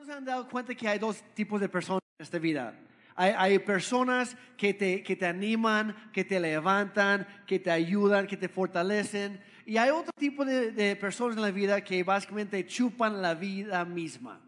¿Cuándo 0.00 0.14
se 0.14 0.18
han 0.18 0.24
dado 0.24 0.48
cuenta 0.48 0.74
que 0.74 0.88
hay 0.88 0.98
dos 0.98 1.22
tipos 1.34 1.60
de 1.60 1.68
personas 1.68 2.00
en 2.18 2.22
esta 2.22 2.38
vida? 2.38 2.74
Hay, 3.14 3.58
personas 3.58 4.34
que 4.56 4.72
te, 4.72 5.02
que 5.02 5.14
te 5.14 5.26
animan, 5.26 5.94
que 6.10 6.24
te 6.24 6.40
levantan, 6.40 7.26
que 7.46 7.58
te 7.58 7.70
ayudan, 7.70 8.26
que 8.26 8.38
te 8.38 8.48
fortalecen. 8.48 9.38
Y 9.66 9.76
hay 9.76 9.90
otro 9.90 10.10
tipo 10.16 10.42
de, 10.46 10.70
de 10.70 10.96
personas 10.96 11.36
en 11.36 11.42
la 11.42 11.50
vida 11.50 11.84
que 11.84 12.02
básicamente 12.02 12.64
chupan 12.64 13.20
la 13.20 13.34
vida 13.34 13.84
misma. 13.84 14.40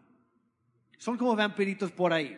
Son 0.97 1.19
como 1.19 1.35
vampiritos 1.35 1.91
por 1.91 2.13
ahí. 2.13 2.35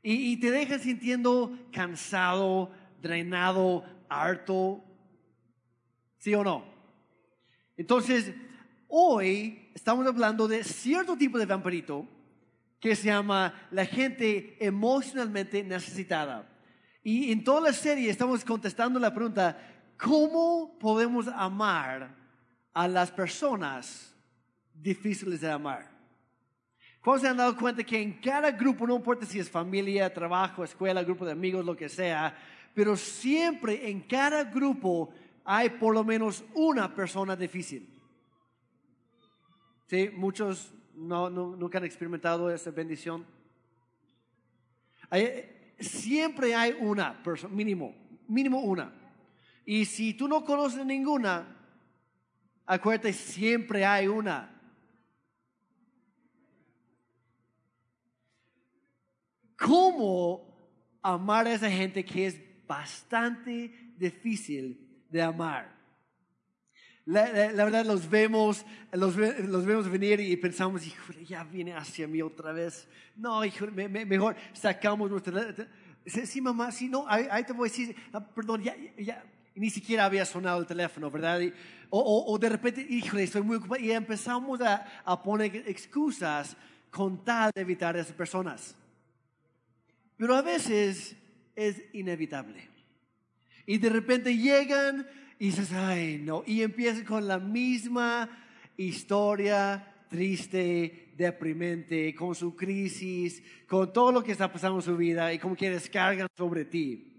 Y, 0.00 0.34
y 0.34 0.36
te 0.36 0.52
dejan 0.52 0.78
sintiendo 0.78 1.58
cansado, 1.72 2.70
drenado, 3.02 3.84
harto. 4.08 4.84
¿Sí 6.18 6.32
o 6.32 6.44
no? 6.44 6.64
Entonces, 7.76 8.32
hoy 8.86 9.63
estamos 9.74 10.06
hablando 10.06 10.46
de 10.46 10.62
cierto 10.62 11.16
tipo 11.16 11.38
de 11.38 11.46
vampirito 11.46 12.06
que 12.80 12.94
se 12.94 13.06
llama 13.06 13.52
la 13.70 13.84
gente 13.84 14.56
emocionalmente 14.64 15.62
necesitada. 15.64 16.48
Y 17.02 17.32
en 17.32 17.42
toda 17.42 17.60
la 17.60 17.72
serie 17.72 18.08
estamos 18.08 18.44
contestando 18.44 18.98
la 19.00 19.12
pregunta, 19.12 19.58
¿cómo 19.98 20.78
podemos 20.78 21.28
amar 21.28 22.14
a 22.72 22.88
las 22.88 23.10
personas 23.10 24.14
difíciles 24.72 25.40
de 25.40 25.50
amar? 25.50 25.90
¿Cómo 27.00 27.18
se 27.18 27.28
han 27.28 27.36
dado 27.36 27.56
cuenta 27.56 27.84
que 27.84 28.00
en 28.00 28.14
cada 28.20 28.50
grupo, 28.50 28.86
no 28.86 28.96
importa 28.96 29.26
si 29.26 29.38
es 29.38 29.50
familia, 29.50 30.12
trabajo, 30.12 30.64
escuela, 30.64 31.02
grupo 31.02 31.26
de 31.26 31.32
amigos, 31.32 31.64
lo 31.64 31.76
que 31.76 31.88
sea, 31.88 32.34
pero 32.74 32.96
siempre 32.96 33.90
en 33.90 34.00
cada 34.00 34.44
grupo 34.44 35.12
hay 35.44 35.68
por 35.68 35.92
lo 35.92 36.02
menos 36.04 36.42
una 36.54 36.94
persona 36.94 37.36
difícil? 37.36 37.93
Muchos 40.14 40.72
no, 40.94 41.28
no- 41.30 41.56
nunca 41.56 41.78
han 41.78 41.84
experimentado 41.84 42.50
esa 42.50 42.70
bendición. 42.70 43.26
Siempre 45.78 46.54
hay 46.54 46.76
una 46.80 47.22
persona, 47.22 47.54
mínimo, 47.54 47.94
mínimo 48.28 48.60
una. 48.60 48.92
Y 49.64 49.84
si 49.84 50.14
tú 50.14 50.28
no 50.28 50.44
conoces 50.44 50.84
ninguna, 50.84 51.56
acuérdate, 52.66 53.12
siempre 53.12 53.84
hay 53.84 54.06
una. 54.08 54.50
¿Cómo 59.58 60.68
amar 61.02 61.46
a 61.46 61.54
esa 61.54 61.70
gente 61.70 62.04
que 62.04 62.26
es 62.26 62.66
bastante 62.66 63.92
difícil 63.96 65.04
de 65.10 65.22
amar? 65.22 65.73
La, 67.06 67.28
la- 67.52 67.64
verdad 67.64 67.84
los 67.84 68.08
vemos, 68.08 68.64
los, 68.92 69.14
ve- 69.14 69.42
los 69.46 69.66
vemos 69.66 69.90
venir 69.90 70.20
y 70.20 70.36
pensamos, 70.36 70.86
híjole, 70.86 71.24
ya 71.26 71.44
viene 71.44 71.74
hacia 71.74 72.08
mí 72.08 72.22
otra 72.22 72.52
vez. 72.52 72.88
No, 73.16 73.44
híjole, 73.44 73.72
me- 73.72 73.88
me- 73.88 74.06
mejor 74.06 74.36
sacamos 74.54 75.10
nuestra... 75.10 75.54
Sí, 76.06 76.40
mamá, 76.40 76.70
sí, 76.72 76.88
no, 76.88 77.06
ahí, 77.08 77.26
ahí 77.30 77.44
te 77.44 77.52
voy 77.52 77.68
a 77.68 77.70
decir, 77.70 77.96
ah, 78.12 78.20
perdón, 78.26 78.62
ya, 78.62 78.74
ya, 78.98 79.22
ni 79.54 79.70
siquiera 79.70 80.04
había 80.06 80.24
sonado 80.24 80.60
el 80.60 80.66
teléfono, 80.66 81.10
¿verdad? 81.10 81.40
O- 81.90 82.24
o 82.32 82.38
de 82.38 82.48
repente, 82.48 82.86
híjole, 82.88 83.22
estoy 83.24 83.42
muy 83.42 83.56
ocupado. 83.56 83.82
Y 83.82 83.90
empezamos 83.92 84.60
a, 84.62 84.84
a 85.04 85.22
poner 85.22 85.56
excusas 85.68 86.56
con 86.90 87.22
tal 87.24 87.50
de 87.54 87.60
evitar 87.62 87.96
a 87.96 88.00
esas 88.00 88.14
personas. 88.14 88.74
Pero 90.16 90.34
a 90.36 90.42
veces 90.42 91.16
es 91.54 91.82
inevitable. 91.92 92.68
Y 93.66 93.78
de 93.78 93.88
repente 93.90 94.36
llegan 94.36 95.06
y 95.38 95.46
dices, 95.46 95.72
ay, 95.72 96.18
no. 96.22 96.42
Y 96.46 96.62
empiezan 96.62 97.04
con 97.04 97.26
la 97.26 97.38
misma 97.38 98.28
historia 98.76 99.90
triste, 100.08 101.08
deprimente, 101.16 102.14
con 102.14 102.34
su 102.34 102.54
crisis, 102.54 103.42
con 103.68 103.92
todo 103.92 104.12
lo 104.12 104.22
que 104.22 104.32
está 104.32 104.50
pasando 104.52 104.78
en 104.78 104.82
su 104.82 104.96
vida 104.96 105.32
y 105.32 105.38
como 105.38 105.56
que 105.56 105.70
descargan 105.70 106.28
sobre 106.36 106.64
ti. 106.64 107.10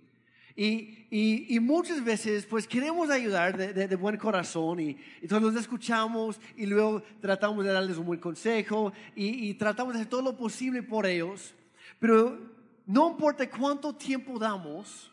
Y, 0.58 1.06
y, 1.12 1.54
y 1.56 1.60
muchas 1.60 2.02
veces, 2.04 2.46
pues 2.46 2.66
queremos 2.66 3.09
ayudar 3.09 3.58
de, 3.58 3.74
de- 3.74 3.90
de 3.90 3.96
buen 3.98 4.16
corazón 4.16 4.80
y 4.80 4.98
entonces 5.22 5.42
los 5.54 5.62
escuchamos 5.62 6.40
y 6.56 6.66
luego 6.66 7.04
tratamos 7.20 7.66
de 7.66 7.74
darles 7.74 7.98
un 7.98 8.06
buen 8.06 8.22
consejo 8.22 8.94
y, 9.16 9.50
y 9.50 9.54
tratamos 9.56 9.94
de 9.94 10.00
hacer 10.00 10.09
todo 10.09 10.22
lo 10.22 10.38
posible 10.38 10.81
por 10.81 11.06
ellos. 11.06 11.54
Pero 12.00 12.40
no 12.86 13.09
importa 13.12 13.50
cuánto 13.50 13.94
tiempo 13.94 14.40
damos, 14.40 15.12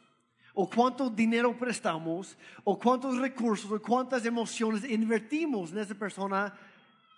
o 0.55 0.69
cuánto 0.69 1.09
dinero 1.09 1.57
prestamos, 1.59 2.37
o 2.65 2.79
cuántos 2.79 3.17
recursos, 3.19 3.71
o 3.71 3.81
cuántas 3.81 4.25
emociones 4.27 4.85
invertimos 4.85 5.73
en 5.73 5.79
esa 5.79 5.95
persona, 5.95 6.53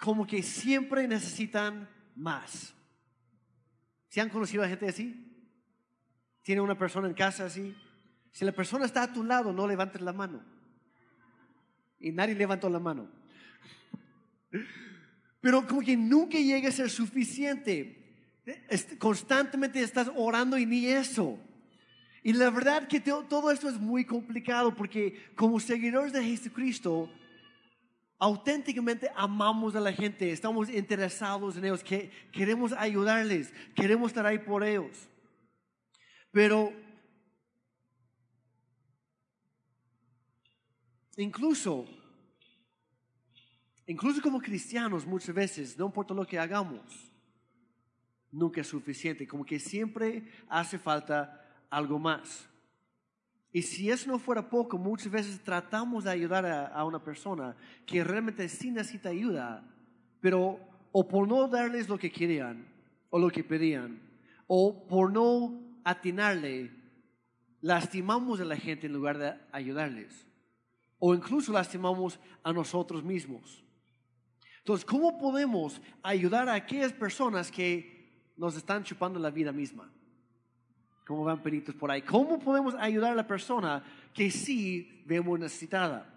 como 0.00 0.27
que 0.27 0.43
siempre 0.43 1.09
necesitan 1.09 1.89
más. 2.15 2.73
¿Se 4.09 4.21
han 4.21 4.28
conocido 4.28 4.62
a 4.62 4.69
gente 4.69 4.89
así? 4.89 5.21
¿Tiene 6.43 6.61
una 6.61 6.78
persona 6.78 7.09
en 7.09 7.15
casa 7.15 7.47
así? 7.47 7.75
Si 8.31 8.44
la 8.44 8.53
persona 8.53 8.84
está 8.84 9.03
a 9.05 9.12
tu 9.12 9.25
lado, 9.25 9.53
no 9.53 9.67
levantes 9.67 10.00
la 10.00 10.12
mano. 10.12 10.43
Y 11.99 12.12
nadie 12.12 12.34
levantó 12.34 12.69
la 12.69 12.78
mano. 12.78 13.09
Pero 15.41 15.67
como 15.67 15.81
que 15.81 15.97
nunca 15.97 16.39
llega 16.39 16.69
a 16.69 16.73
ser 16.73 16.91
suficiente. 16.91 18.00
Est- 18.69 18.99
Constantemente 18.99 19.81
estás 19.81 20.11
orando 20.15 20.56
y 20.59 20.67
ni 20.67 20.87
eso. 20.87 21.39
Y 22.27 22.33
la 22.33 22.49
verdad 22.49 22.89
que 22.89 23.01
to- 23.01 23.25
todo 23.25 23.51
esto 23.51 23.69
es 23.69 23.79
muy 23.79 24.07
complicado 24.07 24.75
porque 24.75 25.31
como 25.37 25.61
seguidores 25.61 26.11
de 26.11 26.25
Jesucristo, 26.25 27.11
auténticamente 28.19 29.11
amamos 29.15 29.77
a 29.77 29.81
la 29.81 29.93
gente, 29.93 30.31
estamos 30.33 30.71
interesados 30.71 31.59
en 31.59 31.67
ellos, 31.67 31.85
que 31.85 32.11
queremos 32.33 32.73
ayudarles, 32.73 33.53
queremos 33.77 34.09
estar 34.09 34.25
ahí 34.25 34.39
por 34.39 34.65
ellos. 34.65 35.07
Pero 36.33 36.73
incluso, 41.19 41.87
incluso 43.87 44.23
como 44.23 44.41
cristianos 44.41 45.05
muchas 45.05 45.35
veces, 45.35 45.79
no 45.79 45.85
importa 45.85 46.15
lo 46.15 46.27
que 46.27 46.39
hagamos, 46.39 47.12
nunca 48.33 48.62
es 48.62 48.67
suficiente, 48.67 49.29
como 49.29 49.45
que 49.45 49.61
siempre 49.61 50.33
hace 50.49 50.79
falta 50.79 51.43
algo 51.77 51.99
más. 51.99 52.49
Y 53.53 53.62
si 53.62 53.91
eso 53.91 54.11
no 54.11 54.19
fuera 54.19 54.49
poco, 54.49 54.79
muchas 54.79 55.11
veces 55.11 55.41
tratamos 55.43 56.05
de 56.05 56.11
ayudar 56.11 56.45
a, 56.45 56.85
una 56.85 57.03
persona 57.03 57.55
que 57.87 58.03
realmente 58.03 58.49
sí 58.49 58.71
necesita 58.71 59.11
ayuda, 59.11 59.65
pero 60.21 60.59
o 60.91 61.07
por 61.07 61.29
no 61.29 61.47
darles 61.47 61.89
lo 61.89 61.99
que 61.99 62.11
querían 62.11 62.67
o 63.11 63.19
lo 63.19 63.31
que 63.31 63.45
pedían, 63.45 64.01
o 64.49 64.89
por 64.89 65.12
no 65.12 65.61
atinarle, 65.85 66.73
lastimamos 67.61 68.41
a 68.41 68.45
la 68.45 68.56
gente 68.56 68.89
en 68.89 68.93
lugar 68.93 69.19
de 69.19 69.35
ayudarles, 69.53 70.27
o 70.99 71.15
incluso 71.15 71.53
lastimamos 71.53 72.19
a 72.43 72.53
nosotros 72.53 73.05
mismos. 73.05 73.62
Entonces, 74.59 74.85
¿cómo 74.85 75.17
podemos 75.17 75.81
ayudar 76.03 76.49
a 76.49 76.55
aquellas 76.55 76.93
personas 76.93 77.53
que 77.53 78.33
nos 78.37 78.56
están 78.56 78.83
chupando 78.83 79.21
la 79.21 79.31
vida 79.31 79.53
misma? 79.53 79.93
Como 81.04 81.25
vampiritos 81.25 81.75
por 81.75 81.91
ahí. 81.91 82.03
¿Cómo 82.03 82.38
podemos 82.38 82.75
ayudar 82.76 83.12
a 83.12 83.16
la 83.16 83.26
persona 83.26 83.84
que 84.12 84.31
sí 84.31 85.03
vemos 85.06 85.38
necesitada? 85.38 86.10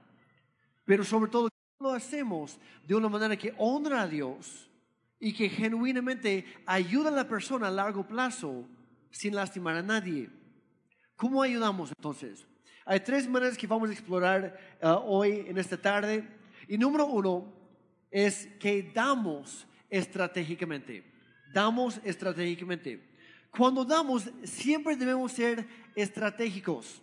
Pero 0.85 1.03
sobre 1.03 1.29
todo, 1.29 1.49
¿cómo 1.77 1.91
lo 1.91 1.95
hacemos 1.95 2.57
de 2.85 2.95
una 2.95 3.09
manera 3.09 3.35
que 3.35 3.53
honra 3.57 4.03
a 4.03 4.07
Dios 4.07 4.69
y 5.19 5.33
que 5.33 5.49
genuinamente 5.49 6.45
ayuda 6.65 7.09
a 7.09 7.11
la 7.13 7.27
persona 7.27 7.67
a 7.67 7.71
largo 7.71 8.07
plazo 8.07 8.65
sin 9.11 9.35
lastimar 9.35 9.75
a 9.75 9.81
nadie? 9.81 10.29
¿Cómo 11.17 11.41
ayudamos 11.41 11.91
entonces? 11.97 12.47
Hay 12.85 13.01
tres 13.01 13.27
maneras 13.27 13.57
que 13.57 13.67
vamos 13.67 13.89
a 13.89 13.93
explorar 13.93 14.57
uh, 14.81 14.87
hoy 15.03 15.43
en 15.45 15.57
esta 15.57 15.75
tarde. 15.75 16.25
Y 16.69 16.77
número 16.77 17.05
uno 17.05 17.51
es 18.09 18.47
que 18.59 18.91
damos 18.93 19.67
estratégicamente. 19.89 21.03
Damos 21.51 21.99
estratégicamente. 22.05 23.03
Cuando 23.51 23.85
damos, 23.85 24.29
siempre 24.44 24.95
debemos 24.95 25.31
ser 25.31 25.67
estratégicos. 25.95 27.01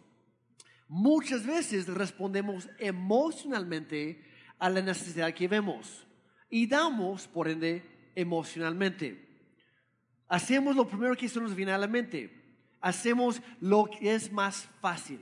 Muchas 0.88 1.44
veces 1.44 1.88
respondemos 1.88 2.68
emocionalmente 2.78 4.22
a 4.58 4.70
la 4.70 4.80
necesidad 4.80 5.34
que 5.34 5.48
vemos 5.48 6.06
y 6.48 6.66
damos, 6.66 7.26
por 7.26 7.48
ende, 7.48 7.82
emocionalmente. 8.14 9.26
Hacemos 10.28 10.76
lo 10.76 10.86
primero 10.86 11.16
que 11.16 11.28
se 11.28 11.40
nos 11.40 11.54
viene 11.54 11.72
a 11.72 11.78
la 11.78 11.88
mente. 11.88 12.30
Hacemos 12.80 13.40
lo 13.60 13.86
que 13.86 14.14
es 14.14 14.30
más 14.30 14.68
fácil. 14.80 15.20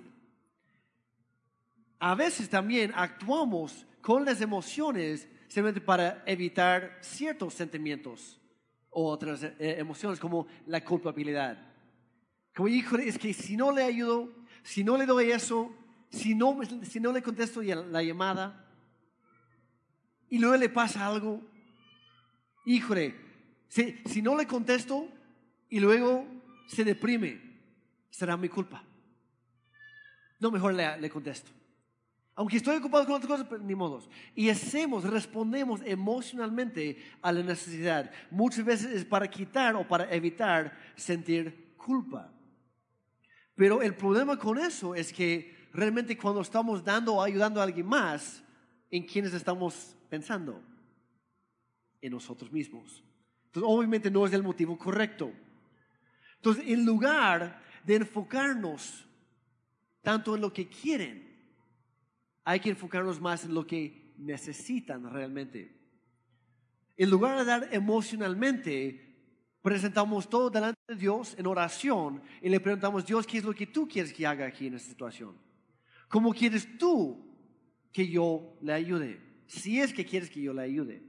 A 1.98 2.14
veces 2.14 2.48
también 2.48 2.92
actuamos 2.94 3.86
con 4.00 4.24
las 4.24 4.40
emociones 4.40 5.28
simplemente 5.46 5.80
para 5.80 6.22
evitar 6.26 6.98
ciertos 7.00 7.54
sentimientos 7.54 8.41
o 8.92 9.10
otras 9.10 9.42
eh, 9.42 9.76
emociones 9.78 10.20
como 10.20 10.46
la 10.66 10.84
culpabilidad. 10.84 11.58
Como, 12.54 12.68
híjole, 12.68 13.08
es 13.08 13.18
que 13.18 13.32
si 13.32 13.56
no 13.56 13.72
le 13.72 13.82
ayudo, 13.82 14.30
si 14.62 14.84
no 14.84 14.96
le 14.96 15.06
doy 15.06 15.30
eso, 15.30 15.74
si 16.10 16.34
no, 16.34 16.58
si 16.82 17.00
no 17.00 17.12
le 17.12 17.22
contesto 17.22 17.62
la 17.62 18.02
llamada 18.02 18.68
y 20.28 20.38
luego 20.38 20.56
le 20.56 20.68
pasa 20.68 21.06
algo, 21.06 21.40
híjole, 22.64 23.14
Si, 23.68 23.96
si 24.04 24.20
no 24.20 24.36
le 24.36 24.46
contesto 24.46 25.08
y 25.70 25.80
luego 25.80 26.26
se 26.66 26.84
deprime, 26.84 27.40
será 28.10 28.36
mi 28.36 28.50
culpa. 28.50 28.84
No, 30.38 30.50
mejor 30.50 30.74
le, 30.74 31.00
le 31.00 31.08
contesto. 31.08 31.50
Aunque 32.34 32.56
estoy 32.56 32.76
ocupado 32.76 33.04
con 33.04 33.16
otras 33.16 33.28
cosas, 33.28 33.46
pero 33.48 33.62
ni 33.62 33.74
modos. 33.74 34.08
Y 34.34 34.48
hacemos, 34.48 35.04
respondemos 35.04 35.82
emocionalmente 35.84 36.96
a 37.20 37.30
la 37.30 37.42
necesidad. 37.42 38.10
Muchas 38.30 38.64
veces 38.64 38.90
es 38.92 39.04
para 39.04 39.28
quitar 39.28 39.76
o 39.76 39.86
para 39.86 40.10
evitar 40.14 40.76
sentir 40.96 41.74
culpa. 41.76 42.32
Pero 43.54 43.82
el 43.82 43.94
problema 43.94 44.38
con 44.38 44.58
eso 44.58 44.94
es 44.94 45.12
que 45.12 45.68
realmente 45.72 46.16
cuando 46.16 46.40
estamos 46.40 46.82
dando 46.82 47.14
o 47.14 47.22
ayudando 47.22 47.60
a 47.60 47.64
alguien 47.64 47.86
más, 47.86 48.42
¿en 48.90 49.04
quiénes 49.04 49.34
estamos 49.34 49.94
pensando? 50.08 50.62
En 52.00 52.12
nosotros 52.12 52.50
mismos. 52.50 53.04
Entonces, 53.46 53.70
obviamente 53.70 54.10
no 54.10 54.24
es 54.24 54.32
el 54.32 54.42
motivo 54.42 54.78
correcto. 54.78 55.30
Entonces, 56.36 56.64
en 56.66 56.86
lugar 56.86 57.62
de 57.84 57.96
enfocarnos 57.96 59.06
tanto 60.00 60.34
en 60.34 60.40
lo 60.40 60.52
que 60.52 60.68
quieren, 60.68 61.31
hay 62.44 62.60
que 62.60 62.70
enfocarnos 62.70 63.20
más 63.20 63.44
en 63.44 63.54
lo 63.54 63.66
que 63.66 64.14
necesitan 64.18 65.10
realmente. 65.10 65.76
En 66.96 67.10
lugar 67.10 67.38
de 67.38 67.44
dar 67.44 67.68
emocionalmente, 67.72 69.12
presentamos 69.62 70.28
todo 70.28 70.50
delante 70.50 70.80
de 70.88 70.96
Dios 70.96 71.34
en 71.38 71.46
oración 71.46 72.22
y 72.40 72.48
le 72.48 72.60
preguntamos, 72.60 73.06
Dios, 73.06 73.26
¿qué 73.26 73.38
es 73.38 73.44
lo 73.44 73.54
que 73.54 73.66
tú 73.66 73.88
quieres 73.88 74.12
que 74.12 74.26
haga 74.26 74.46
aquí 74.46 74.66
en 74.66 74.74
esta 74.74 74.90
situación? 74.90 75.36
¿Cómo 76.08 76.32
quieres 76.32 76.78
tú 76.78 77.24
que 77.92 78.06
yo 78.08 78.58
le 78.60 78.72
ayude? 78.72 79.20
Si 79.46 79.80
es 79.80 79.92
que 79.92 80.04
quieres 80.04 80.30
que 80.30 80.42
yo 80.42 80.52
le 80.52 80.62
ayude. 80.62 81.02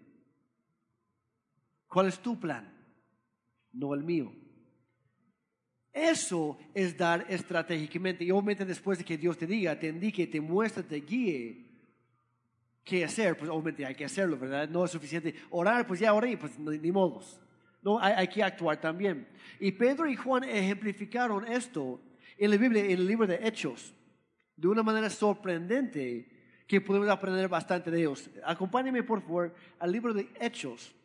¿Cuál 1.88 2.08
es 2.08 2.20
tu 2.20 2.40
plan? 2.40 2.74
No 3.72 3.94
el 3.94 4.04
mío. 4.04 4.34
Eso 5.94 6.58
es 6.74 6.98
dar 6.98 7.26
estratégicamente. 7.30 8.24
Y 8.24 8.32
obviamente 8.32 8.66
después 8.66 8.98
de 8.98 9.06
que 9.06 9.18
Dios 9.18 9.38
te 9.38 9.46
diga, 9.46 9.78
te 9.78 9.88
indique, 9.88 10.26
te 10.26 10.42
muestre, 10.42 10.84
te 10.84 10.96
guíe 10.96 11.74
qué 12.84 13.06
hacer, 13.06 13.38
pues 13.38 13.50
obviamente 13.50 13.86
hay 13.86 13.96
que 13.96 14.06
hacerlo, 14.06 14.38
¿verdad? 14.38 14.68
No 14.68 14.84
es 14.84 14.92
suficiente 14.92 15.36
orar, 15.52 15.86
pues 15.88 16.00
ya 16.00 16.14
oré, 16.14 16.36
pues 16.36 16.58
ni 16.60 16.92
modos. 16.92 17.40
No, 17.84 18.00
hay, 18.00 18.28
que 18.28 18.42
actuar 18.42 18.80
también. 18.80 19.28
Y 19.60 19.72
Pedro 19.74 20.10
y 20.10 20.16
Juan 20.16 20.46
ejemplificaron 20.46 21.46
esto 21.48 22.02
en 22.38 22.52
la 22.52 22.58
Biblia, 22.58 22.84
en 22.86 22.92
el 22.92 23.06
libro 23.06 23.28
de 23.28 23.46
Hechos, 23.46 23.94
de 24.56 24.68
una 24.70 24.84
manera 24.84 25.10
sorprendente 25.10 26.64
que 26.66 26.80
podemos 26.80 27.10
aprender 27.10 27.50
bastante 27.50 27.92
de 27.92 28.00
ellos. 28.00 28.30
Acompáñenme, 28.46 29.04
por 29.04 29.22
favor, 29.22 29.54
al 29.80 29.92
libro 29.92 30.14
de 30.14 30.30
Hechos, 30.40 30.96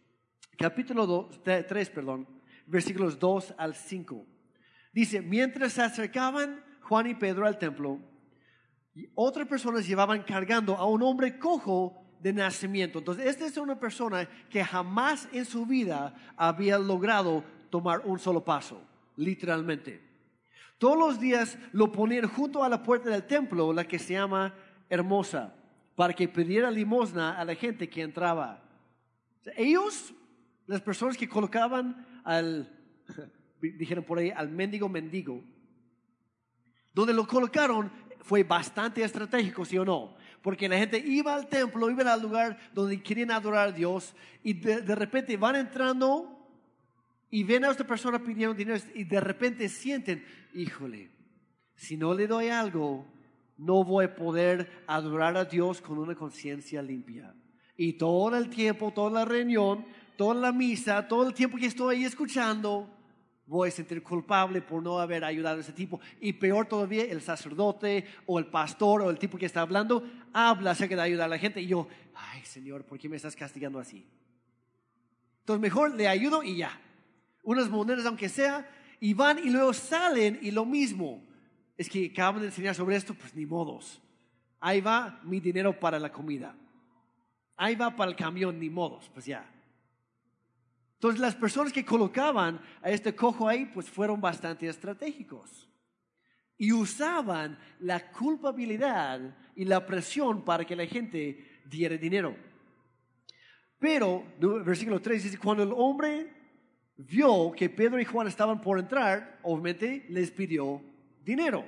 capítulo 0.57 1.05
2, 1.05 1.43
3, 1.43 1.91
perdón, 1.91 2.29
versículos 2.67 3.19
2 3.19 3.55
al 3.59 3.75
5. 3.75 4.38
Dice, 4.99 5.23
mientras 5.23 5.75
se 5.75 5.83
acercaban 5.83 6.61
Juan 6.81 7.07
y 7.07 7.15
Pedro 7.15 7.47
al 7.47 7.57
templo, 7.57 8.01
otras 9.15 9.47
personas 9.47 9.87
llevaban 9.87 10.25
cargando 10.25 10.75
a 10.75 10.87
un 10.87 11.05
hombre 11.05 11.39
cojo 11.39 12.05
de 12.19 12.33
nacimiento. 12.33 12.99
Entonces, 12.99 13.27
esta 13.27 13.47
es 13.47 13.57
una 13.59 13.79
persona 13.79 14.29
que 14.51 14.65
jamás 14.65 15.29
en 15.31 15.45
su 15.45 15.65
vida 15.67 16.17
había 16.37 16.81
logrado 16.81 17.45
tomar 17.71 18.01
un 18.07 18.19
solo 18.19 18.45
paso, 18.45 18.83
literalmente. 19.15 20.03
Todos 20.79 20.99
los 20.99 21.21
días 21.21 21.57
lo 21.71 21.93
ponían 21.93 22.27
junto 22.27 22.65
a 22.65 22.69
la 22.69 22.83
puerta 22.83 23.09
del 23.09 23.23
templo, 23.23 23.73
la 23.73 23.87
que 23.87 24.01
se 24.01 24.15
llama 24.15 24.53
Hermosa, 24.89 25.55
para 25.95 26.13
que 26.13 26.27
pidiera 26.27 26.73
limosna 26.73 27.39
a 27.39 27.45
la 27.45 27.55
gente 27.55 27.89
que 27.89 28.03
entraba. 28.03 28.65
ellos, 29.57 30.13
las 30.67 30.81
personas 30.81 31.17
que 31.17 31.29
colocaban 31.29 32.05
al 32.25 32.69
dijeron 33.61 34.05
por 34.05 34.19
ahí, 34.19 34.31
al 34.31 34.51
mendigo 34.51 34.89
mendigo. 34.89 35.43
Donde 36.93 37.13
lo 37.13 37.27
colocaron 37.27 37.91
fue 38.21 38.43
bastante 38.43 39.03
estratégico, 39.03 39.65
¿sí 39.65 39.79
o 39.79 39.85
no? 39.85 40.17
Porque 40.43 40.69
la 40.69 40.79
gente 40.79 40.99
iba 40.99 41.35
al 41.35 41.49
templo, 41.49 41.91
iba 41.91 42.13
al 42.13 42.23
lugar 42.23 42.59
donde 42.73 43.03
querían 43.03 43.31
adorar 43.31 43.69
a 43.69 43.73
Dios 43.73 44.15
y 44.43 44.55
de, 44.55 44.95
repente 44.95 45.37
van 45.37 45.57
entrando 45.57 46.39
y 47.31 47.43
ven 47.43 47.65
a 47.65 47.71
esta 47.71 47.87
persona 47.87 48.19
pidiendo 48.19 48.55
dinero 48.55 48.81
y 48.95 49.05
de 49.05 49.21
repente 49.21 49.69
sienten, 49.69 50.25
híjole, 50.55 51.11
si 51.75 51.97
no 51.97 52.15
le 52.15 52.27
doy 52.27 52.49
algo, 52.49 53.07
no 53.57 53.85
voy 53.85 54.07
a 54.07 54.15
poder 54.15 54.85
adorar 54.87 55.37
a 55.37 55.45
Dios 55.45 55.81
con 55.81 55.99
una 55.99 56.15
conciencia 56.15 56.81
limpia. 56.83 57.35
Y 57.77 57.95
todo 57.95 58.37
el 58.37 58.49
tiempo, 58.49 58.93
toda 58.93 59.11
la 59.11 59.25
reunión, 59.25 59.85
toda 60.17 60.35
la 60.35 60.53
misa, 60.53 61.07
todo 61.07 61.27
el 61.29 61.35
tiempo 61.35 61.57
que 61.57 61.67
estoy 61.67 61.97
ahí 61.97 62.05
escuchando, 62.05 62.89
voy 63.49 63.69
a 63.69 63.73
sentir 63.73 64.03
culpable 64.03 64.61
por 64.61 64.83
no 64.83 65.01
haber 65.01 65.25
ayudado 65.25 65.57
a 65.57 65.61
ese 65.61 65.73
tipo. 65.73 66.01
Y 66.21 66.35
peor 66.35 66.67
todavía, 66.67 67.05
el 67.05 67.23
sacerdote 67.23 68.05
o 68.27 68.39
el 68.39 68.47
pastor 68.47 69.01
o 69.03 69.11
el 69.11 69.19
tipo 69.19 69.39
que 69.39 69.47
está 69.47 69.63
hablando 69.63 70.05
habla 70.35 70.73
acerca 70.73 70.95
de 70.95 71.03
ayudar 71.03 71.25
a 71.25 71.29
la 71.29 71.39
gente. 71.39 71.63
Y 71.63 71.67
yo, 71.67 71.89
ay 72.15 72.45
Señor, 72.45 72.85
¿por 72.85 72.99
qué 72.99 73.09
me 73.09 73.17
estás 73.17 73.35
castigando 73.35 73.81
así? 73.81 74.07
Entonces 75.41 75.63
mejor 75.63 75.95
le 75.95 76.07
ayudo 76.07 76.43
y 76.43 76.59
ya. 76.59 76.79
Unas 77.43 77.71
monedas 77.71 78.05
aunque 78.05 78.29
sea, 78.29 78.69
y 79.01 79.15
van 79.15 79.39
y 79.39 79.49
luego 79.49 79.73
salen 79.73 80.39
y 80.43 80.51
lo 80.51 80.67
mismo. 80.67 81.23
Es 81.79 81.89
que 81.89 82.11
acaban 82.13 82.43
de 82.43 82.49
enseñar 82.49 82.75
sobre 82.75 82.97
esto, 82.97 83.15
pues 83.15 83.35
ni 83.35 83.47
modos. 83.47 84.03
Ahí 84.61 84.83
va 84.83 85.21
mi 85.23 85.41
dinero 85.41 85.79
para 85.79 85.99
la 85.99 86.13
comida. 86.13 86.55
Ahí 87.57 87.77
va 87.77 87.97
para 87.97 88.11
el 88.11 88.17
camión, 88.17 88.59
ni 88.61 88.69
modos, 88.69 89.09
pues 89.15 89.25
ya. 89.25 89.49
Entonces 90.99 91.21
las 91.21 91.37
personas 91.37 91.73
que 91.73 91.85
colocaban 91.85 92.61
a 92.83 92.91
este 92.91 93.15
cojo 93.15 93.47
ahí, 93.47 93.67
pues 93.67 93.89
fueron 93.89 94.21
bastante 94.21 94.67
estratégicos. 94.67 95.69
Y 96.57 96.73
usaban 96.73 97.57
la 97.79 98.11
culpabilidad 98.11 99.21
y 99.55 99.65
la 99.65 99.87
presión 99.87 100.45
para 100.45 100.65
que 100.65 100.75
la 100.75 100.87
gente 100.87 101.61
diera 101.67 101.97
dinero. 101.97 102.35
Pero, 103.79 104.25
versículo 104.41 105.01
3 105.01 105.23
dice, 105.23 105.39
cuando 105.39 105.63
el 105.63 105.73
hombre 105.73 106.33
vio 106.97 107.53
que 107.53 107.71
Pedro 107.71 108.01
y 108.01 108.05
Juan 108.05 108.27
estaban 108.27 108.61
por 108.61 108.81
entrar, 108.81 109.39
obviamente 109.45 110.05
les 110.09 110.33
pidió 110.33 110.83
dinero. 111.25 111.65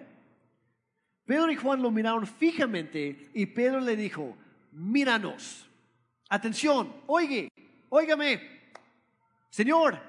Pedro 1.25 1.53
y 1.53 1.55
Juan 1.55 1.81
lo 1.81 1.93
miraron 1.93 2.27
fijamente 2.27 3.31
y 3.33 3.47
Pedro 3.47 3.79
le 3.79 3.95
dijo, 3.95 4.37
míranos, 4.73 5.71
atención, 6.29 6.93
oye, 7.07 7.49
óigame, 7.91 8.60
Señor. 9.51 10.01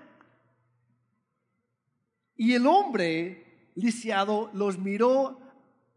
Y 2.36 2.54
el 2.54 2.66
hombre 2.66 3.70
lisiado 3.76 4.50
los 4.54 4.78
miró 4.78 5.40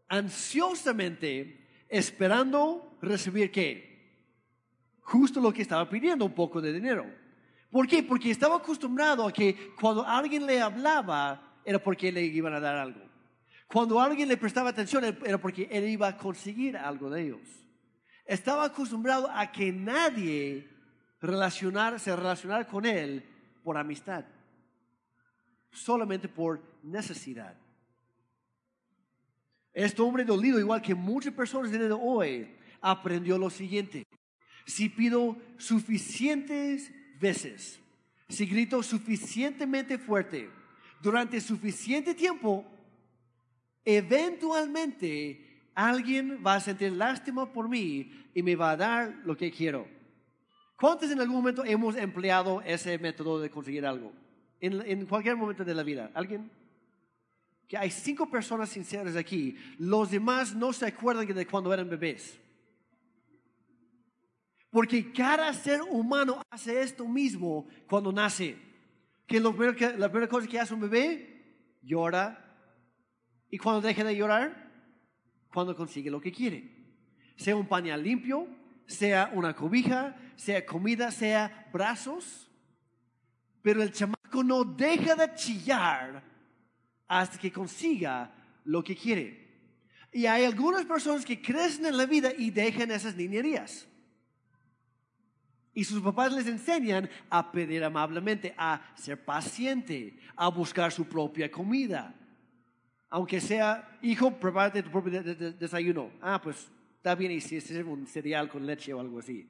ansiosamente, 0.07 1.85
esperando 1.89 2.97
recibir 3.01 3.51
qué? 3.51 3.95
Justo 5.01 5.39
lo 5.39 5.53
que 5.53 5.61
estaba 5.61 5.89
pidiendo, 5.89 6.25
un 6.25 6.33
poco 6.33 6.61
de 6.61 6.73
dinero. 6.73 7.05
¿Por 7.69 7.87
qué? 7.87 8.03
Porque 8.03 8.31
estaba 8.31 8.57
acostumbrado 8.57 9.27
a 9.27 9.33
que 9.33 9.73
cuando 9.79 10.05
alguien 10.05 10.45
le 10.45 10.61
hablaba, 10.61 11.59
era 11.63 11.79
porque 11.79 12.11
le 12.11 12.23
iban 12.23 12.53
a 12.53 12.59
dar 12.59 12.75
algo. 12.75 13.01
Cuando 13.67 13.99
alguien 13.99 14.29
le 14.29 14.37
prestaba 14.37 14.69
atención, 14.69 15.03
era 15.03 15.37
porque 15.37 15.67
él 15.71 15.89
iba 15.89 16.07
a 16.07 16.17
conseguir 16.17 16.77
algo 16.77 17.09
de 17.09 17.23
ellos. 17.23 17.41
Estaba 18.25 18.65
acostumbrado 18.65 19.29
a 19.29 19.51
que 19.51 19.71
nadie 19.71 20.69
se 21.19 22.15
relacionara 22.15 22.67
con 22.67 22.85
él 22.85 23.23
por 23.65 23.77
amistad, 23.77 24.23
solamente 25.71 26.29
por 26.29 26.61
necesidad. 26.83 27.55
Este 29.73 30.01
hombre 30.03 30.23
dolido, 30.23 30.59
igual 30.59 30.83
que 30.83 30.93
muchas 30.93 31.33
personas 31.33 31.71
de 31.71 31.91
hoy, 31.91 32.47
aprendió 32.79 33.39
lo 33.39 33.49
siguiente. 33.49 34.05
Si 34.67 34.87
pido 34.87 35.35
suficientes 35.57 36.91
veces, 37.19 37.79
si 38.29 38.45
grito 38.45 38.83
suficientemente 38.83 39.97
fuerte, 39.97 40.47
durante 41.01 41.41
suficiente 41.41 42.13
tiempo, 42.13 42.65
eventualmente 43.83 45.69
alguien 45.73 46.39
va 46.45 46.55
a 46.55 46.59
sentir 46.59 46.91
lástima 46.91 47.51
por 47.51 47.67
mí 47.67 48.11
y 48.35 48.43
me 48.43 48.55
va 48.55 48.71
a 48.71 48.77
dar 48.77 49.21
lo 49.25 49.35
que 49.35 49.51
quiero. 49.51 49.94
¿Cuántos 50.75 51.09
en 51.09 51.21
algún 51.21 51.37
momento 51.37 51.63
hemos 51.63 51.95
empleado 51.95 52.61
ese 52.61 52.97
método 52.99 53.39
de 53.39 53.49
conseguir 53.49 53.85
algo? 53.85 54.11
En, 54.59 55.05
cualquier 55.05 55.35
momento 55.37 55.63
de 55.63 55.73
la 55.73 55.83
vida. 55.83 56.11
¿Alguien? 56.13 56.51
Que 57.67 57.77
hay 57.77 57.89
cinco 57.89 58.29
personas 58.29 58.69
sinceras 58.69 59.15
aquí. 59.15 59.55
Los 59.77 60.11
demás 60.11 60.53
no 60.53 60.73
se 60.73 60.87
acuerdan 60.87 61.25
de 61.27 61.47
cuando 61.47 61.73
eran 61.73 61.89
bebés. 61.89 62.37
Porque 64.69 65.13
cada 65.13 65.53
ser 65.53 65.81
humano 65.81 66.41
hace 66.49 66.81
esto 66.81 67.07
mismo 67.07 67.67
cuando 67.87 68.11
nace. 68.11 68.57
Que, 69.25 69.39
lo 69.39 69.55
que 69.55 69.97
la 69.97 70.09
primera 70.09 70.27
cosa 70.27 70.47
que 70.47 70.59
hace 70.59 70.73
un 70.73 70.81
bebé, 70.81 71.79
llora. 71.81 72.41
Y 73.49 73.57
cuando 73.57 73.81
deja 73.81 74.03
de 74.03 74.15
llorar, 74.15 74.71
cuando 75.53 75.75
consigue 75.75 76.11
lo 76.11 76.19
que 76.19 76.33
quiere. 76.33 76.69
Sea 77.37 77.55
un 77.55 77.67
pañal 77.67 78.03
limpio, 78.03 78.47
sea 78.87 79.31
una 79.33 79.55
cobija, 79.55 80.15
sea 80.35 80.65
comida, 80.65 81.11
sea 81.11 81.67
brazos. 81.71 82.49
pero 83.61 83.81
el 83.81 83.91
chamaco 83.91 84.43
no 84.43 84.63
deja 84.63 85.15
de 85.15 85.33
chillar 85.33 86.21
hasta 87.07 87.37
que 87.39 87.51
consiga 87.51 88.31
lo 88.63 88.83
que 88.83 88.95
quiere. 88.95 89.45
Y 90.11 90.27
hay 90.27 90.45
algunas 90.45 90.85
personas 90.85 91.25
que 91.25 91.41
crecen 91.41 91.87
en 91.87 91.97
la 91.97 92.05
vida 92.05 92.31
y 92.37 92.51
dejan 92.51 92.91
esas 92.91 93.15
niñerías. 93.15 93.87
Y 95.73 95.83
sus 95.83 96.01
papás 96.01 96.31
les 96.31 96.47
enseñan 96.47 97.09
a 97.29 97.51
pedir 97.51 97.83
amablemente, 97.83 98.53
a 98.57 98.81
ser 98.95 99.23
paciente, 99.25 100.17
a 100.35 100.47
buscar 100.47 100.91
su 100.91 101.05
propia 101.05 101.51
comida. 101.51 102.15
Aunque 103.09 103.41
sea, 103.41 103.97
hijo, 104.01 104.31
prepárate 104.31 104.83
tu 104.83 104.89
propio 104.89 105.21
desayuno. 105.21 106.11
Ah, 106.21 106.41
pues 106.41 106.71
está 106.95 107.13
bien 107.13 107.33
y 107.33 107.41
si 107.41 107.57
es 107.57 107.69
un 107.71 108.07
cereal 108.07 108.47
con 108.47 108.65
leche 108.65 108.93
o 108.93 109.01
algo 109.01 109.19
así. 109.19 109.49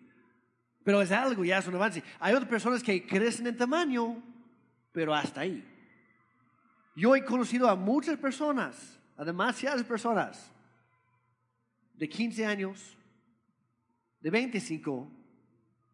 Pero 0.85 1.01
es 1.01 1.11
algo, 1.11 1.43
ya 1.43 1.57
es 1.57 1.67
un 1.67 1.73
avance. 1.75 2.03
Hay 2.19 2.35
otras 2.35 2.47
personas 2.47 2.83
que 2.83 3.07
crecen 3.07 3.47
en 3.47 3.57
tamaño, 3.57 4.21
pero 4.91 5.15
hasta 5.15 5.41
ahí. 5.41 5.67
Yo 6.95 7.15
he 7.15 7.25
conocido 7.25 7.67
a 7.67 7.75
muchas 7.75 8.17
personas, 8.19 8.99
a 9.17 9.25
demasiadas 9.25 9.83
personas, 9.83 10.51
de 11.95 12.07
15 12.07 12.45
años, 12.45 12.95
de 14.21 14.29
25, 14.29 15.11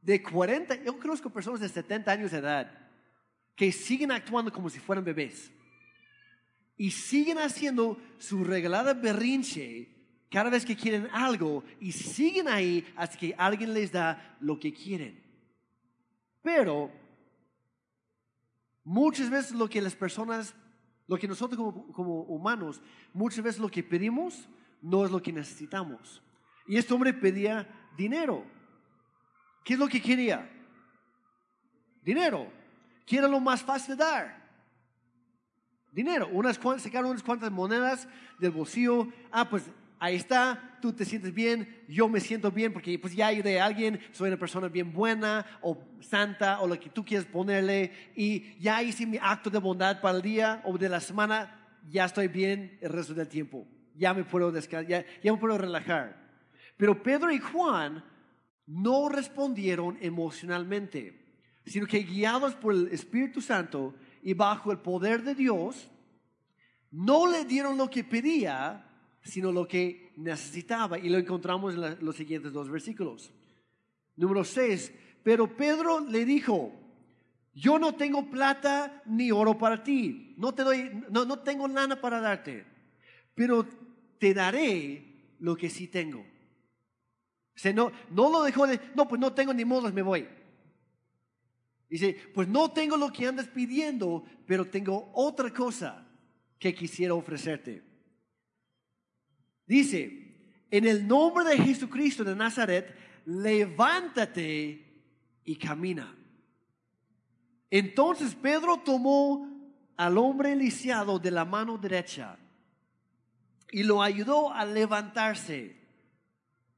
de 0.01 0.21
40, 0.21 0.83
yo 0.83 0.99
conozco 0.99 1.29
personas 1.29 1.61
de 1.61 1.69
70 1.69 2.11
años 2.11 2.31
de 2.31 2.39
edad 2.39 2.69
que 3.55 3.71
siguen 3.71 4.11
actuando 4.11 4.51
como 4.51 4.69
si 4.69 4.79
fueran 4.79 5.05
bebés. 5.05 5.51
Y 6.75 6.91
siguen 6.91 7.37
haciendo 7.37 7.97
su 8.17 8.43
regalada 8.43 8.93
berrinche 8.93 9.87
cada 10.31 10.49
vez 10.49 10.65
que 10.65 10.77
quieren 10.77 11.09
algo 11.11 11.61
y 11.81 11.91
siguen 11.91 12.47
ahí 12.47 12.87
hasta 12.95 13.17
que 13.17 13.35
alguien 13.37 13.73
les 13.73 13.91
da 13.91 14.37
lo 14.39 14.57
que 14.57 14.73
quieren. 14.73 15.21
Pero 16.41 16.89
muchas 18.85 19.29
veces 19.29 19.51
lo 19.51 19.67
que 19.67 19.81
las 19.81 19.93
personas, 19.93 20.55
lo 21.05 21.17
que 21.17 21.27
nosotros 21.27 21.59
como, 21.91 22.21
humanos, 22.21 22.81
muchas 23.13 23.43
veces 23.43 23.59
lo 23.59 23.69
que 23.69 23.83
pedimos 23.83 24.47
no 24.81 25.03
es 25.03 25.11
lo 25.11 25.21
que 25.21 25.33
necesitamos. 25.33 26.23
Y 26.65 26.77
este 26.77 26.93
hombre 26.93 27.13
pedía 27.13 27.67
dinero. 27.97 28.45
¿Qué 29.65 29.73
es 29.73 29.79
lo 29.79 29.89
que 29.89 30.01
quería? 30.01 30.49
Dinero. 32.03 32.49
¿Qué 33.05 33.19
lo 33.19 33.41
más 33.41 33.61
fácil 33.61 33.97
de 33.97 34.03
dar? 34.05 34.49
Dinero. 35.91 36.29
Unas, 36.31 36.57
sacaron 36.77 37.11
unas 37.11 37.21
cuantas 37.21 37.51
monedas 37.51 38.07
del 38.39 38.51
bolsillo. 38.51 39.09
Ah, 39.29 39.49
pues 39.49 39.69
ahí 40.01 40.15
está, 40.15 40.79
tú 40.81 40.91
te 40.91 41.05
sientes 41.05 41.31
bien, 41.31 41.83
yo 41.87 42.09
me 42.09 42.19
siento 42.19 42.51
bien 42.51 42.73
porque 42.73 42.97
pues 42.97 43.13
ya 43.13 43.27
ayudé 43.27 43.61
a 43.61 43.65
alguien, 43.65 43.99
soy 44.11 44.29
una 44.29 44.37
persona 44.37 44.67
bien 44.67 44.91
buena 44.91 45.45
o 45.61 45.77
santa 45.99 46.59
o 46.59 46.67
lo 46.67 46.79
que 46.79 46.89
tú 46.89 47.05
quieras 47.05 47.27
ponerle 47.27 47.91
y 48.15 48.57
ya 48.59 48.81
hice 48.81 49.05
mi 49.05 49.19
acto 49.21 49.51
de 49.51 49.59
bondad 49.59 50.01
para 50.01 50.17
el 50.17 50.23
día 50.23 50.63
o 50.65 50.75
de 50.75 50.89
la 50.89 50.99
semana, 50.99 51.77
ya 51.87 52.05
estoy 52.05 52.29
bien 52.29 52.79
el 52.81 52.89
resto 52.89 53.13
del 53.13 53.27
tiempo, 53.27 53.67
ya 53.95 54.15
me 54.15 54.23
puedo 54.23 54.51
descansar, 54.51 54.89
ya, 54.89 55.05
ya 55.21 55.31
me 55.31 55.37
puedo 55.37 55.55
relajar. 55.59 56.19
Pero 56.77 57.03
Pedro 57.03 57.31
y 57.31 57.37
Juan 57.37 58.03
no 58.65 59.07
respondieron 59.07 59.99
emocionalmente, 60.01 61.43
sino 61.63 61.85
que 61.85 61.99
guiados 61.99 62.55
por 62.55 62.73
el 62.73 62.87
Espíritu 62.87 63.39
Santo 63.39 63.93
y 64.23 64.33
bajo 64.33 64.71
el 64.71 64.79
poder 64.79 65.21
de 65.21 65.35
Dios, 65.35 65.91
no 66.89 67.27
le 67.27 67.45
dieron 67.45 67.77
lo 67.77 67.87
que 67.87 68.03
pedía, 68.03 68.87
sino 69.23 69.51
lo 69.51 69.67
que 69.67 70.11
necesitaba. 70.17 70.97
Y 70.97 71.09
lo 71.09 71.17
encontramos 71.17 71.75
en 71.75 72.05
los 72.05 72.15
siguientes 72.15 72.51
dos 72.51 72.69
versículos. 72.69 73.31
Número 74.15 74.43
6. 74.43 74.91
Pero 75.23 75.55
Pedro 75.55 75.99
le 75.99 76.25
dijo, 76.25 76.73
yo 77.53 77.77
no 77.77 77.95
tengo 77.95 78.29
plata 78.29 79.03
ni 79.05 79.31
oro 79.31 79.57
para 79.57 79.83
ti, 79.83 80.33
no, 80.37 80.53
te 80.53 80.63
doy, 80.63 81.03
no, 81.09 81.25
no 81.25 81.39
tengo 81.39 81.67
nada 81.67 81.99
para 81.99 82.21
darte, 82.21 82.65
pero 83.35 83.67
te 84.17 84.33
daré 84.33 85.35
lo 85.39 85.55
que 85.55 85.69
sí 85.69 85.87
tengo. 85.87 86.25
O 87.63 87.73
no, 87.73 87.91
no 88.09 88.31
lo 88.31 88.43
dejó 88.43 88.65
de, 88.65 88.79
no, 88.95 89.07
pues 89.07 89.19
no 89.19 89.33
tengo 89.33 89.53
ni 89.53 89.65
modos, 89.65 89.93
me 89.93 90.01
voy. 90.01 90.27
Dice, 91.89 92.17
pues 92.33 92.47
no 92.47 92.71
tengo 92.71 92.95
lo 92.95 93.11
que 93.11 93.27
andas 93.27 93.47
pidiendo, 93.49 94.23
pero 94.47 94.65
tengo 94.65 95.11
otra 95.13 95.53
cosa 95.53 96.07
que 96.57 96.73
quisiera 96.73 97.13
ofrecerte. 97.13 97.83
Dice, 99.71 100.35
en 100.69 100.85
el 100.85 101.07
nombre 101.07 101.45
de 101.45 101.57
Jesucristo 101.57 102.25
de 102.25 102.35
Nazaret, 102.35 102.93
levántate 103.25 104.85
y 105.45 105.55
camina. 105.55 106.13
Entonces 107.69 108.35
Pedro 108.35 108.81
tomó 108.83 109.47
al 109.95 110.17
hombre 110.17 110.57
lisiado 110.57 111.19
de 111.19 111.31
la 111.31 111.45
mano 111.45 111.77
derecha 111.77 112.37
y 113.71 113.83
lo 113.83 114.03
ayudó 114.03 114.51
a 114.51 114.65
levantarse. 114.65 115.77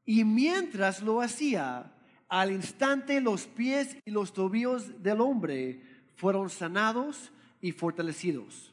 Y 0.05 0.23
mientras 0.23 1.01
lo 1.01 1.19
hacía, 1.19 1.91
al 2.29 2.51
instante 2.51 3.19
los 3.21 3.47
pies 3.47 3.97
y 4.05 4.11
los 4.11 4.33
tobillos 4.33 5.01
del 5.01 5.19
hombre 5.19 5.81
fueron 6.15 6.47
sanados 6.47 7.31
y 7.59 7.71
fortalecidos. 7.71 8.71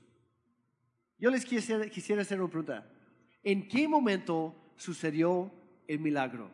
Yo 1.18 1.30
les 1.30 1.46
quisiera, 1.46 1.88
quisiera 1.88 2.20
hacer 2.20 2.38
una 2.38 2.50
pregunta. 2.50 2.86
¿En 3.42 3.68
qué 3.68 3.88
momento 3.88 4.54
sucedió 4.76 5.50
el 5.86 5.98
milagro? 5.98 6.50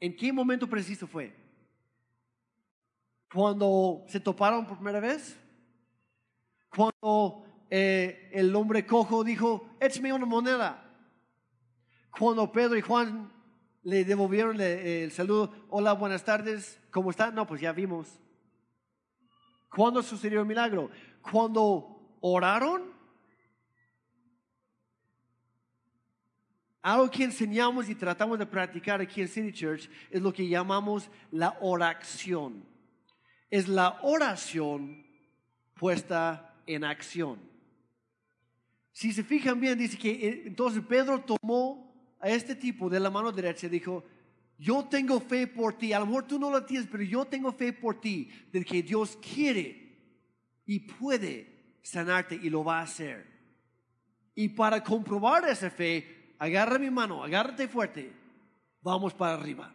¿En 0.00 0.14
qué 0.14 0.32
momento 0.32 0.68
preciso 0.68 1.06
fue? 1.06 1.34
Cuando 3.32 4.04
se 4.06 4.20
toparon 4.20 4.66
por 4.66 4.76
primera 4.76 5.00
vez. 5.00 5.38
Cuando 6.68 7.44
eh, 7.70 8.30
el 8.32 8.54
hombre 8.54 8.84
cojo 8.84 9.24
dijo, 9.24 9.68
échame 9.80 10.12
una 10.12 10.26
moneda. 10.26 10.80
Cuando 12.10 12.52
Pedro 12.52 12.76
y 12.76 12.80
Juan 12.80 13.32
le 13.82 14.04
devolvieron 14.04 14.60
el 14.60 15.10
saludo, 15.10 15.52
hola, 15.68 15.92
buenas 15.94 16.24
tardes, 16.24 16.80
¿cómo 16.90 17.10
están? 17.10 17.34
No, 17.34 17.46
pues 17.46 17.60
ya 17.60 17.72
vimos. 17.72 18.20
¿Cuándo 19.68 20.02
sucedió 20.02 20.40
el 20.40 20.46
milagro? 20.46 20.90
Cuando 21.20 22.16
oraron 22.20 22.93
Algo 26.84 27.10
que 27.10 27.24
enseñamos 27.24 27.88
y 27.88 27.94
tratamos 27.94 28.38
de 28.38 28.44
practicar 28.44 29.00
aquí 29.00 29.22
en 29.22 29.28
City 29.28 29.50
Church 29.50 29.88
es 30.10 30.20
lo 30.20 30.34
que 30.34 30.46
llamamos 30.46 31.08
la 31.30 31.56
oración. 31.62 32.62
Es 33.48 33.68
la 33.68 34.00
oración 34.02 35.02
puesta 35.72 36.54
en 36.66 36.84
acción. 36.84 37.38
Si 38.92 39.14
se 39.14 39.24
fijan 39.24 39.58
bien, 39.58 39.78
dice 39.78 39.96
que 39.96 40.10
eh, 40.10 40.42
entonces 40.44 40.82
Pedro 40.86 41.20
tomó 41.20 42.14
a 42.20 42.28
este 42.28 42.54
tipo 42.54 42.90
de 42.90 43.00
la 43.00 43.08
mano 43.08 43.32
derecha 43.32 43.66
y 43.66 43.70
dijo, 43.70 44.04
yo 44.58 44.84
tengo 44.84 45.20
fe 45.20 45.46
por 45.46 45.78
ti, 45.78 45.94
a 45.94 46.00
lo 46.00 46.04
mejor 46.04 46.26
tú 46.26 46.38
no 46.38 46.50
lo 46.50 46.66
tienes, 46.66 46.86
pero 46.92 47.02
yo 47.02 47.24
tengo 47.24 47.50
fe 47.50 47.72
por 47.72 47.98
ti, 47.98 48.28
de 48.52 48.62
que 48.62 48.82
Dios 48.82 49.18
quiere 49.22 50.02
y 50.66 50.80
puede 50.80 51.78
sanarte 51.80 52.34
y 52.34 52.50
lo 52.50 52.62
va 52.62 52.80
a 52.80 52.82
hacer. 52.82 53.26
Y 54.34 54.50
para 54.50 54.84
comprobar 54.84 55.48
esa 55.48 55.70
fe, 55.70 56.13
agarra 56.44 56.78
mi 56.78 56.90
mano, 56.90 57.24
agárrate 57.24 57.68
fuerte, 57.68 58.12
vamos 58.82 59.14
para 59.14 59.34
arriba. 59.34 59.74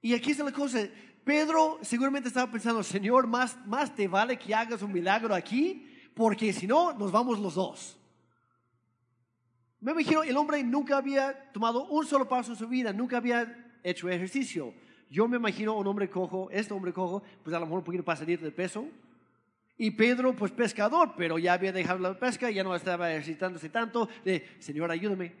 Y 0.00 0.14
aquí 0.14 0.30
está 0.32 0.44
la 0.44 0.52
cosa, 0.52 0.86
Pedro 1.24 1.78
seguramente 1.82 2.28
estaba 2.28 2.50
pensando, 2.50 2.82
Señor, 2.82 3.26
más, 3.26 3.56
más 3.66 3.94
te 3.94 4.08
vale 4.08 4.38
que 4.38 4.54
hagas 4.54 4.82
un 4.82 4.92
milagro 4.92 5.34
aquí, 5.34 5.86
porque 6.14 6.52
si 6.52 6.66
no, 6.66 6.92
nos 6.92 7.10
vamos 7.10 7.38
los 7.38 7.54
dos. 7.54 7.98
Me 9.80 9.92
imagino, 9.92 10.22
el 10.22 10.36
hombre 10.36 10.62
nunca 10.62 10.96
había 10.96 11.52
tomado 11.52 11.86
un 11.86 12.06
solo 12.06 12.26
paso 12.26 12.52
en 12.52 12.58
su 12.58 12.68
vida, 12.68 12.92
nunca 12.92 13.18
había 13.18 13.78
hecho 13.82 14.08
ejercicio. 14.08 14.72
Yo 15.10 15.28
me 15.28 15.36
imagino 15.36 15.76
un 15.76 15.86
hombre 15.86 16.08
cojo, 16.08 16.48
este 16.50 16.72
hombre 16.72 16.92
cojo, 16.92 17.22
pues 17.42 17.54
a 17.54 17.58
lo 17.58 17.66
mejor 17.66 17.78
un 17.78 17.84
poquito 17.84 18.04
pasadito 18.04 18.44
de 18.44 18.50
peso, 18.50 18.86
y 19.76 19.90
Pedro, 19.90 20.34
pues 20.36 20.52
pescador, 20.52 21.14
pero 21.16 21.38
ya 21.38 21.54
había 21.54 21.72
dejado 21.72 21.98
la 21.98 22.18
pesca, 22.18 22.50
ya 22.50 22.62
no 22.62 22.74
estaba 22.74 23.10
ejercitándose 23.10 23.68
tanto, 23.68 24.08
de, 24.24 24.46
Señor, 24.60 24.90
ayúdame. 24.90 25.34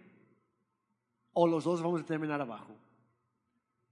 O 1.32 1.46
los 1.46 1.64
dos 1.64 1.82
vamos 1.82 2.00
a 2.00 2.04
terminar 2.04 2.40
abajo. 2.40 2.76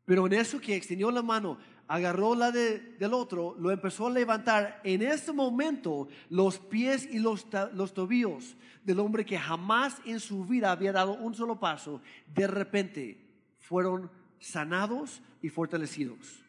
Pero 0.04 0.26
en 0.26 0.32
eso 0.32 0.60
que 0.60 0.74
extendió 0.74 1.10
la 1.12 1.22
mano, 1.22 1.58
agarró 1.86 2.34
la 2.34 2.50
del 2.50 3.14
otro, 3.14 3.54
lo 3.58 3.70
empezó 3.70 4.08
a 4.08 4.10
levantar. 4.10 4.80
En 4.82 5.02
ese 5.02 5.32
momento, 5.32 6.08
los 6.28 6.58
pies 6.58 7.08
y 7.10 7.20
los, 7.20 7.46
los 7.74 7.94
tobillos 7.94 8.56
del 8.82 8.98
hombre 8.98 9.24
que 9.24 9.38
jamás 9.38 10.00
en 10.04 10.18
su 10.18 10.44
vida 10.44 10.72
había 10.72 10.92
dado 10.92 11.14
un 11.14 11.34
solo 11.34 11.60
paso, 11.60 12.00
de 12.34 12.48
repente 12.48 13.24
fueron 13.60 14.10
sanados 14.40 15.22
y 15.40 15.50
fortalecidos. 15.50 16.42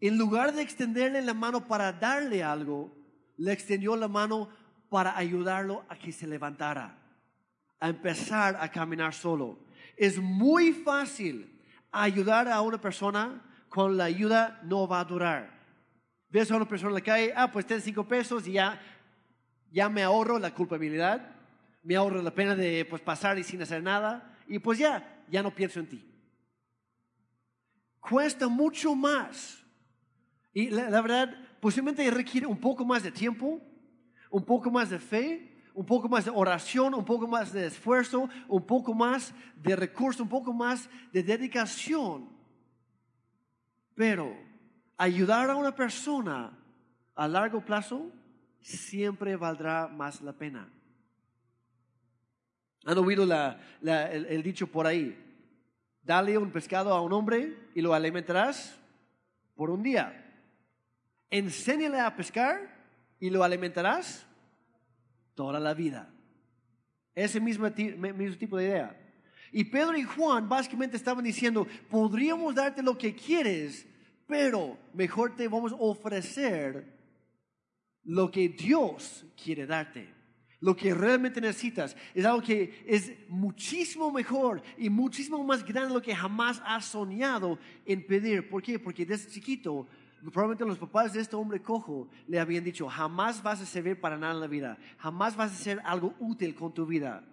En 0.00 0.16
lugar 0.16 0.54
de 0.54 0.62
extenderle 0.62 1.22
la 1.22 1.34
mano 1.34 1.66
para 1.66 1.92
darle 1.92 2.42
algo, 2.42 2.96
le 3.36 3.52
extendió 3.52 3.96
la 3.96 4.08
mano 4.08 4.48
para 4.88 5.16
ayudarlo 5.16 5.84
a 5.88 5.96
que 5.96 6.12
se 6.12 6.26
levantara, 6.26 6.96
a 7.80 7.88
empezar 7.88 8.56
a 8.60 8.70
caminar 8.70 9.12
solo. 9.12 9.58
Es 9.96 10.18
muy 10.18 10.72
fácil 10.72 11.60
ayudar 11.90 12.48
a 12.48 12.60
una 12.60 12.80
persona 12.80 13.42
cuando 13.68 13.94
la 13.94 14.04
ayuda 14.04 14.60
no 14.64 14.86
va 14.86 15.00
a 15.00 15.04
durar. 15.04 15.58
Ves 16.30 16.50
a 16.50 16.56
una 16.56 16.68
persona 16.68 16.90
en 16.90 16.94
la 16.94 17.00
calle, 17.00 17.32
ah, 17.34 17.50
pues 17.50 17.66
ten 17.66 17.80
cinco 17.80 18.06
pesos 18.06 18.46
y 18.46 18.52
ya, 18.52 18.80
ya 19.70 19.88
me 19.88 20.02
ahorro 20.02 20.38
la 20.38 20.54
culpabilidad, 20.54 21.34
me 21.82 21.96
ahorro 21.96 22.22
la 22.22 22.30
pena 22.30 22.54
de 22.54 22.84
pues, 22.84 23.02
pasar 23.02 23.38
y 23.38 23.44
sin 23.44 23.62
hacer 23.62 23.82
nada, 23.82 24.36
y 24.46 24.58
pues 24.58 24.78
ya, 24.78 25.22
ya 25.28 25.42
no 25.42 25.54
pienso 25.54 25.80
en 25.80 25.88
ti. 25.88 26.04
Cuesta 28.00 28.48
mucho 28.48 28.94
más. 28.94 29.57
Y 30.52 30.70
la, 30.70 31.00
verdad, 31.00 31.34
posiblemente 31.60 32.10
requiere 32.10 32.46
un 32.46 32.58
poco 32.58 32.84
más 32.84 33.02
de 33.02 33.12
tiempo, 33.12 33.60
un 34.30 34.44
poco 34.44 34.70
más 34.70 34.90
de 34.90 34.98
fe, 34.98 35.48
un 35.74 35.86
poco 35.86 36.08
más 36.08 36.24
de 36.24 36.32
oración, 36.34 36.94
un 36.94 37.04
poco 37.04 37.28
más 37.28 37.52
de 37.52 37.66
esfuerzo, 37.66 38.28
un 38.48 38.66
poco 38.66 38.94
más 38.94 39.32
de 39.56 39.76
recurso, 39.76 40.22
un 40.22 40.28
poco 40.28 40.52
más 40.52 40.88
de 41.12 41.22
dedicación. 41.22 42.28
Pero 43.94 44.36
ayudar 44.96 45.50
a 45.50 45.56
una 45.56 45.74
persona 45.74 46.52
a 47.14 47.28
largo 47.28 47.64
plazo 47.64 48.10
siempre 48.60 49.36
valdrá 49.36 49.88
más 49.88 50.20
la 50.20 50.32
pena. 50.32 50.68
¿Han 52.84 52.98
oído 52.98 53.24
el, 53.82 54.42
dicho 54.42 54.66
por 54.66 54.86
ahí? 54.86 55.16
Dale 56.02 56.38
un 56.38 56.50
pescado 56.50 56.94
a 56.94 57.02
un 57.02 57.12
hombre 57.12 57.56
y 57.74 57.80
lo 57.80 57.92
alimentarás 57.92 58.78
por 59.54 59.70
un 59.70 59.82
día. 59.82 60.27
Enséñale 61.30 62.00
a 62.00 62.14
pescar 62.14 62.78
y 63.20 63.30
lo 63.30 63.44
alimentarás 63.44 64.26
toda 65.34 65.60
la 65.60 65.74
vida. 65.74 66.10
Ese 67.14 67.40
mismo, 67.40 67.70
tipo 67.72 68.56
de 68.56 68.64
idea. 68.64 68.96
Y 69.50 69.64
Pedro 69.64 69.96
y 69.96 70.02
Juan 70.02 70.48
básicamente 70.48 70.96
estaban 70.96 71.24
diciendo, 71.24 71.66
podríamos 71.90 72.54
darte 72.54 72.82
lo 72.82 72.96
que 72.96 73.14
quieres, 73.14 73.86
pero 74.26 74.78
mejor 74.94 75.34
te 75.34 75.48
vamos 75.48 75.72
a 75.72 75.76
ofrecer 75.76 76.86
lo 78.04 78.30
que 78.30 78.48
Dios 78.48 79.24
quiere 79.42 79.66
darte. 79.66 80.18
Lo 80.60 80.74
que 80.74 80.92
realmente 80.92 81.40
necesitas 81.40 81.96
es 82.14 82.24
algo 82.24 82.42
que 82.42 82.84
es 82.86 83.12
muchísimo 83.28 84.10
mejor 84.10 84.60
y 84.76 84.90
muchísimo 84.90 85.42
más 85.44 85.64
grande 85.64 85.90
de 85.90 85.94
lo 85.94 86.02
que 86.02 86.16
jamás 86.16 86.60
has 86.64 86.86
soñado 86.86 87.58
en 87.86 88.04
pedir. 88.04 88.48
¿Por 88.48 88.60
qué? 88.60 88.78
Porque 88.78 89.06
desde 89.06 89.30
chiquito 89.30 89.86
probablemente 90.32 90.64
los 90.64 90.78
papás 90.78 91.12
de 91.12 91.20
este 91.20 91.36
hombre 91.36 91.62
cojo 91.62 92.08
le 92.26 92.40
habían 92.40 92.64
dicho, 92.64 92.88
jamás 92.88 93.42
vas 93.42 93.60
a 93.60 93.66
servir 93.66 94.00
para 94.00 94.18
nada 94.18 94.34
en 94.34 94.40
la 94.40 94.46
vida, 94.46 94.78
jamás 94.98 95.36
vas 95.36 95.50
a 95.50 95.54
hacer 95.54 95.80
algo 95.84 96.14
útil 96.18 96.54
con 96.54 96.72
tu 96.72 96.86
vida. 96.86 97.24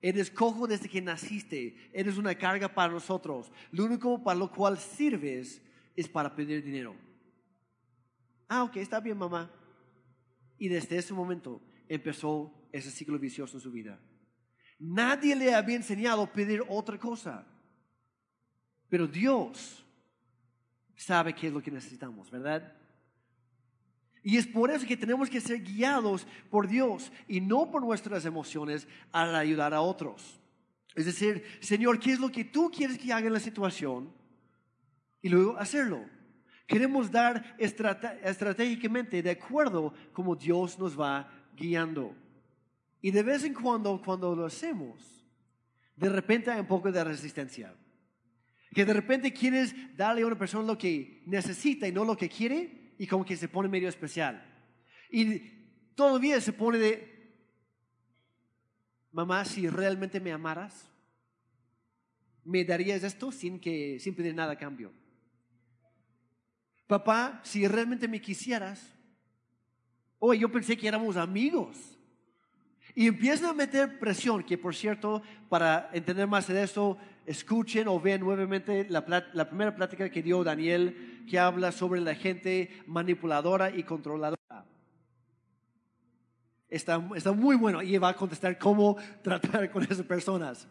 Eres 0.00 0.30
cojo 0.30 0.66
desde 0.66 0.88
que 0.88 1.02
naciste, 1.02 1.90
eres 1.92 2.18
una 2.18 2.34
carga 2.36 2.72
para 2.72 2.92
nosotros. 2.92 3.50
Lo 3.72 3.84
único 3.84 4.22
para 4.22 4.38
lo 4.38 4.50
cual 4.50 4.78
sirves 4.78 5.60
es 5.96 6.08
para 6.08 6.34
pedir 6.34 6.62
dinero. 6.62 6.94
Ah, 8.48 8.62
ok, 8.62 8.76
está 8.76 9.00
bien 9.00 9.18
mamá. 9.18 9.50
Y 10.56 10.68
desde 10.68 10.98
ese 10.98 11.12
momento 11.12 11.60
empezó 11.88 12.52
ese 12.72 12.90
ciclo 12.90 13.18
vicioso 13.18 13.56
en 13.56 13.60
su 13.60 13.72
vida. 13.72 14.00
Nadie 14.78 15.34
le 15.34 15.54
había 15.54 15.76
enseñado 15.76 16.22
a 16.22 16.32
pedir 16.32 16.62
otra 16.68 16.98
cosa. 16.98 17.44
Pero 18.88 19.06
Dios 19.06 19.84
sabe 20.98 21.32
qué 21.34 21.46
es 21.46 21.52
lo 21.52 21.62
que 21.62 21.70
necesitamos, 21.70 22.30
¿verdad? 22.30 22.72
Y 24.22 24.36
es 24.36 24.46
por 24.46 24.70
eso 24.70 24.84
que 24.84 24.96
tenemos 24.96 25.30
que 25.30 25.40
ser 25.40 25.62
guiados 25.62 26.26
por 26.50 26.66
Dios 26.66 27.12
y 27.28 27.40
no 27.40 27.70
por 27.70 27.82
nuestras 27.82 28.24
emociones 28.24 28.86
al 29.12 29.34
ayudar 29.34 29.72
a 29.72 29.80
otros. 29.80 30.40
Es 30.96 31.06
decir, 31.06 31.44
Señor, 31.60 32.00
¿qué 32.00 32.12
es 32.12 32.20
lo 32.20 32.30
que 32.30 32.44
tú 32.44 32.70
quieres 32.70 32.98
que 32.98 33.12
haga 33.12 33.28
en 33.28 33.32
la 33.32 33.40
situación? 33.40 34.12
Y 35.22 35.28
luego 35.28 35.56
hacerlo. 35.56 36.04
Queremos 36.66 37.10
dar 37.10 37.56
estratégicamente 37.58 39.22
de 39.22 39.30
acuerdo 39.30 39.94
como 40.12 40.34
Dios 40.34 40.78
nos 40.78 40.98
va 40.98 41.30
guiando. 41.56 42.14
Y 43.00 43.12
de 43.12 43.22
vez 43.22 43.44
en 43.44 43.54
cuando, 43.54 44.02
cuando 44.04 44.34
lo 44.34 44.46
hacemos, 44.46 45.24
de 45.94 46.08
repente 46.08 46.50
hay 46.50 46.60
un 46.60 46.66
poco 46.66 46.90
de 46.90 47.04
resistencia. 47.04 47.72
Que 48.74 48.84
de 48.84 48.92
repente 48.92 49.32
quieres 49.32 49.74
darle 49.96 50.22
a 50.22 50.26
una 50.26 50.38
persona 50.38 50.66
lo 50.66 50.78
que 50.78 51.22
necesita 51.26 51.88
y 51.88 51.92
no 51.92 52.04
lo 52.04 52.16
que 52.16 52.28
quiere 52.28 52.94
y 52.98 53.06
como 53.06 53.24
que 53.24 53.36
se 53.36 53.48
pone 53.48 53.68
medio 53.68 53.88
especial. 53.88 54.44
Y 55.10 55.38
todavía 55.94 56.40
se 56.40 56.52
pone 56.52 56.78
de, 56.78 57.32
mamá, 59.12 59.44
si 59.44 59.68
realmente 59.68 60.20
me 60.20 60.32
amaras, 60.32 60.90
¿me 62.44 62.64
darías 62.64 63.02
esto 63.02 63.32
sin, 63.32 63.58
que, 63.58 63.98
sin 63.98 64.14
pedir 64.14 64.34
nada 64.34 64.52
a 64.52 64.58
cambio? 64.58 64.92
Papá, 66.86 67.40
si 67.44 67.66
realmente 67.68 68.08
me 68.08 68.20
quisieras, 68.20 68.94
oye, 70.18 70.40
yo 70.40 70.50
pensé 70.50 70.76
que 70.76 70.88
éramos 70.88 71.16
amigos. 71.16 71.97
Y 72.98 73.06
empiezan 73.06 73.50
a 73.50 73.52
meter 73.52 74.00
presión, 74.00 74.42
que 74.42 74.58
por 74.58 74.74
cierto, 74.74 75.22
para 75.48 75.88
entender 75.92 76.26
más 76.26 76.48
de 76.48 76.60
esto, 76.60 76.98
escuchen 77.26 77.86
o 77.86 78.00
vean 78.00 78.18
nuevamente 78.18 78.88
la, 78.90 79.04
primera 79.46 79.72
plática 79.76 80.10
que 80.10 80.20
dio 80.20 80.42
Daniel, 80.42 81.24
que 81.30 81.38
habla 81.38 81.70
sobre 81.70 82.00
la 82.00 82.16
gente 82.16 82.82
manipuladora 82.88 83.70
y 83.70 83.84
controladora. 83.84 84.64
Está, 86.68 87.00
está 87.14 87.30
muy 87.30 87.54
bueno 87.54 87.82
y 87.82 87.96
va 87.98 88.08
a 88.08 88.16
contestar 88.16 88.58
cómo 88.58 88.96
tratar 89.22 89.70
con 89.70 89.84
esas 89.84 90.02
personas. 90.02 90.66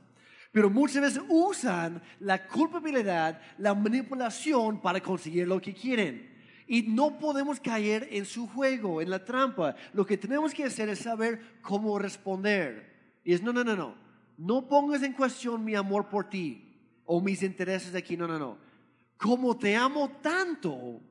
Pero 0.51 0.69
muchas 0.69 1.03
veces 1.03 1.23
usan 1.29 2.01
la 2.19 2.45
culpabilidad, 2.45 3.39
la 3.57 3.73
manipulación 3.73 4.81
para 4.81 4.99
conseguir 4.99 5.47
lo 5.47 5.61
que 5.61 5.73
quieren. 5.73 6.36
Y 6.67 6.83
no 6.83 7.17
podemos 7.17 7.59
caer 7.59 8.07
en 8.11 8.25
su 8.25 8.47
juego, 8.47 9.01
en 9.01 9.09
la 9.09 9.23
trampa. 9.23 9.75
Lo 9.93 10.05
que 10.05 10.17
tenemos 10.17 10.53
que 10.53 10.65
hacer 10.65 10.89
es 10.89 10.99
saber 10.99 11.59
cómo 11.61 11.97
responder. 11.97 13.19
Y 13.23 13.33
es, 13.33 13.41
no, 13.41 13.53
no, 13.53 13.63
no, 13.63 13.75
no 13.75 14.07
no 14.37 14.67
pongas 14.67 15.01
en 15.01 15.13
cuestión 15.13 15.65
mi 15.65 15.75
amor 15.75 16.07
por 16.07 16.29
ti 16.29 16.63
o 17.05 17.19
mis 17.19 17.41
intereses 17.41 17.93
aquí, 17.95 18.15
no, 18.15 18.27
no, 18.27 18.37
no. 18.37 18.57
Como 19.17 19.57
te 19.57 19.75
amo 19.75 20.09
tanto, 20.21 21.01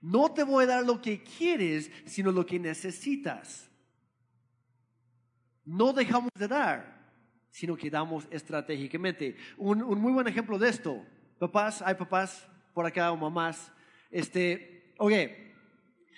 no 0.00 0.32
te 0.32 0.42
voy 0.42 0.64
a 0.64 0.68
dar 0.68 0.86
lo 0.86 1.00
que 1.00 1.22
quieres, 1.22 1.90
sino 2.06 2.32
lo 2.32 2.46
que 2.46 2.58
necesitas. 2.58 3.68
No 5.64 5.92
dejamos 5.92 6.30
de 6.34 6.48
dar, 6.48 7.12
sino 7.50 7.76
que 7.76 7.90
damos 7.90 8.26
estratégicamente. 8.30 9.36
Un, 9.58 9.82
muy 10.00 10.12
buen 10.12 10.26
ejemplo 10.26 10.58
de 10.58 10.70
esto, 10.70 11.04
papás, 11.38 11.82
hay 11.82 11.94
papás 11.94 12.48
por 12.72 12.86
acá 12.86 13.12
o 13.12 13.16
mamás, 13.16 13.70
este, 14.10 14.71
oye, 15.02 15.52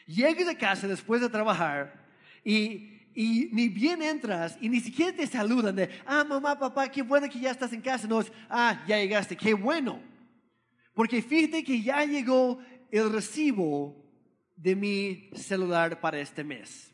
llegues 0.06 0.48
a 0.48 0.56
casa 0.56 0.86
después 0.86 1.20
de 1.20 1.28
trabajar 1.28 2.04
y 2.44 2.94
y 3.14 3.48
ni 3.52 3.68
bien 3.68 4.02
entras 4.02 4.58
y 4.60 4.68
ni 4.68 4.80
siquiera 4.80 5.16
te 5.16 5.26
saludan 5.26 5.76
de, 5.76 5.88
ah, 6.04 6.24
mamá, 6.24 6.58
papá, 6.58 6.88
qué 6.88 7.00
bueno 7.00 7.28
que 7.30 7.38
ya 7.38 7.52
estás 7.52 7.72
en 7.72 7.80
casa. 7.80 8.08
No 8.08 8.20
es, 8.20 8.32
ah, 8.50 8.84
ya 8.88 8.98
llegaste, 8.98 9.36
qué 9.36 9.54
bueno. 9.54 10.02
Porque 10.92 11.22
fíjate 11.22 11.62
que 11.62 11.80
ya 11.80 12.04
llegó 12.04 12.58
el 12.90 13.12
recibo 13.12 13.96
de 14.56 14.74
mi 14.74 15.30
celular 15.34 16.00
para 16.00 16.18
este 16.18 16.42
mes. 16.42 16.92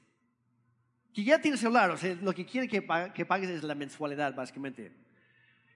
Que 1.15 1.25
ya 1.25 1.41
tienes 1.41 1.61
celular, 1.61 1.91
o 1.91 1.97
sea, 1.97 2.15
lo 2.21 2.33
que 2.35 2.45
quiere 2.45 2.69
que 2.69 2.83
pagues 2.83 3.51
es 3.51 3.63
la 3.63 3.75
mensualidad, 3.75 4.35
básicamente. 4.35 4.93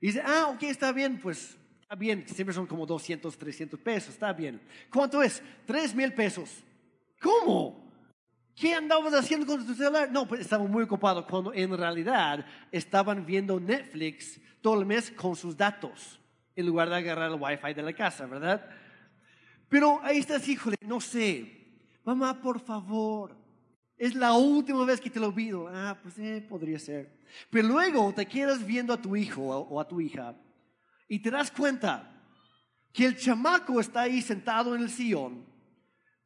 Y 0.01 0.09
dice, 0.09 0.23
ah, 0.25 0.49
ok, 0.55 0.63
está 0.65 0.93
bien, 0.93 1.19
pues 1.19 1.57
está 1.95 2.01
bien, 2.01 2.25
siempre 2.27 2.53
son 2.53 2.67
como 2.67 2.85
200, 2.85 3.39
300 3.39 3.79
pesos, 3.79 4.15
está 4.15 4.33
bien. 4.33 4.61
¿Cuánto 4.93 5.23
es? 5.23 5.41
3 5.65 5.95
mil 5.95 6.13
pesos. 6.13 6.51
¿Cómo? 7.21 7.89
¿Qué 8.53 8.75
andabas 8.75 9.15
haciendo 9.15 9.47
con 9.47 9.65
tu 9.65 9.75
celular? 9.75 10.11
No, 10.11 10.27
pues 10.27 10.41
estaba 10.41 10.65
muy 10.65 10.83
ocupado 10.83 11.25
cuando 11.25 11.55
en 11.55 11.77
realidad 11.77 12.45
estaban 12.73 13.25
viendo 13.25 13.61
Netflix 13.61 14.41
todo 14.61 14.81
el 14.81 14.87
mes 14.87 15.13
con 15.13 15.37
sus 15.37 15.57
datos 15.57 16.19
en 16.57 16.67
lugar 16.67 16.89
de 16.89 16.97
agarrar 16.97 17.31
el 17.31 17.41
wifi 17.41 17.75
de 17.75 17.83
la 17.83 17.93
casa, 17.93 18.27
¿verdad? 18.27 18.69
Pero 19.69 20.01
ahí 20.03 20.19
estás, 20.19 20.49
híjole, 20.49 20.77
no 20.85 21.01
sé. 21.01 21.79
Mamá, 22.05 22.41
por 22.43 22.59
favor. 22.59 23.37
Es 23.97 24.17
la 24.17 24.33
última 24.33 24.85
vez 24.85 25.01
que 25.01 25.11
te 25.11 25.21
lo 25.21 25.33
pido. 25.33 25.69
Ah, 25.69 25.97
pues 26.03 26.19
eh, 26.19 26.45
podría 26.49 26.81
ser. 26.81 27.21
Pero 27.51 27.69
luego 27.69 28.13
te 28.13 28.27
quedas 28.27 28.67
viendo 28.67 28.93
a 28.93 29.01
tu 29.01 29.15
hijo 29.15 29.43
o 29.43 29.81
a 29.81 29.87
tu 29.87 30.01
hija 30.01 30.35
y 31.09 31.21
te 31.21 31.31
das 31.31 31.51
cuenta 31.51 32.11
que 32.93 33.07
el 33.07 33.17
chamaco 33.17 33.81
está 33.81 34.03
ahí 34.03 34.23
sentado 34.23 34.75
en 34.75 34.83
el 34.83 34.91
sillón 34.91 35.55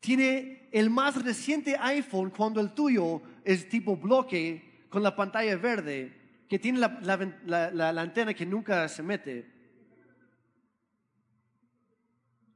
tiene 0.01 0.69
el 0.73 0.91
más 0.91 1.23
reciente 1.23 1.77
iPhone 1.79 2.31
cuando 2.31 2.61
el 2.61 2.73
tuyo 2.73 3.23
es 3.45 3.69
tipo 3.69 3.97
bloque 3.97 4.87
con 4.89 5.03
la 5.03 5.15
pantalla 5.15 5.57
verde, 5.57 6.45
que 6.49 6.59
tiene 6.59 6.79
la, 6.79 8.01
antena 8.01 8.33
que 8.33 8.47
nunca 8.47 8.89
se 8.89 9.03
mete. 9.03 9.53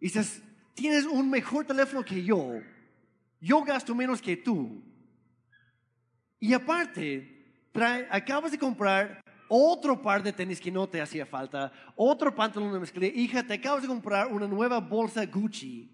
Y 0.01 0.07
dices, 0.07 0.43
tienes 0.75 1.05
un 1.05 1.29
mejor 1.31 1.65
teléfono 1.65 2.05
que 2.05 2.23
yo, 2.25 2.61
yo 3.41 3.63
gasto 3.65 3.95
menos 3.95 4.23
que 4.23 4.37
tú. 4.37 4.83
Y 6.39 6.55
aparte, 6.55 7.69
acabas 8.11 8.53
de 8.53 8.59
comprar 8.59 9.22
otro 9.55 10.01
par 10.01 10.23
de 10.23 10.33
tenis 10.33 10.59
que 10.59 10.71
no 10.71 10.89
te 10.89 11.03
hacía 11.03 11.27
falta, 11.27 11.71
otro 11.95 12.35
pantalón 12.35 12.73
de 12.73 12.81
mezclilla. 12.81 13.15
Hija, 13.15 13.47
te 13.47 13.53
acabas 13.53 13.83
de 13.83 13.89
comprar 13.89 14.33
una 14.33 14.47
nueva 14.47 14.81
bolsa 14.81 15.27
Gucci. 15.27 15.91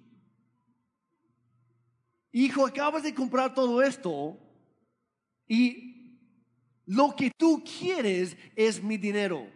Hijo, 2.30 2.64
acabas 2.64 3.02
de 3.02 3.12
comprar 3.12 3.52
todo 3.52 3.82
esto 3.82 4.38
y 5.48 6.20
lo 6.86 7.16
que 7.16 7.32
tú 7.36 7.64
quieres 7.64 8.36
es 8.54 8.80
mi 8.80 8.96
dinero. 8.96 9.48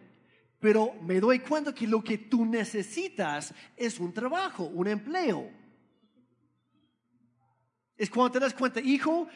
Pero 0.59 0.93
me 1.01 1.21
doy 1.21 1.39
cuenta 1.39 1.73
que 1.73 1.87
lo 1.87 2.03
que 2.03 2.17
tú 2.17 2.45
necesitas 2.45 3.53
es 3.77 4.01
un 4.01 4.13
trabajo, 4.13 4.65
un 4.65 4.87
empleo. 4.87 5.49
Es 7.95 8.09
cuando 8.09 8.33
te 8.33 8.39
das 8.41 8.53
cuenta, 8.53 8.81
hijo, 8.81 9.29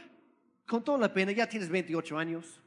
con 0.65 0.83
toda 0.83 0.97
la 0.97 1.13
pena, 1.13 1.31
ya 1.31 1.47
tienes 1.47 1.69
28 1.69 2.17
años. 2.17 2.61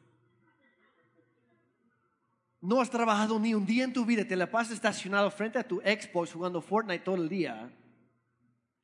No 2.61 2.81
has 2.81 2.91
trabajado 2.91 3.39
ni 3.39 3.55
un 3.55 3.65
día 3.65 3.85
en 3.85 3.93
tu 3.93 4.05
vida, 4.05 4.27
te 4.27 4.37
la 4.37 4.51
pasas 4.51 4.75
estacionado 4.75 5.31
frente 5.31 5.59
a 5.59 5.67
tu 5.67 5.81
Xbox 5.81 6.33
jugando 6.33 6.61
Fortnite 6.61 7.05
todo 7.05 7.17
el 7.17 7.29
día 7.29 7.73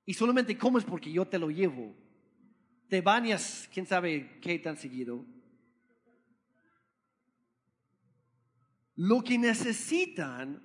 y 0.07 0.15
solamente 0.15 0.57
comes 0.57 0.85
porque 0.85 1.13
yo 1.13 1.27
te 1.27 1.39
lo 1.39 1.51
llevo. 1.51 1.95
Te 2.89 3.01
bañas, 3.01 3.69
quién 3.73 3.85
sabe 3.85 4.39
qué 4.41 4.59
tan 4.61 4.77
seguido. 4.77 5.25
Lo 8.95 9.23
que 9.23 9.37
necesitan 9.37 10.63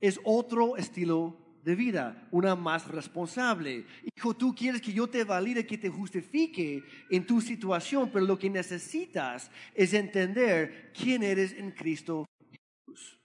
es 0.00 0.18
otro 0.24 0.76
estilo 0.76 1.43
de 1.64 1.74
vida, 1.74 2.28
una 2.30 2.54
más 2.54 2.86
responsable. 2.88 3.86
Hijo, 4.14 4.36
tú 4.36 4.54
quieres 4.54 4.82
que 4.82 4.92
yo 4.92 5.06
te 5.08 5.24
valide, 5.24 5.66
que 5.66 5.78
te 5.78 5.88
justifique 5.88 6.84
en 7.10 7.26
tu 7.26 7.40
situación, 7.40 8.10
pero 8.12 8.26
lo 8.26 8.38
que 8.38 8.50
necesitas 8.50 9.50
es 9.74 9.94
entender 9.94 10.92
quién 10.92 11.22
eres 11.22 11.54
en 11.54 11.70
Cristo 11.70 12.26
Jesús. 12.50 13.18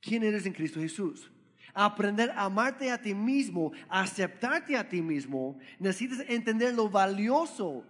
¿Quién 0.00 0.24
eres 0.24 0.44
en 0.44 0.52
Cristo 0.52 0.80
Jesús? 0.80 1.30
Aprender 1.72 2.30
a 2.30 2.46
amarte 2.46 2.90
a 2.90 3.00
ti 3.00 3.14
mismo, 3.14 3.70
aceptarte 3.88 4.76
a 4.76 4.88
ti 4.88 5.00
mismo, 5.00 5.56
necesitas 5.78 6.26
entender 6.28 6.74
lo 6.74 6.88
valioso 6.88 7.84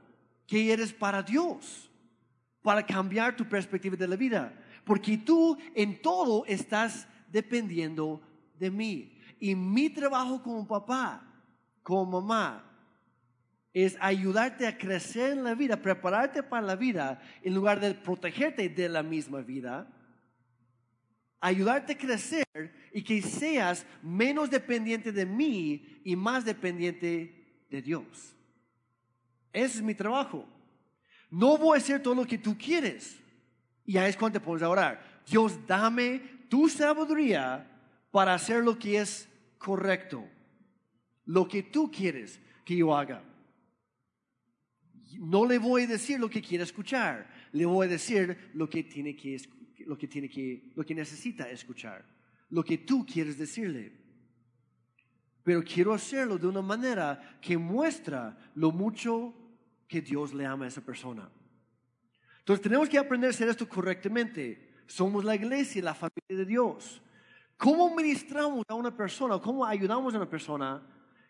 que 0.46 0.70
eres 0.70 0.92
para 0.92 1.22
Dios, 1.22 1.90
para 2.61 2.85
cambiar 2.85 3.35
tu 3.35 3.48
perspectiva 3.48 3.96
de 3.96 4.07
la 4.07 4.16
vida. 4.16 4.53
Porque 4.85 5.16
tú 5.16 5.57
en 5.74 6.03
todo 6.03 6.44
estás 6.44 7.09
dependiendo 7.33 8.20
de 8.59 8.70
mí. 8.70 9.16
Y 9.40 9.55
mi 9.55 9.88
trabajo 9.88 10.42
como 10.42 10.68
papá, 10.68 11.26
como 11.83 12.20
mamá, 12.20 12.70
es 13.72 13.96
ayudarte 14.00 14.66
a 14.66 14.76
crecer 14.76 15.33
en 15.33 15.44
la 15.44 15.55
vida, 15.55 15.81
prepararte 15.81 16.42
para 16.42 16.66
la 16.66 16.76
vida, 16.76 17.22
en 17.42 17.55
lugar 17.55 17.81
de 17.81 17.94
protegerte 17.94 18.68
de 18.68 18.88
la 18.88 19.03
misma 19.03 19.40
vida. 19.40 19.88
Ayudarte 21.40 21.94
a 21.94 21.98
crecer 21.98 22.44
y 22.92 23.03
que 23.03 23.22
seas 23.22 23.87
menos 24.03 24.50
dependiente 24.50 25.11
de 25.11 25.24
mí 25.24 26.03
y 26.05 26.14
más 26.14 26.44
dependiente 26.44 27.64
de 27.70 27.81
Dios. 27.81 28.37
Ese 29.53 29.79
es 29.79 29.83
mi 29.83 29.94
trabajo. 29.94 30.46
No 31.31 31.57
voy 31.57 31.79
a 31.79 31.81
hacer 31.81 32.03
todo 32.03 32.14
lo 32.14 32.26
que 32.26 32.37
tú 32.37 32.59
quieres. 32.59 33.18
Y 33.87 33.96
ahí 33.96 34.11
es 34.11 34.16
cuando 34.16 34.38
te 34.38 34.44
pones 34.44 34.62
a 34.62 34.68
orar. 34.68 35.22
Dios, 35.26 35.59
dame 35.66 36.18
tu 36.50 36.68
sabiduría 36.68 37.66
para 38.11 38.35
hacer 38.35 38.62
lo 38.62 38.79
que 38.79 38.98
es 38.98 39.30
correcto, 39.61 40.27
lo 41.27 41.46
que 41.46 41.64
tú 41.64 41.90
quieres 41.90 42.40
que 42.64 42.75
yo 42.77 42.96
haga. 42.96 43.23
No 45.18 45.44
le 45.44 45.59
voy 45.59 45.83
a 45.83 45.87
decir 45.87 46.18
lo 46.18 46.31
que 46.31 46.40
quiere 46.40 46.64
escuchar, 46.64 47.31
le 47.53 47.66
voy 47.66 47.87
a 47.87 47.90
decir 47.90 48.51
lo 48.55 48.68
que 48.70 48.85
tiene 48.85 49.14
que 49.14 49.38
lo 49.87 49.99
que 49.99 50.09
tiene 50.09 50.29
que 50.29 50.73
lo 50.75 50.85
que 50.85 50.94
necesita 50.94 51.49
escuchar, 51.51 52.05
lo 52.49 52.64
que 52.64 52.79
tú 52.79 53.05
quieres 53.05 53.37
decirle. 53.37 53.92
Pero 55.42 55.62
quiero 55.62 55.92
hacerlo 55.92 56.38
de 56.38 56.46
una 56.46 56.62
manera 56.62 57.38
que 57.40 57.59
muestra 57.59 58.37
lo 58.55 58.73
mucho 58.73 59.35
que 59.87 60.01
Dios 60.01 60.33
le 60.33 60.46
ama 60.46 60.64
a 60.64 60.68
esa 60.68 60.81
persona. 60.81 61.31
Entonces 62.38 62.62
tenemos 62.62 62.88
que 62.88 62.99
aprender 62.99 63.29
a 63.29 63.31
hacer 63.33 63.49
esto 63.49 63.68
correctamente. 63.68 64.70
Somos 64.87 65.23
la 65.23 65.35
iglesia, 65.35 65.83
la 65.83 65.94
familia 65.94 66.37
de 66.37 66.46
Dios. 66.46 67.03
¿Cómo 67.61 67.94
ministramos 67.94 68.64
a 68.68 68.75
una 68.75 68.90
persona? 68.90 69.38
¿Cómo 69.38 69.66
ayudamos 69.66 70.14
a 70.14 70.16
una 70.16 70.31
persona 70.31 70.83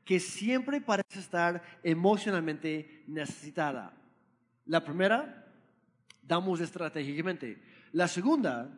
que 0.05 0.21
siempre 0.21 0.81
parece 0.81 1.19
estar 1.19 1.61
emocionalmente 1.83 3.03
necesitada? 3.09 3.93
La 4.67 4.85
primera, 4.85 5.45
damos 6.23 6.61
estratégicamente. 6.61 7.61
La 7.91 8.07
segunda, 8.07 8.71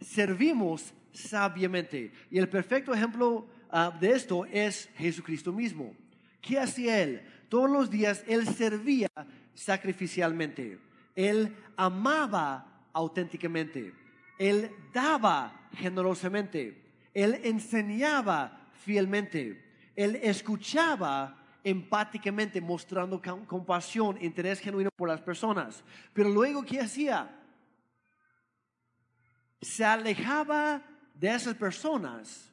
servimos 0.00 0.94
sabiamente. 1.12 2.10
Y 2.30 2.38
el 2.38 2.48
perfecto 2.48 2.94
ejemplo 2.94 3.48
ah, 3.68 3.94
de 4.00 4.12
esto 4.12 4.46
es 4.46 4.88
Jesucristo 4.96 5.52
mismo. 5.52 5.94
¿Qué 6.40 6.58
hacía 6.58 7.02
Él? 7.02 7.22
Todos 7.50 7.68
los 7.68 7.90
días 7.90 8.24
Él 8.26 8.48
servía 8.48 9.10
sacrificialmente. 9.52 10.78
Él 11.14 11.54
amaba 11.76 12.88
auténticamente. 12.94 13.92
Él 14.38 14.70
daba 14.94 15.68
generosamente. 15.74 16.83
Él 17.14 17.40
enseñaba 17.44 18.68
fielmente. 18.84 19.64
Él 19.94 20.16
escuchaba 20.16 21.40
empáticamente, 21.62 22.60
mostrando 22.60 23.22
compasión, 23.46 24.18
interés 24.20 24.60
genuino 24.60 24.90
por 24.94 25.08
las 25.08 25.20
personas. 25.20 25.82
Pero 26.12 26.28
luego, 26.28 26.64
¿qué 26.64 26.80
hacía? 26.80 27.40
Se 29.62 29.84
alejaba 29.84 30.82
de 31.14 31.34
esas 31.34 31.54
personas 31.54 32.50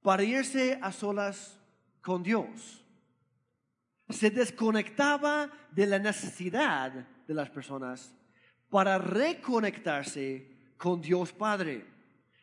para 0.00 0.22
irse 0.22 0.78
a 0.80 0.92
solas 0.92 1.58
con 2.00 2.22
Dios. 2.22 2.82
Se 4.08 4.30
desconectaba 4.30 5.50
de 5.70 5.86
la 5.86 5.98
necesidad 5.98 6.92
de 7.26 7.34
las 7.34 7.50
personas 7.50 8.14
para 8.70 8.96
reconectarse 8.96 10.46
con 10.78 11.02
Dios 11.02 11.32
Padre 11.32 11.97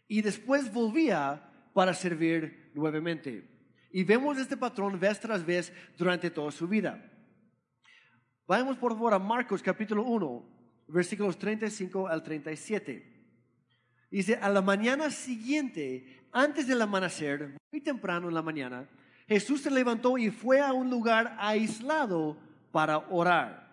y 0.08 0.22
después 0.22 0.72
volvía 0.72 1.42
para 1.74 1.94
servir 1.94 2.72
nuevamente. 2.74 3.50
Y 3.92 4.04
vemos 4.04 4.38
este 4.38 4.58
patrón 4.58 5.00
vez 5.00 5.20
tras 5.20 5.46
vez 5.46 5.72
durante 5.98 6.30
toda 6.30 6.52
su 6.52 6.68
vida. 6.68 7.12
Vayamos 8.48 8.78
por 8.78 8.94
favor 8.94 9.14
a 9.14 9.20
Marcos 9.20 9.64
capítulo 9.64 10.04
1, 10.04 10.46
versículos 10.88 11.38
35 11.38 12.08
al 12.08 12.22
37. 12.22 13.14
Dice, 14.12 14.36
a 14.36 14.50
la 14.50 14.62
mañana 14.62 15.10
siguiente, 15.10 16.28
antes 16.32 16.68
del 16.68 16.82
amanecer, 16.82 17.58
muy 17.72 17.82
temprano 17.82 18.28
en 18.28 18.34
la 18.34 18.42
mañana, 18.42 18.88
Jesús 19.28 19.62
se 19.62 19.72
levantó 19.72 20.18
y 20.18 20.30
fue 20.30 20.62
a 20.62 20.74
un 20.74 20.90
lugar 20.90 21.36
aislado 21.40 22.38
para 22.72 23.00
orar. 23.10 23.66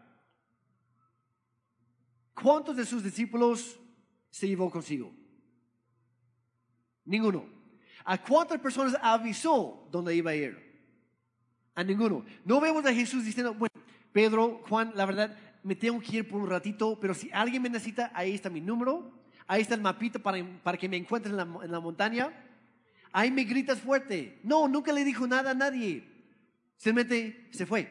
¿Cuántos 2.34 2.76
de 2.76 2.86
sus 2.86 3.04
discípulos 3.04 3.78
se 4.30 4.48
llevó 4.48 4.70
consigo? 4.70 5.12
Ninguno. 7.04 7.44
¿A 8.04 8.18
cuántas 8.18 8.58
personas 8.60 8.96
avisó 9.00 9.88
dónde 9.90 10.14
iba 10.14 10.30
a 10.30 10.34
ir? 10.34 10.72
A 11.74 11.84
ninguno. 11.84 12.24
No 12.44 12.60
vemos 12.60 12.84
a 12.84 12.92
Jesús 12.92 13.24
diciendo, 13.24 13.54
bueno, 13.54 13.74
Pedro, 14.12 14.62
Juan, 14.68 14.92
la 14.94 15.06
verdad, 15.06 15.36
me 15.62 15.74
tengo 15.74 16.00
que 16.00 16.18
ir 16.18 16.28
por 16.28 16.40
un 16.40 16.50
ratito, 16.50 16.98
pero 17.00 17.14
si 17.14 17.30
alguien 17.32 17.62
me 17.62 17.70
necesita, 17.70 18.10
ahí 18.14 18.34
está 18.34 18.50
mi 18.50 18.60
número, 18.60 19.10
ahí 19.46 19.62
está 19.62 19.74
el 19.74 19.80
mapito 19.80 20.20
para, 20.20 20.38
para 20.62 20.76
que 20.76 20.88
me 20.88 20.96
encuentres 20.96 21.32
en 21.32 21.36
la, 21.36 21.64
en 21.64 21.70
la 21.70 21.80
montaña. 21.80 22.32
Ahí 23.12 23.30
me 23.30 23.44
gritas 23.44 23.80
fuerte. 23.80 24.40
No, 24.42 24.68
nunca 24.68 24.92
le 24.92 25.04
dijo 25.04 25.26
nada 25.26 25.52
a 25.52 25.54
nadie. 25.54 26.04
Simplemente 26.76 27.48
se 27.52 27.66
fue. 27.66 27.88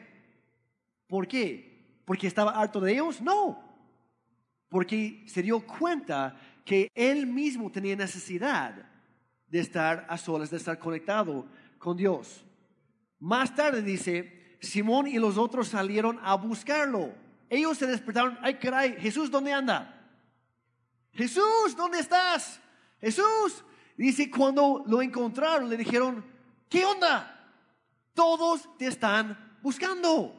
¿Por 1.06 1.26
qué? 1.26 2.00
¿Porque 2.04 2.26
estaba 2.26 2.52
harto 2.52 2.80
de 2.80 2.92
ellos? 2.92 3.20
No. 3.20 3.62
Porque 4.68 5.24
se 5.26 5.42
dio 5.42 5.60
cuenta 5.60 6.36
que 6.64 6.90
él 6.94 7.26
mismo 7.26 7.70
tenía 7.70 7.96
necesidad 7.96 8.91
de 9.52 9.60
estar 9.60 10.06
a 10.08 10.16
solas, 10.16 10.50
de 10.50 10.56
estar 10.56 10.78
conectado 10.78 11.44
con 11.78 11.94
Dios. 11.94 12.42
Más 13.18 13.54
tarde 13.54 13.82
dice, 13.82 14.56
Simón 14.60 15.06
y 15.06 15.18
los 15.18 15.36
otros 15.36 15.68
salieron 15.68 16.18
a 16.22 16.36
buscarlo. 16.36 17.12
Ellos 17.50 17.76
se 17.76 17.86
despertaron, 17.86 18.38
ay 18.40 18.54
caray, 18.54 18.96
Jesús, 18.98 19.30
¿dónde 19.30 19.52
anda? 19.52 20.08
Jesús, 21.12 21.76
¿dónde 21.76 21.98
estás? 21.98 22.60
Jesús. 22.98 23.62
Dice, 23.94 24.30
cuando 24.30 24.84
lo 24.86 25.02
encontraron, 25.02 25.68
le 25.68 25.76
dijeron, 25.76 26.24
¿qué 26.70 26.86
onda? 26.86 27.46
Todos 28.14 28.78
te 28.78 28.86
están 28.86 29.58
buscando. 29.60 30.34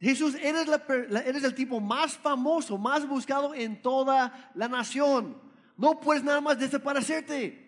Jesús, 0.00 0.34
eres, 0.42 0.66
eres 1.24 1.44
el 1.44 1.54
tipo 1.54 1.78
más 1.78 2.18
famoso, 2.18 2.76
más 2.76 3.06
buscado 3.06 3.54
en 3.54 3.80
toda 3.80 4.50
la 4.56 4.66
nación. 4.66 5.40
No 5.76 6.00
puedes 6.00 6.24
nada 6.24 6.40
más 6.40 6.58
desaparecerte. 6.58 7.63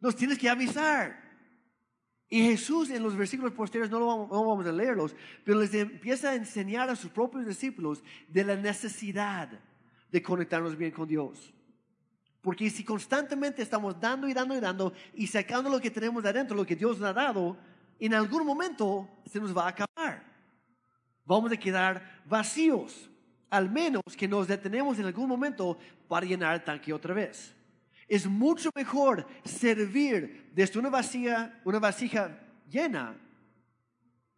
Nos 0.00 0.16
tienes 0.16 0.38
que 0.38 0.48
avisar. 0.48 1.28
Y 2.30 2.42
Jesús 2.42 2.90
en 2.90 3.02
los 3.02 3.16
versículos 3.16 3.52
posteriores, 3.52 3.90
no, 3.90 4.26
vamos, 4.28 4.66
a 4.66 4.72
leerlos, 4.72 5.16
pero 5.44 5.60
les 5.60 5.72
empieza 5.72 6.30
a 6.30 6.34
enseñar 6.34 6.90
a 6.90 6.96
sus 6.96 7.10
propios 7.10 7.46
discípulos 7.46 8.02
de 8.28 8.44
la 8.44 8.54
necesidad 8.54 9.48
de 10.10 10.22
conectarnos 10.22 10.76
bien 10.76 10.90
con 10.90 11.08
Dios. 11.08 11.54
Porque 12.42 12.68
si 12.68 12.84
constantemente 12.84 13.62
estamos 13.62 13.98
dando 13.98 14.28
y 14.28 14.34
dando 14.34 14.54
y 14.54 14.60
dando 14.60 14.92
y 15.14 15.26
sacando 15.26 15.70
lo 15.70 15.80
que 15.80 15.90
tenemos 15.90 16.22
de 16.22 16.28
adentro, 16.28 16.56
lo 16.56 16.66
que 16.66 16.76
Dios 16.76 16.98
nos 16.98 17.08
ha 17.08 17.12
dado, 17.14 17.56
en 17.98 18.14
algún 18.14 18.46
momento 18.46 19.08
se 19.26 19.40
nos 19.40 19.56
va 19.56 19.64
a 19.64 19.68
acabar. 19.68 20.22
Vamos 21.24 21.50
a 21.50 21.56
quedar 21.56 22.22
vacíos, 22.26 23.10
al 23.50 23.70
menos 23.70 24.02
que 24.16 24.28
nos 24.28 24.46
detenemos 24.46 24.98
en 24.98 25.06
algún 25.06 25.28
momento 25.28 25.78
para 26.06 26.26
llenar 26.26 26.54
el 26.54 26.64
tanque 26.64 26.92
otra 26.92 27.14
vez. 27.14 27.54
Es 28.08 28.26
mucho 28.26 28.70
mejor 28.74 29.26
servir 29.44 30.50
desde 30.54 30.78
una 30.78 30.88
vasija, 30.88 31.60
una 31.64 31.78
vasija 31.78 32.40
llena 32.68 33.14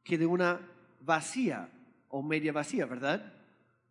que 0.02 0.18
de 0.18 0.26
una 0.26 0.60
vacía 1.00 1.68
o 2.08 2.22
media 2.22 2.52
vacía, 2.52 2.84
¿verdad? 2.86 3.32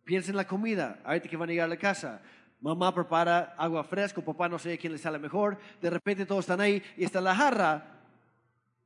Piensa 0.04 0.30
en 0.30 0.36
la 0.36 0.46
comida, 0.46 1.00
ahorita 1.02 1.28
que 1.28 1.36
van 1.36 1.48
a 1.48 1.52
llegar 1.52 1.64
a 1.64 1.68
la 1.68 1.78
casa. 1.78 2.20
Mamá 2.60 2.94
prepara 2.94 3.54
agua 3.56 3.82
fresca, 3.82 4.20
papá 4.20 4.48
no 4.48 4.58
sé 4.58 4.76
quién 4.76 4.92
le 4.92 4.98
sale 4.98 5.18
mejor. 5.18 5.58
De 5.80 5.88
repente 5.88 6.26
todos 6.26 6.40
están 6.40 6.60
ahí 6.60 6.82
y 6.96 7.04
está 7.04 7.20
la 7.20 7.34
jarra. 7.34 8.00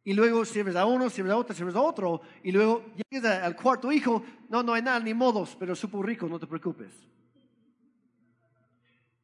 Y 0.05 0.13
luego 0.13 0.45
sirves 0.45 0.77
a 0.77 0.87
uno, 0.87 1.11
sirves 1.11 1.33
a 1.33 1.37
otro, 1.37 1.55
sirves 1.55 1.75
a 1.75 1.81
otro. 1.81 2.21
Y 2.43 2.53
luego 2.53 2.85
llegas 3.11 3.43
al 3.43 3.57
cuarto 3.57 3.91
hijo. 3.91 4.23
No, 4.49 4.63
no 4.63 4.75
hay 4.75 4.83
nada, 4.83 5.01
ni 5.01 5.13
modos, 5.13 5.57
pero 5.59 5.75
supo 5.75 6.03
rico, 6.03 6.29
no 6.29 6.39
te 6.39 6.47
preocupes. 6.47 6.93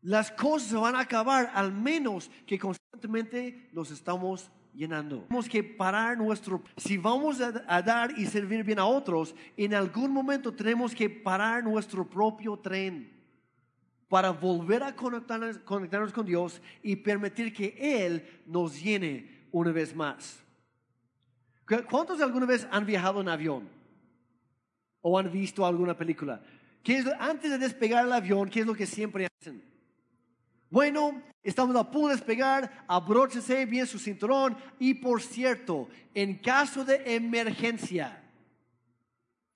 Las 0.03 0.31
cosas 0.31 0.69
se 0.69 0.77
van 0.77 0.95
a 0.97 1.01
acabar 1.01 1.51
al 1.55 1.73
menos 1.73 2.31
que 2.47 2.59
constantemente 2.59 3.69
nos 3.73 3.91
estamos 3.91 4.51
llenando. 4.73 5.23
Tenemos 5.25 5.49
que 5.49 5.63
parar 5.63 6.17
nuestro... 6.17 6.63
Si 6.77 6.97
vamos 6.97 7.41
a, 7.41 7.83
dar 7.83 8.19
y 8.19 8.27
servir 8.27 8.65
bien 8.65 8.79
a 8.79 8.87
otros, 8.87 9.35
en 9.57 9.75
algún 9.75 10.11
momento 10.11 10.53
tenemos 10.55 10.95
que 10.95 11.11
parar 11.11 11.63
nuestro 11.63 12.09
propio 12.09 12.57
tren 12.57 13.13
para 14.09 14.31
volver 14.31 14.83
a 14.83 14.97
conectarnos, 14.97 15.59
conectarnos 15.59 16.13
con 16.13 16.27
Dios 16.27 16.61
y 16.83 16.97
permitir 16.97 17.53
que 17.53 17.77
Él 17.79 18.43
nos 18.47 18.81
llene 18.81 19.47
una 19.53 19.71
vez 19.71 19.95
más. 19.95 20.43
¿Cuántos 21.89 22.21
alguna 22.21 22.47
vez 22.47 22.67
han 22.73 22.85
viajado 22.85 23.21
en 23.21 23.29
avión? 23.29 23.69
¿O 25.03 25.19
han 25.19 25.31
visto 25.31 25.65
alguna 25.65 25.97
película? 25.97 26.43
¿Qué 26.83 26.99
es, 26.99 27.07
antes 27.21 27.51
de 27.51 27.59
despegar 27.59 28.05
el 28.05 28.13
avión, 28.13 28.49
¿qué 28.49 28.61
es 28.61 28.67
lo 28.67 28.75
que 28.75 28.87
siempre 28.87 29.29
hacen? 29.41 29.70
Bueno, 30.71 31.21
estamos 31.43 31.75
a 31.75 31.91
punto 31.91 32.09
de 32.09 32.15
despegar, 32.15 32.85
abróchese 32.87 33.67
bien 33.67 33.89
su 33.89 33.99
cinturón 33.99 34.57
y 34.79 34.95
por 34.95 35.21
cierto, 35.21 35.89
en 36.15 36.39
caso 36.39 36.85
de 36.85 37.17
emergencia, 37.17 38.23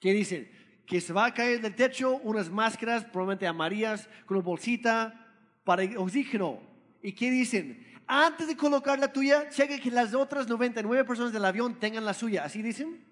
¿qué 0.01 0.13
dicen? 0.13 0.51
Que 0.85 1.01
se 1.01 1.13
va 1.13 1.27
a 1.27 1.33
caer 1.33 1.61
del 1.61 1.77
techo 1.77 2.17
unas 2.25 2.51
máscaras, 2.51 3.05
probablemente 3.05 3.47
amarillas, 3.47 4.09
con 4.27 4.39
una 4.39 4.45
bolsita 4.45 5.31
para 5.63 5.85
oxígeno. 5.99 6.61
¿Y 7.01 7.13
qué 7.13 7.31
dicen? 7.31 7.87
Antes 8.09 8.49
de 8.49 8.57
colocar 8.57 8.99
la 8.99 9.13
tuya, 9.13 9.49
cheque 9.49 9.81
que 9.81 9.93
las 9.93 10.15
otras 10.15 10.49
99 10.49 11.05
personas 11.05 11.33
del 11.33 11.45
avión 11.45 11.79
tengan 11.79 12.05
la 12.05 12.13
suya. 12.13 12.45
¿Así 12.45 12.61
dicen? 12.61 13.05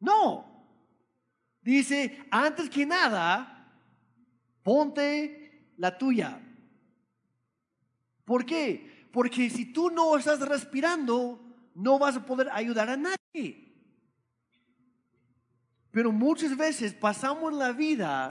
No. 0.00 0.66
Dice, 1.60 2.24
antes 2.30 2.70
que 2.70 2.86
nada, 2.86 3.70
ponte 4.62 5.72
la 5.76 5.96
tuya. 5.96 6.40
¿Por 8.28 8.44
qué? 8.44 9.08
Porque 9.10 9.48
si 9.48 9.72
tú 9.72 9.88
no 9.88 10.14
estás 10.14 10.38
respirando, 10.40 11.40
no 11.74 11.98
vas 11.98 12.14
a 12.14 12.26
poder 12.26 12.50
ayudar 12.52 12.90
a 12.90 12.96
nadie. 12.98 13.72
Pero 15.90 16.12
muchas 16.12 16.54
veces 16.54 16.92
pasamos 16.92 17.54
la 17.54 17.72
vida 17.72 18.30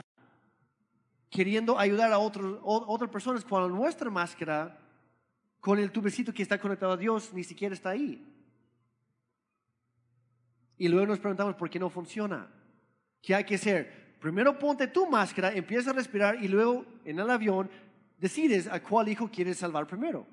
queriendo 1.28 1.76
ayudar 1.76 2.12
a 2.12 2.18
otras 2.20 3.10
personas 3.10 3.44
cuando 3.44 3.68
nuestra 3.70 4.08
máscara 4.08 4.78
con 5.58 5.80
el 5.80 5.90
tubecito 5.90 6.32
que 6.32 6.44
está 6.44 6.60
conectado 6.60 6.92
a 6.92 6.96
Dios 6.96 7.32
ni 7.34 7.42
siquiera 7.42 7.74
está 7.74 7.90
ahí. 7.90 8.24
Y 10.76 10.86
luego 10.86 11.08
nos 11.08 11.18
preguntamos 11.18 11.56
por 11.56 11.68
qué 11.68 11.80
no 11.80 11.90
funciona. 11.90 12.48
¿Qué 13.20 13.34
hay 13.34 13.42
que 13.42 13.56
hacer? 13.56 14.14
Primero 14.20 14.56
ponte 14.60 14.86
tu 14.86 15.10
máscara, 15.10 15.52
empieza 15.52 15.90
a 15.90 15.94
respirar 15.94 16.40
y 16.40 16.46
luego 16.46 16.86
en 17.04 17.18
el 17.18 17.28
avión 17.28 17.68
decides 18.18 18.66
a 18.66 18.82
cuál 18.82 19.08
hijo 19.08 19.30
quieres 19.30 19.58
salvar 19.58 19.86
primero. 19.86 20.26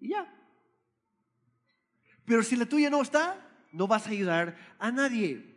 Y 0.00 0.10
ya. 0.10 0.34
Pero 2.24 2.42
si 2.42 2.56
la 2.56 2.66
tuya 2.66 2.90
no 2.90 3.02
está, 3.02 3.48
no 3.72 3.86
vas 3.86 4.06
a 4.06 4.10
ayudar 4.10 4.56
a 4.78 4.90
nadie. 4.90 5.56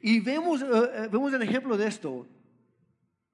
Y 0.00 0.20
vemos, 0.20 0.62
uh, 0.62 1.08
vemos 1.10 1.32
el 1.32 1.42
ejemplo 1.42 1.76
de 1.76 1.86
esto 1.86 2.26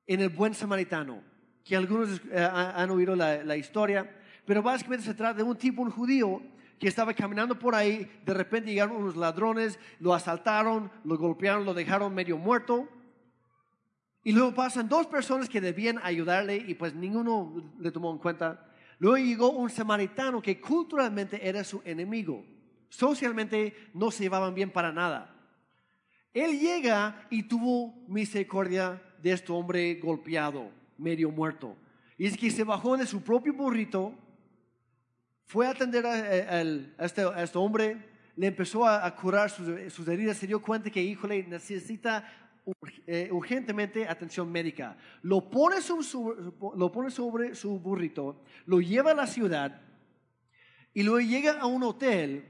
en 0.06 0.20
el 0.20 0.28
buen 0.28 0.54
samaritano, 0.54 1.22
que 1.64 1.76
algunos 1.76 2.20
uh, 2.20 2.20
han 2.52 2.90
oído 2.90 3.16
la, 3.16 3.42
la, 3.44 3.56
historia, 3.56 4.18
pero 4.44 4.62
básicamente 4.62 5.06
se 5.06 5.14
trata 5.14 5.34
de 5.34 5.42
un 5.42 5.56
tipo, 5.56 5.82
un 5.82 5.90
judío, 5.90 6.42
que 6.80 6.88
estaba 6.88 7.12
caminando 7.12 7.58
por 7.58 7.74
ahí, 7.74 8.10
de 8.24 8.32
repente 8.32 8.70
llegaron 8.70 8.96
unos 8.96 9.14
ladrones, 9.14 9.78
lo 9.98 10.14
asaltaron, 10.14 10.90
lo 11.04 11.18
golpearon, 11.18 11.66
lo 11.66 11.74
dejaron 11.74 12.14
medio 12.14 12.38
muerto. 12.38 12.88
Y 14.22 14.32
luego 14.32 14.54
pasan 14.54 14.88
dos 14.88 15.06
personas 15.06 15.48
que 15.48 15.60
debían 15.60 15.98
ayudarle 16.02 16.56
y 16.56 16.74
pues 16.74 16.94
ninguno 16.94 17.72
le 17.78 17.90
tomó 17.90 18.12
en 18.12 18.18
cuenta. 18.18 18.66
Luego 18.98 19.16
llegó 19.16 19.50
un 19.50 19.70
samaritano 19.70 20.42
que 20.42 20.60
culturalmente 20.60 21.48
era 21.48 21.64
su 21.64 21.80
enemigo. 21.84 22.44
Socialmente 22.90 23.90
no 23.94 24.10
se 24.10 24.24
llevaban 24.24 24.54
bien 24.54 24.70
para 24.70 24.92
nada. 24.92 25.34
Él 26.34 26.58
llega 26.60 27.26
y 27.30 27.44
tuvo 27.44 27.94
misericordia 28.08 29.02
de 29.22 29.32
este 29.32 29.52
hombre 29.52 29.94
golpeado, 29.94 30.70
medio 30.98 31.30
muerto. 31.30 31.76
Y 32.18 32.26
es 32.26 32.36
que 32.36 32.50
se 32.50 32.64
bajó 32.64 32.96
de 32.96 33.06
su 33.06 33.22
propio 33.22 33.54
burrito, 33.54 34.14
fue 35.46 35.66
a 35.66 35.70
atender 35.70 36.06
a, 36.06 36.60
este, 37.04 37.24
este, 37.38 37.58
hombre, 37.58 37.96
le 38.36 38.46
empezó 38.46 38.86
a, 38.86 39.14
curar 39.16 39.50
sus, 39.50 39.92
sus, 39.92 40.06
heridas, 40.06 40.36
se 40.36 40.46
dio 40.46 40.62
cuenta 40.62 40.90
que, 40.90 41.02
híjole, 41.02 41.44
necesita 41.44 42.18
eh, 42.18 42.49
urgentemente 43.30 44.06
atención 44.06 44.50
médica. 44.50 44.96
Lo 45.22 45.50
pone, 45.50 45.76
lo 46.76 46.92
pone 46.92 47.10
sobre 47.10 47.54
su 47.54 47.78
burrito, 47.78 48.42
lo 48.66 48.80
lleva 48.80 49.12
a 49.12 49.14
la 49.14 49.26
ciudad 49.26 49.80
y 50.92 51.02
luego 51.02 51.20
llega 51.20 51.60
a 51.60 51.66
un 51.66 51.82
hotel, 51.82 52.44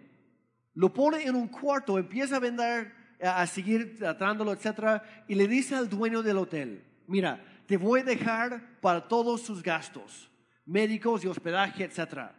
lo 0.74 0.92
pone 0.92 1.24
en 1.24 1.34
un 1.34 1.48
cuarto, 1.48 1.98
empieza 1.98 2.36
a 2.36 2.40
vender, 2.40 2.92
a 3.22 3.46
seguir 3.46 3.98
tratándolo, 3.98 4.52
etc. 4.52 5.02
Y 5.28 5.34
le 5.34 5.46
dice 5.46 5.74
al 5.74 5.88
dueño 5.88 6.22
del 6.22 6.38
hotel, 6.38 6.84
mira, 7.06 7.44
te 7.66 7.76
voy 7.76 8.00
a 8.00 8.04
dejar 8.04 8.80
para 8.80 9.06
todos 9.06 9.42
sus 9.42 9.62
gastos, 9.62 10.30
médicos 10.64 11.24
y 11.24 11.28
hospedaje, 11.28 11.84
etc. 11.84 12.30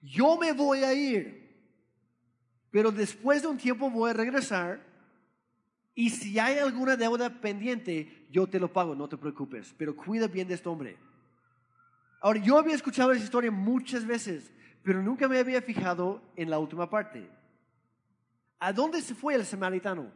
Yo 0.00 0.36
me 0.36 0.52
voy 0.52 0.82
a 0.82 0.92
ir, 0.92 1.42
pero 2.70 2.90
después 2.90 3.42
de 3.42 3.48
un 3.48 3.58
tiempo 3.58 3.90
voy 3.90 4.10
a 4.10 4.14
regresar 4.14 4.91
y 5.94 6.10
si 6.10 6.38
hay 6.38 6.58
alguna 6.58 6.96
deuda 6.96 7.40
pendiente, 7.40 8.26
yo 8.30 8.46
te 8.46 8.58
lo 8.58 8.72
pago, 8.72 8.94
no 8.94 9.08
te 9.08 9.18
preocupes, 9.18 9.74
pero 9.76 9.94
cuida 9.94 10.26
bien 10.26 10.48
de 10.48 10.54
este 10.54 10.68
hombre. 10.68 10.96
Ahora, 12.20 12.40
yo 12.40 12.56
había 12.56 12.74
escuchado 12.74 13.12
esa 13.12 13.24
historia 13.24 13.50
muchas 13.50 14.06
veces, 14.06 14.50
pero 14.82 15.02
nunca 15.02 15.28
me 15.28 15.38
había 15.38 15.60
fijado 15.60 16.22
en 16.36 16.48
la 16.48 16.58
última 16.58 16.88
parte. 16.88 17.28
¿A 18.58 18.72
dónde 18.72 19.02
se 19.02 19.14
fue 19.14 19.34
el 19.34 19.44
samaritano? 19.44 20.10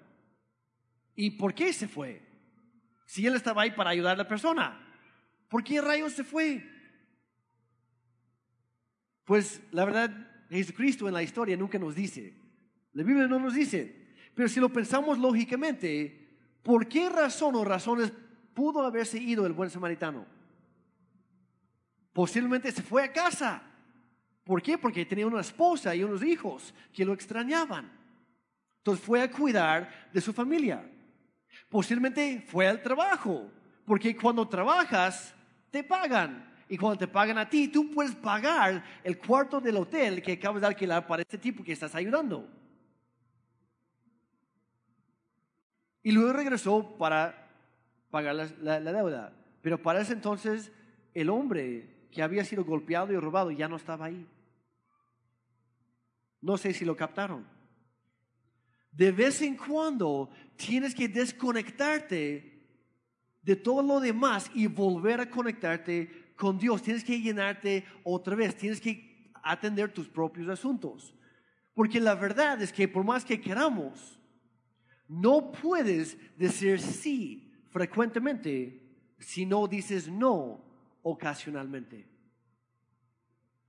¿Y 1.15 1.33
por 1.33 1.53
qué 1.53 1.73
se 1.73 1.89
fue? 1.89 2.23
Si 3.05 3.27
él 3.27 3.35
estaba 3.35 3.63
ahí 3.63 3.73
para 3.73 3.91
ayudar 3.91 4.15
a 4.15 4.19
la 4.19 4.29
persona, 4.29 4.81
¿por 5.49 5.63
qué 5.63 5.81
rayos 5.81 6.13
se 6.13 6.25
fue? 6.25 6.65
Pues 9.25 9.61
la 9.73 9.85
verdad, 9.85 10.47
Jesucristo 10.49 11.09
en 11.09 11.15
la 11.15 11.23
historia 11.23 11.57
nunca 11.57 11.79
nos 11.79 11.95
dice. 11.95 12.35
La 12.93 13.03
Biblia 13.03 13.27
no 13.27 13.39
nos 13.39 13.55
dice. 13.55 14.06
Pero 14.37 14.51
si 14.51 14.61
lo 14.61 14.69
pensamos 14.69 15.19
lógicamente, 15.19 16.29
¿por 16.63 16.87
qué 16.87 17.09
razón 17.09 17.55
o 17.55 17.65
razones 17.65 18.13
pudo 18.53 18.83
haberse 18.83 19.17
ido 19.17 19.47
el 19.47 19.55
buen 19.55 19.71
samaritano? 19.71 20.27
Posiblemente 22.13 22.71
se 22.71 22.83
fue 22.83 23.03
a 23.03 23.13
casa. 23.13 23.63
¿Por 24.45 24.61
qué? 24.61 24.77
Porque 24.77 25.07
tenía 25.07 25.27
una 25.27 25.41
esposa 25.41 25.95
y 25.95 26.05
unos 26.05 26.23
hijos 26.23 26.75
que 26.93 27.07
lo 27.07 27.15
extrañaban. 27.15 27.91
Entonces 28.77 29.03
fue 29.03 29.23
a 29.23 29.31
cuidar 29.31 30.11
de 30.13 30.21
su 30.21 30.35
familia. 30.35 30.87
Posiblemente 31.71 32.45
fue 32.47 32.69
al 32.69 32.83
trabajo, 32.83 33.51
porque 33.87 34.15
cuando 34.15 34.47
trabajas 34.47 35.35
te 35.71 35.83
pagan. 35.83 36.55
Y 36.69 36.77
cuando 36.77 36.99
te 36.99 37.09
pagan 37.09 37.39
a 37.39 37.49
ti, 37.49 37.69
tú 37.69 37.91
puedes 37.91 38.15
pagar 38.15 38.85
el 39.03 39.17
cuarto 39.17 39.63
del 39.63 39.79
hotel 39.79 40.21
que 40.21 40.33
acabas 40.33 40.61
de 40.61 40.67
alquilar 40.67 41.07
para 41.07 41.23
este 41.23 41.39
tipo 41.39 41.65
que 41.65 41.73
estás 41.73 41.95
ayudando. 41.95 42.47
Y 46.07 46.13
luego 46.13 46.35
regresó 46.35 46.97
para 46.99 47.51
pagar 48.13 48.37
la, 48.63 48.79
deuda. 48.79 49.33
Pero 49.61 49.83
para 49.83 50.03
ese 50.03 50.13
entonces 50.13 50.71
el 51.13 51.29
hombre 51.29 52.07
que 52.13 52.23
había 52.23 52.45
sido 52.45 52.65
golpeado 52.65 53.13
y 53.13 53.17
robado 53.17 53.51
ya 53.51 53.67
no 53.67 53.75
estaba 53.75 54.07
ahí. 54.07 54.25
No 56.41 56.59
sé 56.59 56.73
si 56.75 56.85
lo 56.85 56.97
captaron. 56.97 57.45
De 58.93 59.11
vez 59.11 59.43
en 59.43 59.57
cuando 59.57 60.31
tienes 60.55 60.95
que 60.95 61.09
desconectarte 61.09 62.63
de 63.43 63.57
todo 63.57 63.83
lo 63.83 63.99
demás 63.99 64.49
y 64.55 64.69
volver 64.69 65.21
a 65.21 65.29
conectarte 65.29 66.35
con 66.37 66.57
Dios. 66.57 66.83
Tienes 66.83 67.03
que 67.03 67.21
llenarte 67.21 67.85
otra 68.05 68.37
vez, 68.37 68.57
tienes 68.57 68.81
que 68.81 69.33
atender 69.43 69.93
tus 69.93 70.07
propios 70.07 70.49
asuntos. 70.51 71.13
Porque 71.75 71.99
la 71.99 72.15
verdad 72.15 72.63
es 72.63 72.73
que 72.73 72.87
por 72.87 73.03
más 73.03 73.25
que 73.25 73.41
queramos, 73.41 74.17
no 75.09 75.53
puedes 75.53 76.17
decir 76.37 76.81
sí 76.81 77.53
frecuentemente 77.71 78.83
si 79.19 79.47
no 79.47 79.67
dices 79.67 80.09
no 80.09 80.65
ocasionalmente. 81.03 82.07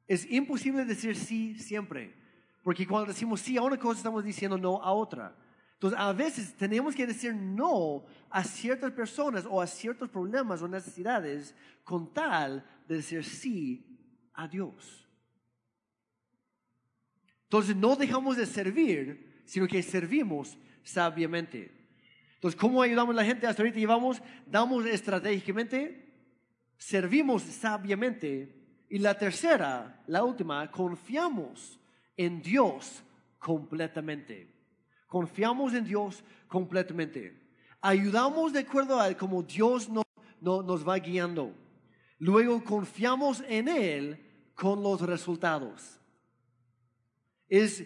Es 0.07 0.29
imposible 0.31 0.85
decir 0.85 1.15
sí 1.15 1.59
siempre, 1.59 2.15
porque 2.63 2.87
cuando 2.87 3.07
decimos 3.07 3.41
sí 3.41 3.57
a 3.57 3.61
una 3.61 3.77
cosa 3.77 3.97
estamos 3.99 4.23
diciendo 4.23 4.57
no 4.57 4.81
a 4.81 4.91
otra. 4.91 5.35
Entonces, 5.73 5.99
a 5.99 6.11
veces 6.11 6.55
tenemos 6.55 6.95
que 6.95 7.05
decir 7.05 7.35
no 7.35 8.03
a 8.31 8.43
ciertas 8.43 8.91
personas 8.93 9.45
o 9.47 9.61
a 9.61 9.67
ciertos 9.67 10.09
problemas 10.09 10.63
o 10.63 10.67
necesidades 10.67 11.53
con 11.83 12.11
tal 12.11 12.65
de 12.87 12.95
decir 12.95 13.23
sí 13.23 13.85
a 14.33 14.47
Dios. 14.47 15.07
Entonces, 17.43 17.75
no 17.75 17.95
dejamos 17.95 18.37
de 18.37 18.47
servir, 18.47 19.43
sino 19.45 19.67
que 19.67 19.83
servimos 19.83 20.57
sabiamente. 20.87 21.71
Entonces, 22.35 22.59
¿cómo 22.59 22.81
ayudamos 22.81 23.13
a 23.13 23.17
la 23.17 23.25
gente? 23.25 23.47
Hasta 23.47 23.61
ahorita 23.61 23.79
llevamos, 23.79 24.21
damos 24.45 24.85
estratégicamente, 24.85 26.13
servimos 26.77 27.43
sabiamente. 27.43 28.53
Y 28.89 28.99
la 28.99 29.17
tercera, 29.17 30.01
la 30.07 30.23
última, 30.23 30.69
confiamos 30.71 31.79
en 32.15 32.41
Dios 32.41 33.03
completamente. 33.37 34.53
Confiamos 35.07 35.73
en 35.73 35.83
Dios 35.83 36.23
completamente. 36.47 37.37
Ayudamos 37.81 38.53
de 38.53 38.59
acuerdo 38.59 38.99
a 38.99 39.13
cómo 39.15 39.43
Dios 39.43 39.89
nos, 39.89 40.05
nos 40.41 40.87
va 40.87 40.97
guiando. 40.97 41.53
Luego 42.19 42.63
confiamos 42.63 43.43
en 43.47 43.67
Él 43.67 44.23
con 44.55 44.81
los 44.81 45.01
resultados. 45.01 45.99
Es 47.49 47.85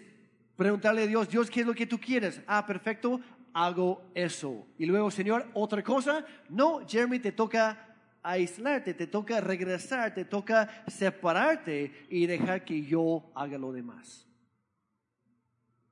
preguntarle 0.56 1.02
a 1.02 1.06
Dios, 1.06 1.28
Dios, 1.28 1.50
¿qué 1.50 1.60
es 1.60 1.66
lo 1.66 1.74
que 1.74 1.86
tú 1.86 1.98
quieres? 1.98 2.40
Ah, 2.46 2.64
perfecto, 2.66 3.20
hago 3.52 4.02
eso. 4.14 4.66
Y 4.78 4.86
luego, 4.86 5.10
Señor, 5.10 5.46
otra 5.54 5.82
cosa. 5.82 6.24
No, 6.48 6.86
Jeremy, 6.86 7.18
te 7.18 7.32
toca 7.32 7.92
aislarte, 8.22 8.94
te 8.94 9.06
toca 9.06 9.40
regresar, 9.40 10.14
te 10.14 10.24
toca 10.24 10.84
separarte 10.86 12.06
y 12.08 12.26
dejar 12.26 12.64
que 12.64 12.82
yo 12.82 13.30
haga 13.34 13.58
lo 13.58 13.72
demás. 13.72 14.26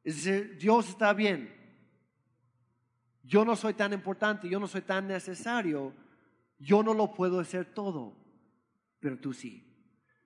Es 0.04 0.24
decir, 0.24 0.56
Dios 0.58 0.88
está 0.88 1.12
bien. 1.12 1.54
Yo 3.22 3.44
no 3.44 3.54
soy 3.54 3.74
tan 3.74 3.92
importante, 3.92 4.48
yo 4.48 4.58
no 4.58 4.66
soy 4.66 4.80
tan 4.80 5.06
necesario, 5.06 5.92
yo 6.58 6.82
no 6.82 6.94
lo 6.94 7.12
puedo 7.12 7.38
hacer 7.38 7.66
todo, 7.66 8.16
pero 8.98 9.18
tú 9.18 9.32
sí. 9.32 9.66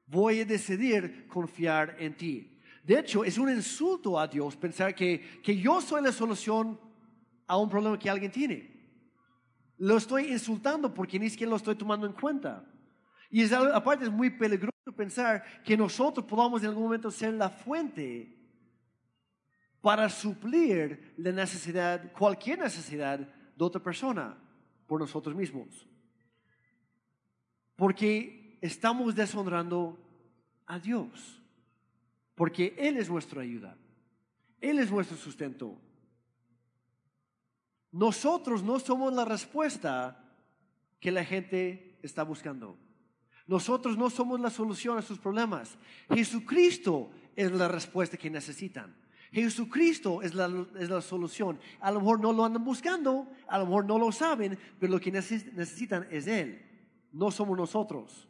Voy 0.07 0.41
a 0.41 0.45
decidir 0.45 1.27
confiar 1.27 1.97
en 1.99 2.17
ti. 2.17 2.54
De 2.85 2.99
hecho, 2.99 3.25
es 3.25 3.39
un 3.39 3.49
insulto 3.49 4.19
a 4.21 4.29
Dios 4.29 4.57
pensar 4.57 4.95
que, 4.95 5.41
que 5.43 5.57
yo 5.57 5.81
soy 5.81 6.03
la 6.03 6.13
solución 6.13 6.79
a 7.47 7.57
un 7.57 7.69
problema 7.69 7.99
que 7.99 8.11
alguien 8.11 8.31
tiene. 8.31 8.75
Lo 9.79 9.97
estoy 9.97 10.31
insultando 10.31 10.93
porque 10.93 11.19
ni 11.19 11.31
siquiera 11.31 11.51
lo 11.51 11.57
estoy 11.57 11.77
tomando 11.77 12.07
en 12.07 12.13
cuenta. 12.13 12.65
Y 13.31 13.41
es, 13.41 13.53
aparte 13.53 14.05
es 14.05 14.11
muy 14.11 14.31
peligroso 14.31 14.75
pensar 14.95 15.63
que 15.63 15.77
nosotros 15.77 16.27
podamos 16.27 16.63
en 16.63 16.69
algún 16.69 16.85
momento 16.85 17.11
ser 17.11 17.33
la 17.35 17.49
fuente 17.49 18.39
para 19.81 20.09
suplir 20.09 21.15
la 21.17 21.33
necesidad, 21.33 22.13
cualquier 22.13 22.59
necesidad 22.59 23.19
de 23.19 23.65
otra 23.65 23.83
persona 23.83 24.37
por 24.87 25.01
nosotros 25.01 25.35
mismos. 25.35 25.89
Porque 27.77 28.59
estamos 28.61 29.15
deshonrando 29.15 29.99
a 30.67 30.79
Dios. 30.79 31.44
Porque 32.35 32.75
Él 32.79 32.97
es 32.97 33.09
nuestra 33.09 33.43
ayuda. 33.43 33.77
Él 34.61 34.79
es 34.79 34.91
nuestro 34.91 35.17
sustento. 35.17 35.79
Nosotros 37.93 38.63
no 38.63 38.81
somos 38.81 39.13
la 39.13 39.25
respuesta 39.25 40.21
que 40.99 41.13
la 41.13 41.25
gente 41.25 41.99
está 42.03 42.23
buscando. 42.25 42.77
Nosotros 43.47 43.97
no 43.99 44.11
somos 44.11 44.41
la 44.41 44.51
solución 44.51 44.99
a 44.99 45.03
sus 45.03 45.19
problemas. 45.19 45.77
Jesucristo 46.09 47.11
es 47.37 47.53
la 47.53 47.69
respuesta 47.69 48.17
que 48.17 48.31
necesitan. 48.31 48.97
Jesucristo 49.31 50.23
es 50.23 50.35
la, 50.35 50.47
es 50.79 50.89
la, 50.89 51.01
solución. 51.03 51.59
A 51.81 51.91
lo 51.91 52.01
mejor 52.01 52.21
no 52.21 52.33
lo 52.33 52.45
andan 52.45 52.65
buscando, 52.65 53.29
a 53.49 53.59
lo 53.59 53.67
mejor 53.67 53.85
no 53.85 53.99
lo 53.99 54.13
saben, 54.13 54.59
pero 54.79 54.93
lo 54.93 55.01
que 55.01 55.11
necesitan 55.11 56.07
es 56.11 56.27
Él. 56.27 56.65
No 57.13 57.31
somos 57.31 57.59
nosotros. 57.59 58.29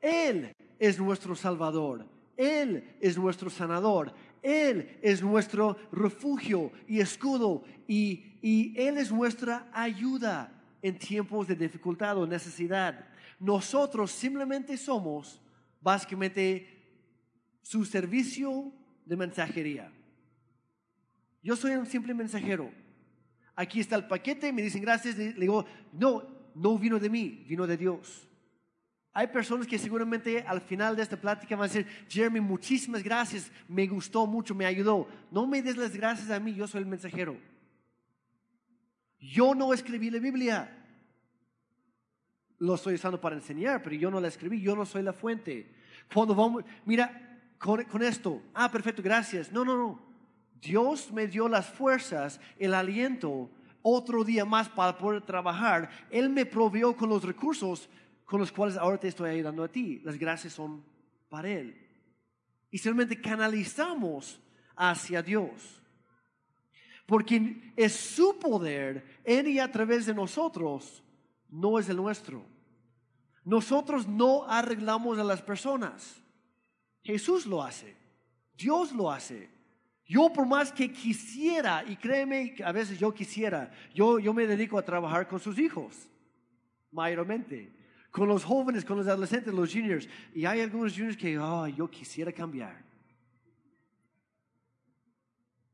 Él 0.00 0.54
es 0.78 0.98
nuestro 0.98 1.34
Salvador. 1.34 2.06
Él 2.36 2.96
es 3.00 3.18
nuestro 3.18 3.50
sanador. 3.50 4.14
Él 4.42 4.98
es 5.02 5.22
nuestro 5.22 5.76
refugio 5.92 6.72
y 6.88 7.00
escudo. 7.00 7.64
Y, 7.86 8.38
y 8.40 8.74
Él 8.80 8.96
es 8.96 9.12
nuestra 9.12 9.68
ayuda 9.72 10.52
en 10.82 10.98
tiempos 10.98 11.46
de 11.46 11.54
dificultad 11.56 12.16
o 12.16 12.26
necesidad. 12.26 13.06
Nosotros 13.38 14.10
simplemente 14.10 14.76
somos 14.76 15.40
básicamente 15.80 16.66
su 17.62 17.84
servicio 17.84 18.72
de 19.04 19.16
mensajería. 19.16 19.92
Yo 21.42 21.56
soy 21.56 21.72
un 21.72 21.86
simple 21.86 22.14
mensajero. 22.14 22.70
Aquí 23.54 23.80
está 23.80 23.96
el 23.96 24.06
paquete, 24.06 24.52
me 24.52 24.62
dicen 24.62 24.82
gracias, 24.82 25.16
le 25.18 25.32
digo, 25.32 25.66
no, 25.92 26.22
no 26.54 26.78
vino 26.78 26.98
de 26.98 27.10
mí, 27.10 27.44
vino 27.46 27.66
de 27.66 27.76
Dios. 27.76 28.29
Hay 29.12 29.26
personas 29.26 29.66
que 29.66 29.78
seguramente 29.78 30.44
al 30.46 30.60
final 30.60 30.94
de 30.94 31.02
esta 31.02 31.20
plática 31.20 31.56
van 31.56 31.68
a 31.68 31.72
decir, 31.72 31.86
Jeremy, 32.08 32.40
muchísimas 32.40 33.02
gracias, 33.02 33.50
me 33.66 33.86
gustó 33.88 34.26
mucho, 34.26 34.54
me 34.54 34.66
ayudó. 34.66 35.08
No 35.30 35.46
me 35.46 35.62
des 35.62 35.76
las 35.76 35.94
gracias 35.94 36.30
a 36.30 36.38
mí, 36.38 36.54
yo 36.54 36.68
soy 36.68 36.82
el 36.82 36.86
mensajero. 36.86 37.36
Yo 39.18 39.54
no 39.54 39.74
escribí 39.74 40.10
la 40.10 40.20
Biblia. 40.20 40.76
Lo 42.58 42.74
estoy 42.74 42.94
usando 42.94 43.20
para 43.20 43.36
enseñar, 43.36 43.82
pero 43.82 43.96
yo 43.96 44.10
no 44.10 44.20
la 44.20 44.28
escribí, 44.28 44.60
yo 44.60 44.76
no 44.76 44.86
soy 44.86 45.02
la 45.02 45.12
fuente. 45.12 45.74
Cuando 46.12 46.34
vamos, 46.34 46.64
mira, 46.84 47.40
con, 47.58 48.02
esto. 48.02 48.42
Ah, 48.54 48.70
perfecto, 48.70 49.02
gracias. 49.02 49.50
No, 49.50 49.64
no, 49.64 49.76
no. 49.76 50.00
Dios 50.60 51.10
me 51.12 51.26
dio 51.26 51.48
las 51.48 51.68
fuerzas, 51.68 52.40
el 52.58 52.74
aliento, 52.74 53.50
otro 53.82 54.24
día 54.24 54.44
más 54.44 54.68
para 54.68 54.96
poder 54.96 55.22
trabajar. 55.22 55.90
Él 56.10 56.30
me 56.30 56.46
proveó 56.46 56.96
con 56.96 57.08
los 57.08 57.24
recursos 57.24 57.88
con 58.30 58.38
los 58.38 58.52
cuales 58.52 58.76
ahora 58.76 58.96
te 58.96 59.08
estoy 59.08 59.30
ayudando 59.30 59.64
a 59.64 59.68
ti. 59.68 60.00
Las 60.04 60.16
gracias 60.16 60.52
son 60.52 60.84
para 61.28 61.48
Él. 61.48 61.76
Y 62.70 62.78
simplemente 62.78 63.20
canalizamos 63.20 64.40
hacia 64.76 65.20
Dios. 65.20 65.82
Porque 67.06 67.72
es 67.74 67.92
su 67.92 68.38
poder 68.38 69.20
en 69.24 69.48
y 69.48 69.58
a 69.58 69.68
través 69.72 70.06
de 70.06 70.14
nosotros, 70.14 71.02
no 71.48 71.76
es 71.76 71.88
el 71.88 71.96
nuestro. 71.96 72.46
Nosotros 73.44 74.06
no 74.06 74.44
arreglamos 74.44 75.18
a 75.18 75.24
las 75.24 75.42
personas. 75.42 76.22
Jesús 77.02 77.46
lo 77.46 77.64
hace, 77.64 77.96
Dios 78.56 78.92
lo 78.92 79.10
hace. 79.10 79.50
Yo 80.06 80.32
por 80.32 80.46
más 80.46 80.70
que 80.70 80.92
quisiera, 80.92 81.82
y 81.84 81.96
créeme, 81.96 82.54
a 82.64 82.70
veces 82.70 82.96
yo 82.96 83.12
quisiera, 83.12 83.72
yo, 83.92 84.20
yo 84.20 84.32
me 84.32 84.46
dedico 84.46 84.78
a 84.78 84.84
trabajar 84.84 85.26
con 85.26 85.40
sus 85.40 85.58
hijos, 85.58 86.08
mayormente, 86.92 87.79
con 88.10 88.28
los 88.28 88.44
jóvenes, 88.44 88.84
con 88.84 88.98
los 88.98 89.06
adolescentes, 89.06 89.54
los 89.54 89.72
juniors, 89.72 90.08
y 90.34 90.44
hay 90.44 90.60
algunos 90.60 90.92
juniors 90.92 91.16
que, 91.16 91.38
oh, 91.38 91.66
yo 91.68 91.88
quisiera 91.88 92.32
cambiar. 92.32 92.84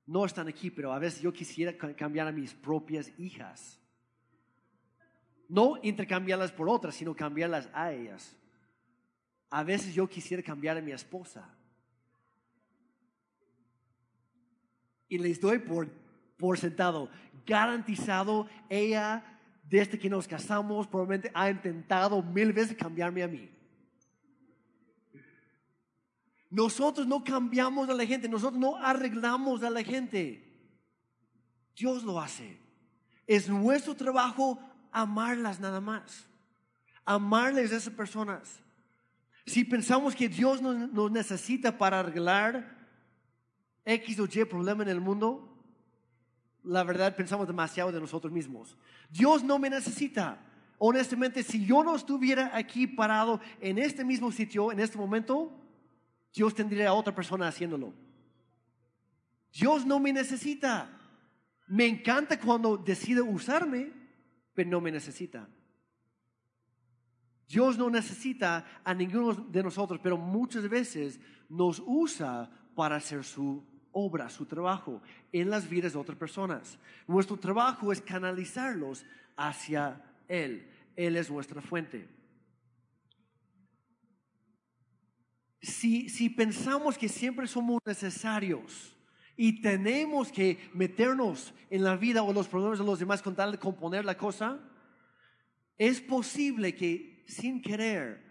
No 0.07 0.25
están 0.25 0.47
aquí, 0.47 0.71
pero 0.71 0.93
a 0.93 0.99
veces 0.99 1.21
yo 1.21 1.33
quisiera 1.33 1.77
cambiar 1.77 2.29
a 2.29 2.33
mis 2.33 2.55
propias 2.55 3.11
hijas. 3.19 3.81
No 5.49 5.79
intercambiarlas 5.83 6.53
por 6.53 6.69
otras, 6.69 6.95
sino 6.95 7.15
cambiarlas 7.15 7.69
a 7.73 7.93
ellas. 7.93 8.37
A 9.51 9.65
veces 9.65 9.95
yo 9.95 10.09
quisiera 10.09 10.43
cambiar 10.43 10.77
a 10.77 10.81
mi 10.81 10.93
esposa. 10.93 11.49
Y 15.09 15.19
les 15.19 15.41
doy 15.41 15.59
por, 15.59 15.89
por 16.37 16.59
sentado, 16.59 17.09
garantizado, 17.47 18.49
ella, 18.69 19.36
desde 19.69 19.99
que 19.99 20.09
nos 20.09 20.29
casamos, 20.29 20.87
probablemente 20.87 21.31
ha 21.35 21.51
intentado 21.51 22.23
mil 22.23 22.53
veces 22.53 22.77
cambiarme 22.77 23.23
a 23.23 23.29
mí. 23.29 23.51
Nosotros 26.51 27.07
no 27.07 27.25
cambiamos 27.25 27.89
a 27.89 27.95
la 27.95 28.07
gente, 28.07 28.29
nosotros 28.29 28.61
no 28.61 28.77
arreglamos 28.77 29.63
a 29.63 29.71
la 29.71 29.83
gente. 29.83 30.43
Dios 31.75 32.05
lo 32.05 32.21
hace. 32.21 32.59
Es 33.27 33.49
nuestro 33.49 33.95
trabajo 33.95 34.59
amarlas 34.93 35.61
nada 35.61 35.81
más. 35.81 36.27
Amarles 37.05 37.73
a 37.73 37.77
esas 37.77 37.93
personas. 37.93 38.63
Si 39.45 39.65
pensamos 39.65 40.15
que 40.15 40.29
Dios 40.29 40.63
nos, 40.63 41.11
necesita 41.11 41.77
para 41.77 42.01
arreglar 42.01 42.77
X 43.85 44.19
o 44.21 44.25
Y 44.25 44.45
problema 44.45 44.83
en 44.83 44.89
el 44.89 45.01
mundo, 45.01 45.56
la 46.67 46.83
verdad 46.85 47.15
pensamos 47.15 47.47
demasiado 47.47 47.93
de 47.93 48.01
nosotros 48.01 48.33
mismos. 48.33 48.77
Dios 49.09 49.43
no 49.43 49.59
me 49.59 49.71
necesita. 49.71 50.39
Honestamente, 50.79 51.43
si 51.43 51.65
yo 51.65 51.83
no 51.83 51.95
estuviera 51.95 52.51
aquí 52.55 52.87
parado 52.87 53.41
en 53.61 53.79
este 53.79 54.05
mismo 54.05 54.31
sitio, 54.31 54.73
en 54.73 54.81
este 54.81 54.99
momento, 54.99 55.51
Dios 56.35 56.55
tendría 56.55 56.89
a 56.89 56.93
otra 56.93 57.15
persona 57.15 57.49
haciéndolo. 57.49 57.95
Dios 59.53 59.87
no 59.87 60.01
me 60.01 60.13
necesita. 60.13 60.91
Me 61.69 61.87
encanta 61.87 62.39
cuando 62.39 62.77
decide 62.77 63.23
usarme, 63.23 63.93
pero 64.53 64.69
no 64.69 64.81
me 64.81 64.93
necesita. 64.93 65.49
Dios 67.49 67.79
no 67.79 67.89
necesita 67.89 68.67
a 68.85 68.93
ninguno 68.93 69.35
de 69.35 69.63
nosotros, 69.63 70.01
pero 70.03 70.19
muchas 70.19 70.69
veces 70.69 71.21
nos 71.49 71.81
usa 71.87 72.51
para 72.75 72.97
hacer 72.97 73.25
su 73.25 73.65
obra, 73.99 74.29
su 74.29 74.45
trabajo 74.45 75.01
en 75.33 75.49
las 75.49 75.69
vidas 75.71 75.95
de 75.95 75.99
otras 75.99 76.19
personas. 76.19 76.79
Nuestro 77.07 77.39
trabajo 77.39 77.91
es 77.91 78.03
canalizarlos 78.03 79.07
hacia 79.37 80.05
Él. 80.29 80.69
Él 80.95 81.17
es 81.17 81.31
nuestra 81.31 81.63
fuente. 81.63 82.07
Si, 85.63 86.11
si 86.11 86.29
pensamos 86.29 86.99
que 86.99 87.09
siempre 87.09 87.47
somos 87.47 87.81
necesarios 87.87 88.95
y 89.35 89.63
tenemos 89.63 90.31
que 90.31 90.59
meternos 90.75 91.55
en 91.71 91.83
la 91.83 91.97
vida 91.97 92.23
o 92.23 92.35
los 92.35 92.49
problemas 92.49 92.79
de 92.79 92.85
los 92.85 92.99
demás 92.99 93.23
con 93.23 93.35
tal 93.35 93.53
de 93.53 93.59
componer 93.59 94.05
la 94.05 94.19
cosa, 94.19 94.61
es 95.79 96.03
posible 96.03 96.75
que 96.75 97.25
sin 97.27 97.63
querer 97.63 98.23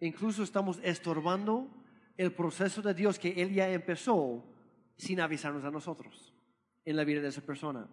incluso 0.00 0.42
estamos 0.42 0.80
estorbando 0.82 1.70
el 2.16 2.32
proceso 2.32 2.82
de 2.82 2.92
Dios 2.92 3.20
que 3.20 3.40
Él 3.40 3.54
ya 3.54 3.70
empezó 3.70 4.55
sin 4.96 5.20
avisarnos 5.20 5.64
a 5.64 5.70
nosotros 5.70 6.32
en 6.84 6.96
la 6.96 7.04
vida 7.04 7.20
de 7.20 7.28
esa 7.28 7.40
persona. 7.40 7.86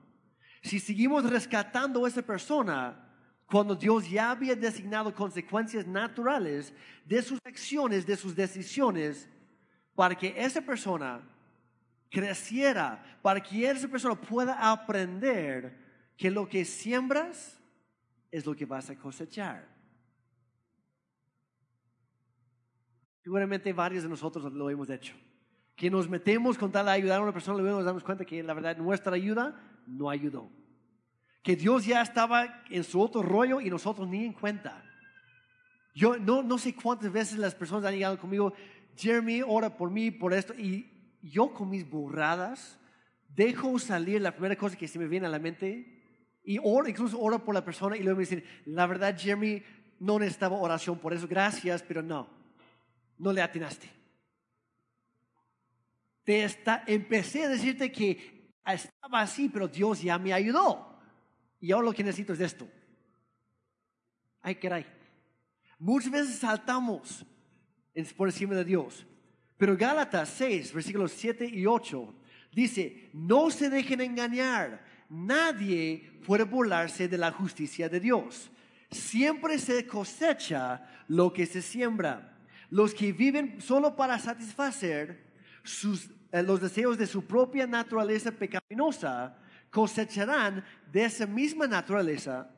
Si 0.61 0.79
seguimos 0.79 1.29
rescatando 1.29 2.05
a 2.05 2.07
esa 2.07 2.21
persona, 2.21 3.09
cuando 3.45 3.75
Dios 3.75 4.09
ya 4.09 4.31
había 4.31 4.55
designado 4.55 5.13
consecuencias 5.13 5.85
naturales 5.85 6.73
de 7.05 7.21
sus 7.21 7.39
acciones, 7.43 8.05
de 8.05 8.15
sus 8.15 8.35
decisiones, 8.35 9.27
para 9.93 10.15
que 10.15 10.33
esa 10.37 10.61
persona 10.61 11.21
creciera, 12.09 13.19
para 13.21 13.41
que 13.41 13.69
esa 13.69 13.87
persona 13.87 14.15
pueda 14.15 14.71
aprender 14.71 15.77
que 16.15 16.31
lo 16.31 16.47
que 16.47 16.63
siembras 16.63 17.59
es 18.31 18.45
lo 18.45 18.55
que 18.55 18.65
vas 18.65 18.89
a 18.89 18.95
cosechar. 18.95 19.67
Seguramente 23.23 23.71
varios 23.73 24.03
de 24.03 24.09
nosotros 24.09 24.51
lo 24.51 24.69
hemos 24.69 24.89
hecho. 24.89 25.15
Que 25.75 25.89
nos 25.89 26.09
metemos 26.09 26.57
con 26.57 26.71
tal 26.71 26.85
de 26.85 26.91
ayudar 26.91 27.19
a 27.19 27.23
una 27.23 27.33
persona, 27.33 27.59
luego 27.59 27.77
nos 27.77 27.85
damos 27.85 28.03
cuenta 28.03 28.25
que 28.25 28.43
la 28.43 28.53
verdad 28.53 28.77
nuestra 28.77 29.15
ayuda 29.15 29.59
no 29.87 30.09
ayudó. 30.09 30.49
Que 31.41 31.55
Dios 31.55 31.85
ya 31.85 32.01
estaba 32.01 32.63
en 32.69 32.83
su 32.83 33.01
otro 33.01 33.21
rollo 33.21 33.59
y 33.59 33.69
nosotros 33.69 34.07
ni 34.07 34.25
en 34.25 34.33
cuenta. 34.33 34.83
Yo 35.93 36.17
no, 36.17 36.41
no 36.41 36.57
sé 36.57 36.75
cuántas 36.75 37.11
veces 37.11 37.37
las 37.37 37.53
personas 37.53 37.85
han 37.85 37.93
llegado 37.93 38.17
conmigo, 38.17 38.53
Jeremy, 38.95 39.41
ora 39.45 39.75
por 39.75 39.89
mí, 39.89 40.11
por 40.11 40.33
esto, 40.33 40.53
y 40.53 40.89
yo 41.21 41.53
con 41.53 41.69
mis 41.69 41.87
burradas 41.89 42.79
dejo 43.35 43.77
salir 43.79 44.21
la 44.21 44.31
primera 44.31 44.55
cosa 44.55 44.77
que 44.77 44.87
se 44.87 44.99
me 44.99 45.07
viene 45.07 45.27
a 45.27 45.29
la 45.29 45.39
mente 45.39 46.01
y 46.43 46.59
oro, 46.63 46.87
incluso 46.87 47.19
oro 47.19 47.43
por 47.43 47.55
la 47.55 47.65
persona 47.65 47.97
y 47.97 48.03
luego 48.03 48.17
me 48.17 48.23
dicen, 48.23 48.43
la 48.65 48.85
verdad, 48.85 49.17
Jeremy, 49.17 49.63
no 49.99 50.19
necesitaba 50.19 50.57
oración 50.57 50.99
por 50.99 51.13
eso, 51.13 51.27
gracias, 51.27 51.83
pero 51.83 52.01
no 52.01 52.43
no 53.17 53.31
le 53.31 53.41
atinaste. 53.41 53.89
Te 56.23 56.43
está, 56.43 56.83
empecé 56.87 57.43
a 57.43 57.49
decirte 57.49 57.91
que 57.91 58.53
estaba 58.65 59.21
así, 59.21 59.49
pero 59.49 59.67
Dios 59.67 60.01
ya 60.01 60.17
me 60.17 60.33
ayudó. 60.33 60.99
Y 61.59 61.71
ahora 61.71 61.85
lo 61.85 61.93
que 61.93 62.03
necesito 62.03 62.33
es 62.33 62.39
esto. 62.39 62.67
Ay, 64.41 64.55
caray. 64.55 64.85
Muchas 65.79 66.11
veces 66.11 66.35
saltamos 66.37 67.25
por 68.15 68.27
encima 68.27 68.55
de 68.55 68.65
Dios. 68.65 69.05
Pero 69.57 69.77
Gálatas 69.77 70.29
6, 70.29 70.73
versículos 70.73 71.11
7 71.13 71.45
y 71.45 71.65
8, 71.65 72.13
dice, 72.51 73.09
no 73.13 73.49
se 73.49 73.69
dejen 73.69 74.01
engañar. 74.01 74.83
Nadie 75.09 76.19
puede 76.25 76.43
burlarse 76.43 77.07
de 77.07 77.17
la 77.17 77.31
justicia 77.31 77.87
de 77.87 77.99
Dios. 77.99 78.49
Siempre 78.91 79.59
se 79.59 79.85
cosecha 79.85 80.87
lo 81.07 81.31
que 81.31 81.45
se 81.45 81.61
siembra. 81.61 82.37
Los 82.69 82.93
que 82.93 83.13
viven 83.13 83.61
solo 83.61 83.95
para 83.95 84.19
satisfacer 84.19 85.32
eh, 86.31 86.43
los 86.43 86.61
deseos 86.61 86.97
de 86.97 87.07
su 87.07 87.25
propia 87.25 87.65
naturaleza 87.65 88.31
pecaminosa 88.31 89.37
cosecharán 89.69 90.63
de 90.91 91.05
esa 91.05 91.25
misma 91.25 91.67
naturaleza 91.67 92.49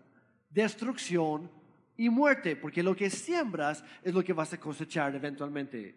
destrucción 0.49 1.51
y 1.97 2.09
muerte, 2.09 2.55
porque 2.55 2.83
lo 2.83 2.95
que 2.95 3.09
siembras 3.09 3.83
es 4.03 4.13
lo 4.13 4.23
que 4.23 4.33
vas 4.33 4.53
a 4.53 4.59
cosechar 4.59 5.15
eventualmente. 5.15 5.95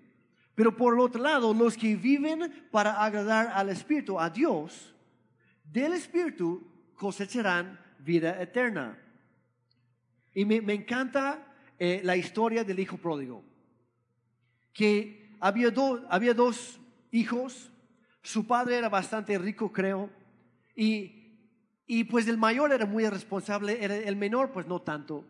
Pero 0.54 0.76
por 0.76 0.98
otro 0.98 1.22
lado, 1.22 1.54
los 1.54 1.76
que 1.76 1.96
viven 1.96 2.68
para 2.70 3.02
agradar 3.02 3.48
al 3.54 3.68
Espíritu, 3.68 4.18
a 4.18 4.28
Dios, 4.28 4.94
del 5.64 5.92
Espíritu 5.92 6.66
cosecharán 6.94 7.78
vida 7.98 8.40
eterna. 8.42 8.98
Y 10.34 10.44
me, 10.44 10.56
encanta 10.72 11.54
eh, 11.78 12.00
la 12.04 12.16
historia 12.16 12.64
del 12.64 12.78
Hijo 12.78 12.96
Pródigo 12.96 13.44
que 14.72 15.36
había, 15.40 15.72
había 16.08 16.34
dos 16.34 16.80
hijos, 17.10 17.70
su 18.22 18.46
padre 18.46 18.76
era 18.76 18.88
bastante 18.88 19.38
rico, 19.38 19.72
creo, 19.72 20.10
y, 20.74 21.32
y 21.86 22.04
pues 22.04 22.28
el 22.28 22.38
mayor 22.38 22.72
era 22.72 22.86
muy 22.86 23.08
responsable, 23.08 23.84
el 23.84 24.16
menor 24.16 24.52
pues 24.52 24.66
no 24.66 24.80
tanto. 24.80 25.24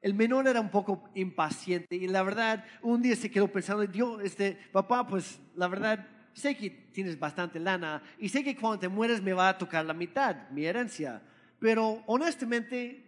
El 0.00 0.14
menor 0.14 0.48
era 0.48 0.60
un 0.60 0.70
poco 0.70 1.10
impaciente 1.14 1.94
y 1.94 2.06
la 2.06 2.22
verdad, 2.22 2.64
un 2.80 3.02
día 3.02 3.14
se 3.16 3.30
quedó 3.30 3.48
pensando, 3.48 3.86
Dios, 3.86 4.22
este, 4.22 4.56
papá, 4.72 5.06
pues 5.06 5.38
la 5.54 5.68
verdad, 5.68 6.08
sé 6.32 6.56
que 6.56 6.70
tienes 6.70 7.18
bastante 7.18 7.60
lana 7.60 8.02
y 8.18 8.30
sé 8.30 8.42
que 8.42 8.56
cuando 8.56 8.78
te 8.78 8.88
mueres 8.88 9.20
me 9.22 9.34
va 9.34 9.50
a 9.50 9.58
tocar 9.58 9.84
la 9.84 9.92
mitad, 9.92 10.48
mi 10.50 10.64
herencia, 10.64 11.20
pero 11.58 12.02
honestamente, 12.06 13.04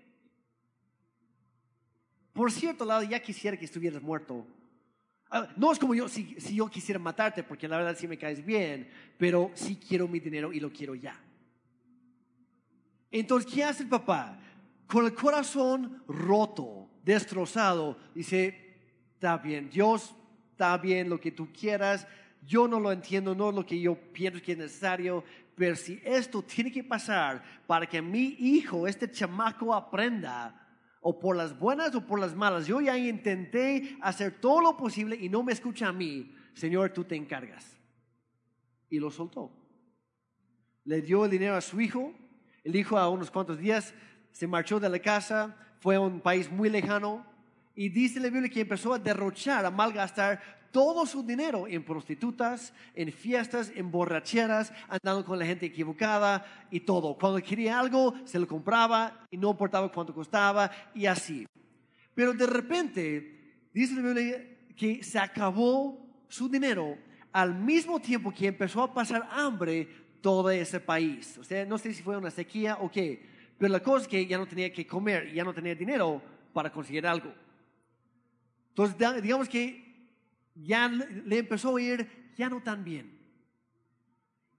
por 2.34 2.52
cierto 2.52 2.84
lado, 2.84 3.02
ya 3.02 3.20
quisiera 3.20 3.56
que 3.56 3.64
estuvieras 3.64 4.02
muerto 4.02 4.46
no 5.56 5.72
es 5.72 5.78
como 5.78 5.94
yo, 5.94 6.08
si, 6.08 6.36
yo 6.54 6.68
quisiera 6.68 6.98
matarte, 6.98 7.42
porque 7.42 7.68
la 7.68 7.78
verdad 7.78 7.96
sí 7.98 8.06
me 8.06 8.18
caes 8.18 8.44
bien, 8.44 8.88
pero 9.18 9.50
sí 9.54 9.76
quiero 9.76 10.06
mi 10.06 10.20
dinero 10.20 10.52
y 10.52 10.60
lo 10.60 10.70
quiero 10.70 10.94
ya. 10.94 11.18
Entonces, 13.10 13.52
¿qué 13.52 13.64
hace 13.64 13.82
el 13.82 13.88
papá? 13.88 14.38
Con 14.86 15.06
el 15.06 15.14
corazón 15.14 16.02
roto, 16.06 16.90
destrozado, 17.02 17.98
dice, 18.14 18.76
está 19.14 19.38
bien, 19.38 19.70
Dios, 19.70 20.14
está 20.50 20.76
bien 20.78 21.08
lo 21.08 21.18
que 21.20 21.30
tú 21.30 21.48
quieras, 21.52 22.06
yo 22.46 22.68
no 22.68 22.80
lo 22.80 22.92
entiendo, 22.92 23.34
no 23.34 23.50
es 23.50 23.54
lo 23.54 23.64
que 23.64 23.80
yo 23.80 23.94
pienso 23.94 24.42
que 24.42 24.52
es 24.52 24.58
necesario, 24.58 25.24
pero 25.54 25.76
si 25.76 26.00
esto 26.04 26.42
tiene 26.42 26.72
que 26.72 26.84
pasar 26.84 27.42
para 27.66 27.86
que 27.86 28.02
mi 28.02 28.36
hijo, 28.38 28.86
este 28.86 29.10
chamaco, 29.10 29.74
aprenda, 29.74 30.61
o 31.02 31.18
por 31.18 31.36
las 31.36 31.58
buenas 31.58 31.94
o 31.94 32.06
por 32.06 32.18
las 32.18 32.34
malas. 32.34 32.66
Yo 32.66 32.80
ya 32.80 32.96
intenté 32.96 33.98
hacer 34.00 34.40
todo 34.40 34.62
lo 34.62 34.76
posible 34.76 35.16
y 35.20 35.28
no 35.28 35.42
me 35.42 35.52
escucha 35.52 35.88
a 35.88 35.92
mí. 35.92 36.34
Señor, 36.54 36.92
tú 36.92 37.04
te 37.04 37.16
encargas. 37.16 37.78
Y 38.88 38.98
lo 38.98 39.10
soltó. 39.10 39.52
Le 40.84 41.02
dio 41.02 41.24
el 41.24 41.30
dinero 41.30 41.56
a 41.56 41.60
su 41.60 41.80
hijo. 41.80 42.14
El 42.64 42.76
hijo 42.76 42.96
a 42.96 43.08
unos 43.08 43.30
cuantos 43.30 43.58
días 43.58 43.92
se 44.30 44.46
marchó 44.46 44.80
de 44.80 44.88
la 44.88 44.98
casa, 45.00 45.56
fue 45.80 45.96
a 45.96 46.00
un 46.00 46.20
país 46.20 46.50
muy 46.50 46.70
lejano 46.70 47.26
y 47.74 47.88
dice 47.88 48.20
la 48.20 48.28
Biblia 48.28 48.50
que 48.50 48.60
empezó 48.60 48.94
a 48.94 48.98
derrochar, 48.98 49.64
a 49.64 49.70
malgastar 49.70 50.61
todo 50.72 51.06
su 51.06 51.22
dinero 51.22 51.68
en 51.68 51.84
prostitutas, 51.84 52.72
en 52.94 53.12
fiestas, 53.12 53.70
en 53.76 53.90
borracheras, 53.90 54.72
andando 54.88 55.24
con 55.24 55.38
la 55.38 55.46
gente 55.46 55.66
equivocada 55.66 56.44
y 56.70 56.80
todo. 56.80 57.16
Cuando 57.16 57.40
quería 57.42 57.78
algo, 57.78 58.14
se 58.24 58.38
lo 58.38 58.48
compraba 58.48 59.26
y 59.30 59.36
no 59.36 59.50
importaba 59.50 59.92
cuánto 59.92 60.14
costaba 60.14 60.70
y 60.94 61.06
así. 61.06 61.46
Pero 62.14 62.32
de 62.32 62.46
repente, 62.46 63.68
dice 63.72 63.94
la 63.94 64.02
Biblia 64.02 64.48
que 64.74 65.04
se 65.04 65.18
acabó 65.18 66.04
su 66.28 66.48
dinero 66.48 66.96
al 67.30 67.54
mismo 67.54 68.00
tiempo 68.00 68.32
que 68.32 68.46
empezó 68.46 68.82
a 68.82 68.92
pasar 68.92 69.28
hambre 69.30 69.88
todo 70.20 70.50
ese 70.50 70.80
país. 70.80 71.36
O 71.38 71.44
sea, 71.44 71.64
no 71.66 71.78
sé 71.78 71.92
si 71.92 72.02
fue 72.02 72.16
una 72.16 72.30
sequía 72.30 72.78
o 72.80 72.90
qué, 72.90 73.22
pero 73.58 73.72
la 73.72 73.80
cosa 73.80 74.02
es 74.02 74.08
que 74.08 74.26
ya 74.26 74.38
no 74.38 74.46
tenía 74.46 74.72
que 74.72 74.86
comer, 74.86 75.32
ya 75.32 75.44
no 75.44 75.52
tenía 75.52 75.74
dinero 75.74 76.22
para 76.52 76.72
conseguir 76.72 77.06
algo. 77.06 77.32
Entonces, 78.70 79.22
digamos 79.22 79.48
que 79.48 79.91
ya 80.54 80.88
le 80.88 81.38
empezó 81.38 81.76
a 81.76 81.82
ir 81.82 82.32
ya 82.36 82.48
no 82.48 82.62
tan 82.62 82.84
bien. 82.84 83.18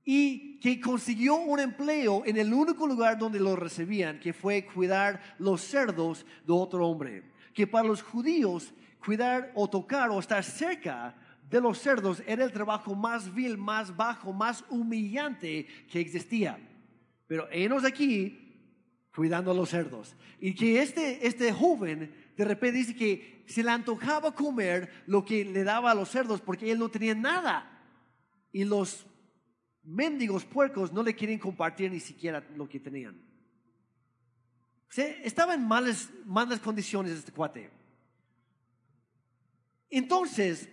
Y 0.06 0.60
que 0.60 0.82
consiguió 0.82 1.36
un 1.36 1.60
empleo 1.60 2.24
en 2.26 2.38
el 2.38 2.54
único 2.54 2.86
lugar 2.86 3.18
donde 3.18 3.40
lo 3.40 3.56
recibían, 3.56 4.20
que 4.20 4.34
fue 4.34 4.66
cuidar 4.66 5.22
los 5.40 5.62
cerdos 5.62 6.26
de 6.46 6.54
otro 6.54 6.88
hombre. 6.88 7.24
Que 7.54 7.68
para 7.68 7.88
los 7.88 8.02
judíos 8.02 8.74
cuidar 9.04 9.52
o 9.56 9.70
tocar 9.70 10.10
o 10.10 10.20
estar 10.20 10.44
cerca 10.44 11.16
de 11.50 11.62
los 11.62 11.80
cerdos 11.80 12.24
era 12.26 12.44
el 12.44 12.52
trabajo 12.52 12.96
más 12.96 13.34
vil, 13.34 13.58
más 13.58 13.96
bajo, 13.96 14.34
más 14.34 14.64
humillante 14.70 15.68
que 15.90 16.00
existía. 16.00 16.58
pero 17.28 17.48
enos 17.52 17.84
aquí 17.84 18.40
cuidando 19.16 19.52
a 19.52 19.54
los 19.54 19.70
cerdos. 19.70 20.16
Y 20.40 20.54
que 20.56 20.82
este, 20.82 21.26
este 21.26 21.52
joven 21.54 22.12
de 22.36 22.46
repente 22.46 22.80
dice 22.80 22.96
que 22.96 23.44
se 23.48 23.64
le 23.64 23.70
antojaba 23.72 24.34
comer 24.34 25.04
lo 25.06 25.24
que 25.24 25.46
le 25.46 25.64
daba 25.64 25.92
a 25.92 25.96
los 25.96 26.10
cerdos 26.10 26.42
porque 26.42 26.72
él 26.72 26.80
no 26.80 26.90
tenía 26.90 27.14
nada. 27.14 27.70
Y 28.52 28.64
los 28.64 29.06
mendigos 29.84 30.46
puercos 30.46 30.92
no 30.92 31.04
le 31.04 31.16
quieren 31.16 31.40
compartir 31.40 31.92
ni 31.92 32.00
siquiera 32.00 32.44
lo 32.56 32.68
que 32.68 32.80
tenían. 32.80 33.22
estaba 34.96 35.54
en 35.54 35.68
malas, 35.68 36.10
malas 36.26 36.60
condiciones 36.60 37.14
este 37.14 37.32
cuate. 37.32 37.70
Entonces, 39.90 40.70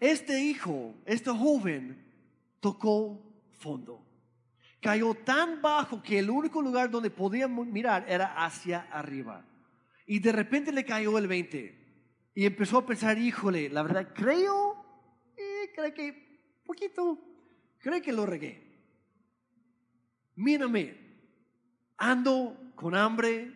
este 0.00 0.42
hijo, 0.42 0.94
este 1.04 1.30
joven, 1.30 2.02
tocó 2.60 3.22
fondo. 3.58 4.04
Cayó 4.80 5.14
tan 5.14 5.62
bajo 5.62 6.02
que 6.02 6.18
el 6.18 6.30
único 6.30 6.60
lugar 6.60 6.90
donde 6.90 7.10
podía 7.10 7.46
mirar 7.46 8.04
era 8.08 8.44
hacia 8.44 8.80
arriba. 8.90 9.44
Y 10.12 10.18
de 10.18 10.30
repente 10.30 10.72
le 10.72 10.84
cayó 10.84 11.16
el 11.16 11.26
20. 11.26 11.74
Y 12.34 12.44
empezó 12.44 12.76
a 12.76 12.84
pensar, 12.84 13.16
híjole, 13.16 13.70
la 13.70 13.82
verdad 13.82 14.12
creo, 14.14 14.84
eh, 15.34 15.72
creo 15.74 15.94
que 15.94 16.60
poquito, 16.66 17.18
creo 17.78 18.02
que 18.02 18.12
lo 18.12 18.26
regué. 18.26 18.62
Mírame, 20.34 20.98
ando 21.96 22.72
con 22.74 22.94
hambre, 22.94 23.54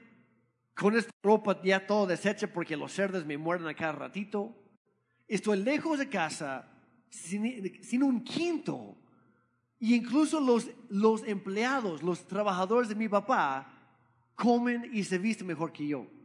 con 0.74 0.96
esta 0.96 1.12
ropa 1.22 1.61
ya 1.62 1.86
todo 1.86 2.07
deshecha 2.07 2.46
porque 2.46 2.74
los 2.74 2.90
cerdos 2.90 3.26
me 3.26 3.36
muerden 3.36 3.68
a 3.68 3.74
cada 3.74 3.92
ratito. 3.92 4.57
Estoy 5.28 5.59
lejos 5.59 5.98
de 5.98 6.09
casa, 6.09 6.72
sin, 7.11 7.84
sin 7.84 8.02
un 8.02 8.24
quinto. 8.24 8.96
Y 9.78 9.94
incluso 9.94 10.40
los, 10.40 10.70
los 10.88 11.22
empleados, 11.24 12.02
los 12.02 12.26
trabajadores 12.26 12.88
de 12.88 12.94
mi 12.94 13.11
papá, 13.11 13.70
comen 14.34 14.88
y 14.90 15.04
se 15.04 15.18
visten 15.18 15.46
mejor 15.46 15.70
que 15.70 15.86
yo 15.86 16.16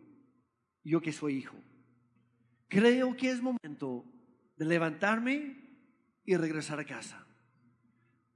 yo 0.84 1.02
que 1.02 1.12
soy 1.12 1.38
hijo. 1.38 1.58
Creo 2.68 3.16
que 3.16 3.30
es 3.30 3.42
momento 3.42 4.06
de 4.58 4.66
levantarme 4.66 5.58
y 6.26 6.36
regresar 6.36 6.80
a 6.80 6.86
casa. 6.86 7.26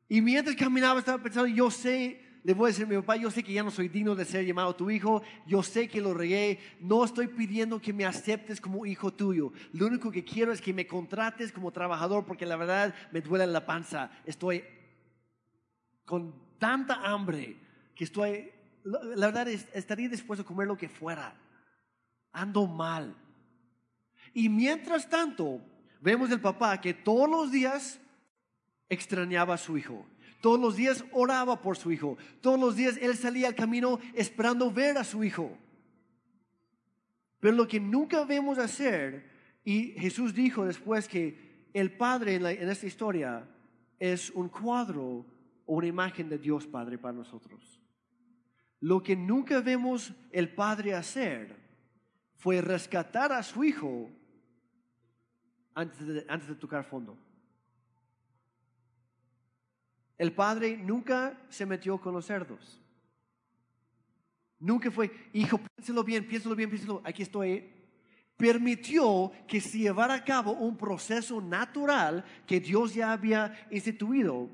Y 0.08 0.22
mientras 0.22 0.56
caminaba 0.56 1.00
estaba 1.00 1.22
pensando, 1.22 1.48
yo 1.48 1.72
sé, 1.72 2.22
le 2.44 2.54
voy 2.54 2.66
a 2.66 2.68
decir 2.68 2.86
a 2.86 2.90
mi 2.90 2.96
papá, 2.96 3.16
yo 3.16 3.32
sé 3.32 3.44
que 3.44 3.54
ya 3.54 3.64
no 3.64 3.72
soy 3.72 3.88
digno 3.88 4.14
de 4.14 4.26
ser 4.26 4.46
llamado 4.46 4.76
tu 4.76 4.92
hijo, 4.92 5.24
yo 5.48 5.64
sé 5.64 5.88
que 5.88 6.02
lo 6.02 6.14
regué, 6.14 6.60
no 6.80 7.04
estoy 7.04 7.28
pidiendo 7.28 7.82
que 7.82 7.94
me 7.94 8.06
aceptes 8.06 8.62
como 8.62 8.86
hijo 8.86 9.12
tuyo, 9.12 9.52
lo 9.74 9.88
único 9.88 10.12
que 10.12 10.24
quiero 10.24 10.52
es 10.52 10.62
que 10.62 10.74
me 10.74 10.86
contrates 10.86 11.52
como 11.52 11.72
trabajador 11.72 12.26
porque 12.26 12.46
la 12.46 12.56
verdad 12.56 12.94
me 13.12 13.22
duele 13.22 13.48
la 13.48 13.66
panza, 13.66 14.12
estoy 14.26 14.64
con 16.06 16.36
tanta 16.60 16.96
hambre 17.04 17.58
que 17.96 18.04
estoy, 18.04 18.52
la 18.84 19.26
verdad 19.26 19.48
estaría 19.48 20.08
dispuesto 20.08 20.44
a 20.44 20.46
comer 20.46 20.68
lo 20.68 20.78
que 20.78 20.88
fuera 20.88 21.34
ando 22.36 22.68
mal. 22.68 23.16
Y 24.34 24.50
mientras 24.50 25.10
tanto, 25.10 25.62
vemos 26.02 26.30
el 26.30 26.42
papá 26.42 26.80
que 26.82 26.94
todos 26.94 27.30
los 27.30 27.52
días 27.52 28.00
extrañaba 28.90 29.56
a 29.56 29.58
su 29.58 29.78
hijo. 29.78 30.06
Todos 30.42 30.60
los 30.60 30.76
días 30.76 31.04
oraba 31.12 31.62
por 31.62 31.78
su 31.78 31.92
hijo. 31.92 32.18
Todos 32.42 32.60
los 32.60 32.76
días 32.76 32.98
él 33.02 33.16
salía 33.16 33.48
al 33.48 33.56
camino 33.56 34.00
esperando 34.14 34.70
ver 34.70 34.98
a 34.98 35.04
su 35.04 35.24
hijo. 35.24 35.58
Pero 37.40 37.56
lo 37.56 37.68
que 37.68 37.80
nunca 37.80 38.26
vemos 38.26 38.58
hacer, 38.58 39.32
y 39.64 39.94
Jesús 39.94 40.34
dijo 40.34 40.66
después 40.66 41.08
que 41.08 41.70
el 41.74 41.92
Padre 41.92 42.36
en, 42.36 42.46
en 42.46 42.70
esta 42.70 42.86
historia 42.86 43.48
es 43.98 44.30
un 44.32 44.50
cuadro 44.50 45.26
o 45.66 45.76
una 45.76 45.88
imagen 45.88 46.30
de 46.30 46.38
Dios 46.38 46.68
Padre 46.68 46.98
para 46.98 47.14
nosotros. 47.14 47.80
Lo 48.82 49.02
que 49.02 49.16
nunca 49.16 49.62
vemos 49.62 50.14
el 50.32 50.54
Padre 50.54 50.94
hacer 50.94 51.65
fue 52.46 52.62
rescatar 52.62 53.32
a 53.32 53.42
su 53.42 53.64
hijo 53.64 54.08
antes 55.74 56.06
de, 56.06 56.26
antes 56.30 56.48
de 56.48 56.54
tocar 56.54 56.84
fondo. 56.84 57.18
El 60.16 60.32
padre 60.32 60.78
nunca 60.78 61.42
se 61.50 61.66
metió 61.66 62.00
con 62.00 62.14
los 62.14 62.28
cerdos. 62.28 62.80
Nunca 64.60 64.92
fue, 64.92 65.10
hijo, 65.34 65.58
piénselo 65.58 66.04
bien, 66.04 66.28
piénselo 66.28 66.56
bien, 66.56 66.70
piénselo, 66.70 67.02
aquí 67.04 67.24
estoy. 67.24 67.68
Permitió 68.38 69.32
que 69.48 69.60
se 69.60 69.80
llevara 69.80 70.14
a 70.14 70.24
cabo 70.24 70.52
un 70.52 70.78
proceso 70.78 71.42
natural 71.42 72.24
que 72.46 72.60
Dios 72.60 72.94
ya 72.94 73.12
había 73.12 73.68
instituido 73.72 74.52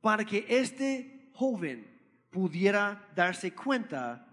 para 0.00 0.24
que 0.24 0.46
este 0.48 1.30
joven 1.32 1.84
pudiera 2.30 3.08
darse 3.12 3.52
cuenta 3.52 4.24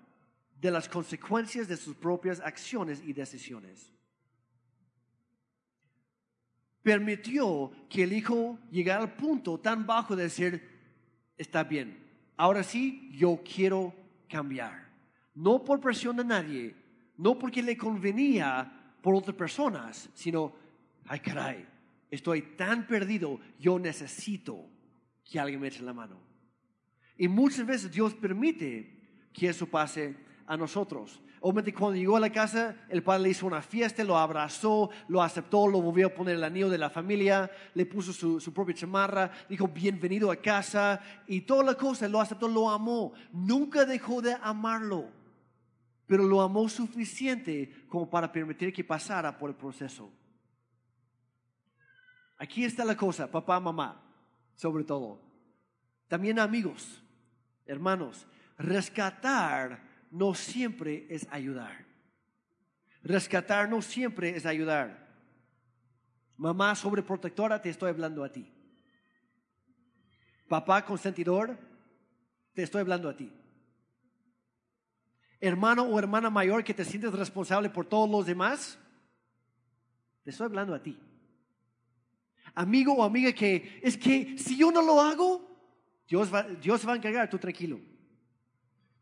de 0.62 0.70
las 0.70 0.88
consecuencias 0.88 1.68
de 1.68 1.76
sus 1.76 1.96
propias 1.96 2.40
acciones 2.40 3.02
y 3.04 3.14
decisiones. 3.14 3.92
Permitió 6.84 7.72
que 7.90 8.04
el 8.04 8.14
hijo 8.14 8.60
llegara 8.70 9.02
al 9.02 9.16
punto 9.16 9.60
tan 9.60 9.88
bajo 9.88 10.16
de 10.16 10.24
decir, 10.24 10.70
está 11.36 11.64
bien, 11.64 11.98
ahora 12.38 12.64
sí, 12.64 13.10
yo 13.12 13.42
quiero 13.44 13.94
cambiar. 14.30 14.88
No 15.34 15.64
por 15.64 15.82
presión 15.82 16.16
de 16.18 16.26
nadie, 16.26 16.76
no 17.18 17.40
porque 17.40 17.64
le 17.64 17.76
convenía 17.76 18.96
por 19.02 19.16
otras 19.16 19.36
personas, 19.36 20.10
sino, 20.14 20.54
ay 21.06 21.22
caray, 21.22 21.66
estoy 22.12 22.44
tan 22.56 22.86
perdido, 22.86 23.40
yo 23.60 23.80
necesito 23.80 24.70
que 25.24 25.40
alguien 25.40 25.60
me 25.60 25.70
eche 25.70 25.82
la 25.82 25.94
mano. 25.94 26.20
Y 27.18 27.28
muchas 27.28 27.66
veces 27.66 27.92
Dios 27.92 28.14
permite 28.14 29.30
que 29.34 29.50
eso 29.50 29.66
pase 29.66 30.16
a 30.52 30.58
nosotros. 30.58 31.22
Obviamente 31.40 31.74
cuando 31.74 31.98
llegó 31.98 32.18
a 32.18 32.20
la 32.20 32.30
casa, 32.30 32.76
el 32.90 33.02
padre 33.02 33.24
le 33.24 33.30
hizo 33.30 33.48
una 33.48 33.62
fiesta, 33.62 34.04
lo 34.04 34.18
abrazó, 34.18 34.90
lo 35.08 35.24
aceptó, 35.24 35.66
lo 35.66 35.82
volvió 35.82 36.08
a 36.08 36.14
poner 36.14 36.36
el 36.36 36.44
anillo 36.44 36.70
de 36.70 36.78
la 36.78 36.90
familia, 36.90 37.50
le 37.74 37.86
puso 37.86 38.12
su, 38.12 38.54
propia 38.54 38.76
chamarra, 38.76 39.32
dijo 39.48 39.70
bienvenido 39.70 40.30
a 40.30 40.36
casa 40.36 41.00
y 41.26 41.40
toda 41.40 41.64
la 41.64 41.76
cosa, 41.76 42.10
lo 42.10 42.20
aceptó, 42.20 42.50
lo 42.50 42.70
amó. 42.70 43.14
Nunca 43.32 43.86
dejó 43.86 44.22
de 44.22 44.36
amarlo, 44.42 45.08
pero 46.06 46.24
lo 46.24 46.42
amó 46.42 46.68
suficiente 46.68 47.86
como 47.88 48.10
para 48.10 48.30
permitir 48.30 48.74
que 48.74 48.84
pasara 48.84 49.38
por 49.38 49.52
el 49.52 49.56
proceso. 49.56 50.12
Aquí 52.38 52.66
está 52.66 52.84
la 52.84 52.98
cosa, 52.98 53.32
papá, 53.32 53.58
mamá, 53.62 54.04
sobre 54.56 54.84
todo. 54.84 55.22
También 56.10 56.40
amigos, 56.40 57.02
hermanos, 57.66 58.28
rescatar 58.58 59.91
no 60.12 60.36
siempre 60.36 61.08
es 61.10 61.26
ayudar. 61.32 61.86
Rescatar 63.02 63.70
no 63.70 63.82
siempre 63.82 64.36
es 64.36 64.46
ayudar. 64.46 65.10
Mamá 66.38 66.76
sobreprotectora, 66.76 67.62
te 67.62 67.70
estoy 67.70 67.90
hablando 67.90 68.24
a 68.24 68.32
ti. 68.32 68.52
Papá 70.48 70.86
consentidor, 70.86 71.58
te 72.54 72.64
estoy 72.64 72.82
hablando 72.82 73.10
a 73.10 73.16
ti. 73.16 73.32
Hermano 75.40 75.84
o 75.84 75.98
hermana 75.98 76.30
mayor 76.30 76.64
que 76.64 76.74
te 76.74 76.86
sientes 76.86 77.14
responsable 77.14 77.70
por 77.70 77.86
todos 77.86 78.10
los 78.10 78.26
demás, 78.26 78.78
te 80.24 80.30
estoy 80.30 80.46
hablando 80.46 80.76
a 80.76 80.84
ti. 80.84 81.00
Amigo 82.54 82.94
o 82.94 83.04
amiga 83.04 83.32
que 83.32 83.80
es 83.82 83.98
que 83.98 84.38
si 84.38 84.58
yo 84.58 84.72
no 84.72 84.82
lo 84.82 85.02
hago, 85.02 85.48
Dios 86.08 86.32
va, 86.32 86.44
Dios 86.44 86.86
va 86.88 86.94
a 86.94 86.98
encargar, 86.98 87.30
tú 87.30 87.40
tranquilo. 87.40 87.80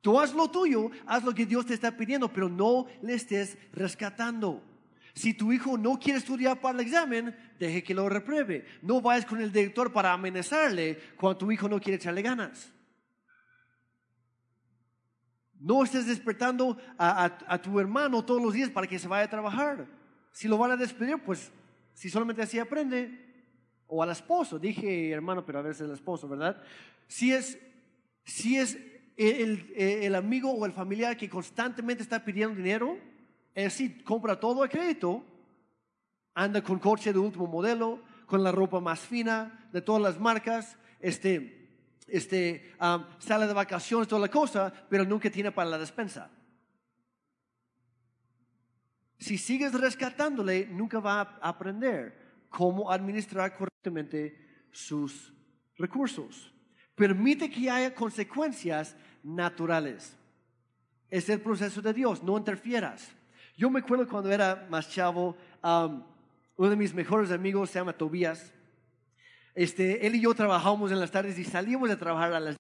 Tú 0.02 0.20
haz 0.20 0.34
lo 0.34 0.50
tuyo, 0.50 0.92
haz 1.06 1.24
lo 1.24 1.34
que 1.34 1.46
Dios 1.46 1.66
te 1.66 1.74
está 1.74 1.96
pidiendo, 1.96 2.32
pero 2.32 2.48
no 2.48 2.86
le 3.02 3.16
estés 3.16 3.58
rescatando. 3.74 4.64
Si 5.14 5.34
tu 5.34 5.52
hijo 5.52 5.78
no 5.78 6.00
quiere 6.00 6.20
estudiar 6.20 6.62
para 6.62 6.80
el 6.80 6.86
examen, 6.86 7.36
deje 7.60 7.84
que 7.84 7.94
lo 7.94 8.08
repruebe. 8.08 8.66
No 8.82 9.02
vayas 9.02 9.26
con 9.26 9.42
el 9.42 9.52
director 9.52 9.92
para 9.92 10.14
amenazarle 10.14 10.98
cuando 11.18 11.38
tu 11.38 11.52
hijo 11.52 11.68
no 11.68 11.80
quiere 11.80 11.98
echarle 11.98 12.22
ganas. 12.22 12.72
No 15.60 15.84
estés 15.84 16.06
despertando 16.06 16.78
a, 16.98 17.62
tu 17.62 17.82
hermano 17.82 18.24
todos 18.24 18.42
los 18.42 18.54
días 18.54 18.70
para 18.70 18.88
que 18.88 18.98
se 18.98 19.10
vaya 19.10 19.26
a 19.26 19.30
trabajar. 19.30 19.88
Si 20.32 20.48
lo 20.48 20.58
van 20.58 20.72
a 20.72 20.78
despedir, 20.78 21.22
pues 21.22 21.52
si 21.94 22.10
solamente 22.10 22.42
así 22.42 22.58
aprende. 22.58 23.28
O 23.88 24.02
al 24.02 24.12
esposo, 24.12 24.58
dije 24.58 25.12
hermano, 25.12 25.46
pero 25.46 25.60
a 25.60 25.64
veces 25.64 25.82
el 25.82 25.92
esposo, 25.92 26.30
¿verdad? 26.30 26.62
Si 27.08 27.34
es, 27.34 27.60
si 28.24 28.56
es 28.56 28.78
el, 29.20 30.16
amigo 30.16 30.52
o 30.52 30.66
el 30.66 30.72
familiar 30.72 31.18
que 31.18 31.30
constantemente 31.30 32.04
está 32.04 32.24
pidiendo 32.24 32.56
dinero, 32.56 32.98
es 33.54 33.66
decir, 33.66 34.02
compra 34.04 34.40
todo 34.40 34.64
a 34.64 34.70
crédito, 34.70 35.24
anda 36.34 36.64
con 36.64 36.80
coche 36.80 37.12
de 37.12 37.20
último 37.20 37.46
modelo, 37.46 38.02
con 38.26 38.44
la 38.44 38.52
ropa 38.52 38.80
más 38.80 39.02
fina 39.02 39.68
de 39.74 39.82
todas 39.82 40.02
las 40.02 40.20
marcas, 40.20 40.78
este, 41.02 41.70
este, 42.08 42.74
sale 43.20 43.46
de 43.46 43.54
vacaciones, 43.54 44.08
toda 44.08 44.22
la 44.22 44.30
cosa, 44.30 44.72
pero 44.90 45.04
nunca 45.04 45.30
tiene 45.30 45.52
para 45.52 45.70
la 45.70 45.78
despensa. 45.78 46.32
Si 49.18 49.38
sigues 49.38 49.74
rescatándole, 49.74 50.66
nunca 50.68 51.02
va 51.02 51.20
a 51.42 51.50
aprender 51.50 52.46
cómo 52.48 52.90
administrar 52.90 53.54
correctamente 53.54 54.68
sus 54.72 55.34
recursos. 55.78 56.54
Permite 57.00 57.50
que 57.50 57.70
haya 57.70 57.96
consecuencias 57.96 58.96
naturales. 59.24 60.16
Es 61.10 61.30
el 61.30 61.42
proceso 61.42 61.82
de 61.82 61.94
Dios, 61.94 62.24
no 62.24 62.38
interfieras. 62.38 63.12
Yo 63.58 63.70
me 63.70 63.80
acuerdo 63.80 64.08
cuando 64.08 64.32
era 64.32 64.68
más 64.70 64.90
chavo, 64.90 65.36
uno 65.62 66.70
de 66.70 66.76
mis 66.76 66.94
mejores 66.94 67.32
amigos 67.32 67.70
se 67.70 67.80
llama 67.80 67.94
Tobías. 67.94 68.54
Este, 69.56 70.06
él 70.06 70.16
y 70.16 70.22
yo 70.22 70.34
trabajábamos 70.34 70.92
en 70.92 71.00
las 71.00 71.12
tardes 71.12 71.38
y 71.38 71.44
salíamos 71.44 71.90
de 71.90 71.98
trabajar 71.98 72.34
a 72.34 72.40
las, 72.40 72.56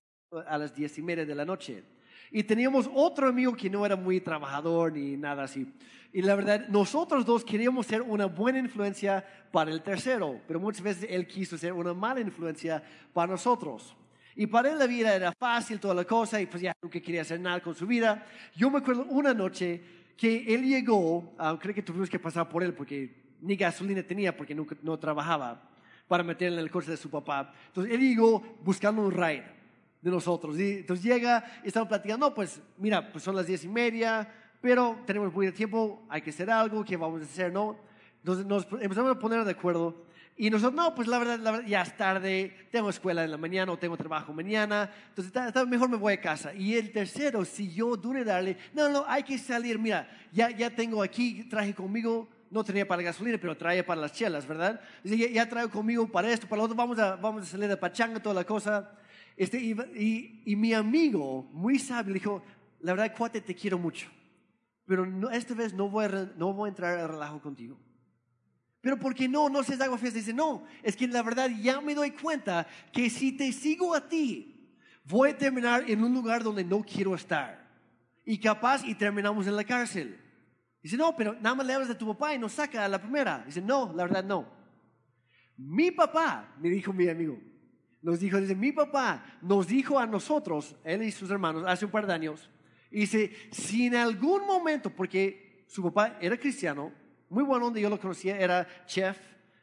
a 0.47 0.57
las 0.57 0.75
diez 0.75 0.97
y 0.97 1.01
media 1.01 1.25
de 1.25 1.35
la 1.35 1.45
noche. 1.45 1.83
Y 2.31 2.43
teníamos 2.43 2.89
otro 2.93 3.27
amigo 3.27 3.55
que 3.55 3.69
no 3.69 3.85
era 3.85 3.95
muy 3.95 4.19
trabajador 4.21 4.93
ni 4.93 5.17
nada 5.17 5.43
así. 5.43 5.71
Y 6.11 6.21
la 6.21 6.35
verdad, 6.35 6.67
nosotros 6.69 7.25
dos 7.25 7.45
queríamos 7.45 7.85
ser 7.85 8.01
una 8.01 8.25
buena 8.25 8.59
influencia 8.59 9.25
para 9.51 9.71
el 9.71 9.81
tercero, 9.81 10.41
pero 10.47 10.59
muchas 10.59 10.81
veces 10.81 11.07
él 11.09 11.27
quiso 11.27 11.57
ser 11.57 11.73
una 11.73 11.93
mala 11.93 12.19
influencia 12.19 12.83
para 13.13 13.31
nosotros. 13.31 13.95
Y 14.39 14.47
para 14.47 14.71
él 14.71 14.79
la 14.79 14.87
vida 14.87 15.13
era 15.13 15.33
fácil, 15.33 15.81
toda 15.81 15.93
la 15.93 16.05
cosa, 16.05 16.39
y 16.39 16.45
pues 16.45 16.63
ya 16.63 16.71
nunca 16.81 16.97
quería 17.01 17.23
hacer 17.23 17.41
nada 17.41 17.59
con 17.59 17.75
su 17.75 17.85
vida. 17.85 18.25
Yo 18.55 18.71
me 18.71 18.77
acuerdo 18.77 19.03
una 19.09 19.33
noche 19.33 19.81
que 20.15 20.45
él 20.55 20.63
llegó, 20.63 21.33
ah, 21.37 21.59
creo 21.61 21.75
que 21.75 21.83
tuvimos 21.83 22.09
que 22.09 22.19
pasar 22.19 22.47
por 22.47 22.63
él 22.63 22.73
porque 22.73 23.13
ni 23.41 23.57
gasolina 23.57 24.01
tenía 24.01 24.33
porque 24.37 24.55
nunca, 24.55 24.77
no 24.81 24.97
trabajaba 24.97 25.61
para 26.07 26.23
meter 26.23 26.53
en 26.53 26.59
el 26.59 26.71
coche 26.71 26.89
de 26.89 26.95
su 26.95 27.09
papá. 27.09 27.53
Entonces 27.67 27.93
él 27.93 27.99
llegó 27.99 28.41
buscando 28.63 29.01
un 29.01 29.11
ride 29.11 29.43
de 30.01 30.09
nosotros. 30.09 30.57
Y 30.57 30.77
entonces 30.77 31.03
llega 31.03 31.43
estamos 31.65 31.89
platicando, 31.89 32.29
no, 32.29 32.33
pues 32.33 32.61
mira, 32.77 33.11
pues 33.11 33.21
son 33.21 33.35
las 33.35 33.45
diez 33.45 33.65
y 33.65 33.67
media, 33.67 34.25
pero 34.61 34.99
tenemos 35.05 35.33
muy 35.33 35.47
de 35.47 35.51
tiempo, 35.51 36.05
hay 36.07 36.21
que 36.21 36.29
hacer 36.29 36.49
algo, 36.49 36.85
¿qué 36.85 36.95
vamos 36.95 37.21
a 37.23 37.25
hacer? 37.25 37.51
No? 37.51 37.77
Entonces 38.19 38.45
nos 38.45 38.65
empezamos 38.81 39.11
a 39.11 39.19
poner 39.19 39.43
de 39.43 39.51
acuerdo. 39.51 40.07
Y 40.41 40.49
nosotros, 40.49 40.73
no, 40.73 40.95
pues 40.95 41.09
la 41.09 41.19
verdad, 41.19 41.37
la 41.37 41.51
verdad, 41.51 41.67
ya 41.67 41.81
es 41.81 41.97
tarde, 41.97 42.69
tengo 42.71 42.89
escuela 42.89 43.25
en 43.25 43.31
la 43.31 43.35
mañana 43.35 43.73
o 43.73 43.77
tengo 43.77 43.97
trabajo 43.97 44.31
mañana, 44.31 44.89
entonces 45.09 45.35
está, 45.35 45.65
mejor 45.65 45.89
me 45.89 45.97
voy 45.97 46.13
a 46.13 46.21
casa. 46.21 46.53
Y 46.53 46.75
el 46.75 46.93
tercero 46.93 47.43
siguió 47.43 47.97
duro 47.97 48.23
darle, 48.23 48.55
no, 48.73 48.87
no, 48.87 49.03
hay 49.05 49.23
que 49.23 49.37
salir, 49.37 49.77
mira, 49.77 50.09
ya, 50.31 50.49
ya 50.49 50.73
tengo 50.73 51.03
aquí, 51.03 51.43
traje 51.49 51.73
conmigo, 51.73 52.29
no 52.49 52.63
tenía 52.63 52.87
para 52.87 53.01
la 53.01 53.07
gasolina, 53.07 53.37
pero 53.37 53.57
traía 53.57 53.85
para 53.85 53.99
las 53.99 54.13
chelas, 54.13 54.47
¿verdad? 54.47 54.79
Dice, 55.03 55.17
ya, 55.17 55.27
ya 55.27 55.49
traigo 55.49 55.71
conmigo 55.71 56.07
para 56.07 56.31
esto, 56.31 56.47
para 56.47 56.59
lo 56.59 56.63
otro, 56.63 56.77
vamos 56.77 56.97
a, 56.99 57.17
vamos 57.17 57.43
a 57.43 57.45
salir 57.45 57.67
de 57.67 57.75
pachanga, 57.75 58.21
toda 58.21 58.35
la 58.35 58.45
cosa. 58.45 58.93
Este, 59.35 59.59
y, 59.59 60.41
y, 60.45 60.55
mi 60.55 60.73
amigo, 60.73 61.49
muy 61.51 61.77
sabio, 61.79 62.13
dijo, 62.13 62.41
la 62.79 62.93
verdad, 62.93 63.13
cuate, 63.13 63.41
te 63.41 63.53
quiero 63.53 63.77
mucho, 63.77 64.07
pero 64.85 65.05
no, 65.05 65.31
esta 65.31 65.53
vez 65.53 65.73
no 65.73 65.89
voy, 65.89 66.05
a, 66.05 66.31
no 66.37 66.53
voy 66.53 66.67
a 66.67 66.69
entrar 66.69 66.97
al 66.97 67.09
relajo 67.09 67.41
contigo. 67.41 67.77
Pero 68.81 68.97
¿por 68.97 69.13
qué 69.13 69.27
no? 69.27 69.49
No 69.49 69.63
se 69.63 69.81
agua 69.81 69.97
fiesta. 69.97 70.19
Dice, 70.19 70.33
no, 70.33 70.63
es 70.83 70.95
que 70.95 71.07
la 71.07 71.21
verdad 71.21 71.49
ya 71.61 71.81
me 71.81 71.95
doy 71.95 72.11
cuenta 72.11 72.65
que 72.93 73.09
si 73.09 73.33
te 73.33 73.51
sigo 73.51 73.93
a 73.93 74.07
ti, 74.07 74.73
voy 75.03 75.31
a 75.31 75.37
terminar 75.37 75.89
en 75.89 76.03
un 76.03 76.13
lugar 76.13 76.43
donde 76.43 76.63
no 76.63 76.83
quiero 76.83 77.15
estar. 77.15 77.67
Y 78.25 78.39
capaz 78.39 78.85
y 78.85 78.95
terminamos 78.95 79.47
en 79.47 79.55
la 79.55 79.63
cárcel. 79.63 80.17
Dice, 80.81 80.95
no, 80.95 81.15
pero 81.15 81.33
nada 81.33 81.55
más 81.55 81.65
le 81.65 81.73
hablas 81.73 81.89
de 81.89 81.95
tu 81.95 82.07
papá 82.07 82.33
y 82.33 82.39
nos 82.39 82.53
saca 82.53 82.85
a 82.85 82.87
la 82.87 83.01
primera. 83.01 83.43
Dice, 83.45 83.61
no, 83.61 83.91
la 83.93 84.03
verdad 84.03 84.23
no. 84.23 84.47
Mi 85.57 85.91
papá, 85.91 86.55
me 86.59 86.69
dijo 86.69 86.93
mi 86.93 87.09
amigo, 87.09 87.37
nos 88.01 88.19
dijo, 88.21 88.39
dice, 88.39 88.55
mi 88.55 88.71
papá 88.71 89.25
nos 89.41 89.67
dijo 89.67 89.99
a 89.99 90.07
nosotros, 90.07 90.75
él 90.85 91.03
y 91.03 91.11
sus 91.11 91.29
hermanos, 91.29 91.65
hace 91.67 91.83
un 91.83 91.91
par 91.91 92.07
de 92.07 92.13
años, 92.13 92.49
dice, 92.89 93.35
si 93.51 93.87
en 93.87 93.95
algún 93.95 94.45
momento, 94.45 94.89
porque 94.89 95.65
su 95.67 95.83
papá 95.83 96.17
era 96.21 96.37
cristiano, 96.37 96.93
muy 97.29 97.43
bueno 97.43 97.65
donde 97.65 97.81
yo 97.81 97.89
lo 97.89 97.99
conocía, 97.99 98.37
era 98.37 98.67
chef 98.85 99.17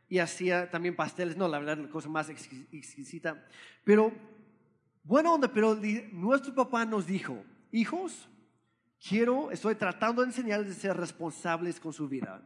y 0.08 0.18
hacía 0.18 0.70
también 0.70 0.94
pasteles, 0.94 1.36
no, 1.36 1.48
la 1.48 1.58
verdad, 1.58 1.78
la 1.78 1.88
cosa 1.88 2.08
más 2.08 2.28
exquisita, 2.28 3.44
pero, 3.84 4.12
bueno 5.02 5.34
onda, 5.34 5.52
pero 5.52 5.78
nuestro 6.12 6.54
papá 6.54 6.84
nos 6.84 7.06
dijo, 7.06 7.42
hijos, 7.72 8.28
quiero, 9.06 9.50
estoy 9.50 9.74
tratando 9.74 10.22
de 10.22 10.28
enseñarles 10.28 10.76
a 10.76 10.80
ser 10.80 10.96
responsables 10.96 11.80
con 11.80 11.92
su 11.92 12.08
vida, 12.08 12.42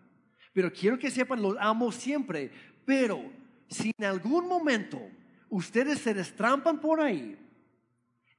pero 0.53 0.73
quiero 0.73 0.99
que 0.99 1.11
sepan, 1.11 1.43
los 1.43 1.57
amo 1.61 1.93
siempre, 1.93 2.51
pero 2.85 3.21
si 3.69 3.93
en 3.99 4.05
algún 4.05 4.49
momento 4.49 5.01
ustedes 5.49 5.99
se 6.01 6.15
destrampan 6.15 6.81
por 6.81 7.01
ahí 7.01 7.39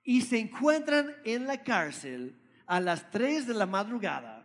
y 0.03 0.21
se 0.21 0.39
encuentran 0.39 1.15
en 1.23 1.45
la 1.45 1.63
cárcel 1.63 2.36
a 2.65 2.79
las 2.79 3.09
3 3.11 3.47
de 3.47 3.53
la 3.53 3.65
madrugada, 3.65 4.40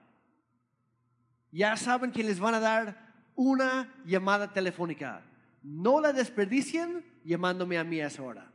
ya 1.57 1.75
saben 1.77 2.13
que 2.13 2.23
les 2.23 2.39
van 2.39 2.55
a 2.55 2.61
dar 2.61 3.15
una 3.35 3.91
llamada 4.05 4.53
telefónica. 4.53 5.23
No 5.63 6.01
la 6.03 6.13
desperdicien 6.13 7.03
llamándome 7.25 7.79
a 7.79 7.85
mí 7.85 7.99
a 7.99 8.09
esa 8.09 8.23
hora, 8.23 8.53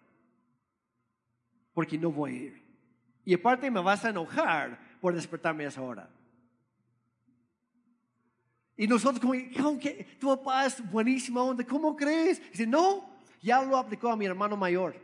porque 1.73 1.97
no 1.97 2.11
voy 2.11 2.31
a 2.31 2.35
ir. 2.35 2.63
Y 3.25 3.33
aparte 3.33 3.71
me 3.71 3.81
vas 3.81 4.05
a 4.05 4.09
enojar 4.09 4.79
por 5.01 5.15
despertarme 5.15 5.65
a 5.65 5.69
esa 5.69 5.81
hora. 5.81 6.09
Y 8.77 8.87
nosotros 8.87 9.19
como, 9.19 9.79
que 9.79 10.17
tu 10.19 10.27
papá 10.27 10.67
es 10.67 10.91
buenísimo, 10.91 11.55
¿cómo 11.67 11.95
crees? 11.95 12.39
Dice, 12.51 12.67
no, 12.67 13.09
ya 13.41 13.63
lo 13.63 13.77
aplicó 13.77 14.11
a 14.11 14.15
mi 14.15 14.25
hermano 14.25 14.55
mayor. 14.55 14.95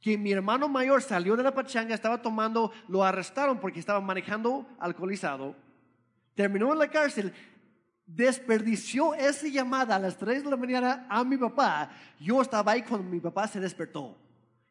Que 0.00 0.18
mi 0.18 0.32
hermano 0.32 0.68
mayor 0.68 1.00
salió 1.00 1.36
de 1.36 1.44
la 1.44 1.54
pachanga, 1.54 1.94
estaba 1.94 2.20
tomando, 2.20 2.72
lo 2.88 3.04
arrestaron 3.04 3.60
porque 3.60 3.78
estaba 3.78 4.00
manejando 4.00 4.66
alcoholizado. 4.80 5.65
Terminó 6.36 6.72
en 6.72 6.78
la 6.78 6.88
cárcel, 6.88 7.32
desperdició 8.06 9.14
esa 9.14 9.48
llamada 9.48 9.96
a 9.96 9.98
las 9.98 10.16
3 10.16 10.44
de 10.44 10.50
la 10.50 10.56
mañana 10.56 11.06
a 11.10 11.24
mi 11.24 11.36
papá. 11.36 11.90
Yo 12.20 12.40
estaba 12.40 12.70
ahí 12.70 12.82
cuando 12.82 13.10
mi 13.10 13.18
papá 13.18 13.48
se 13.48 13.58
despertó. 13.58 14.16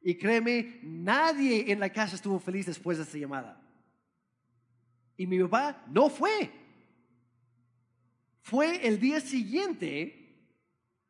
Y 0.01 0.15
créeme, 0.15 0.79
nadie 0.83 1.69
en 1.69 1.81
la 1.81 1.89
casa 1.89 2.15
estuvo 2.15 2.39
feliz 2.39 2.67
después 2.67 2.97
de 2.97 3.03
esa 3.03 3.17
llamada. 3.17 3.61
Y 5.17 5.27
mi 5.27 5.37
papá 5.43 5.83
no 5.87 6.09
fue. 6.09 6.49
Fue 8.41 8.87
el 8.87 8.99
día 8.99 9.19
siguiente 9.19 10.21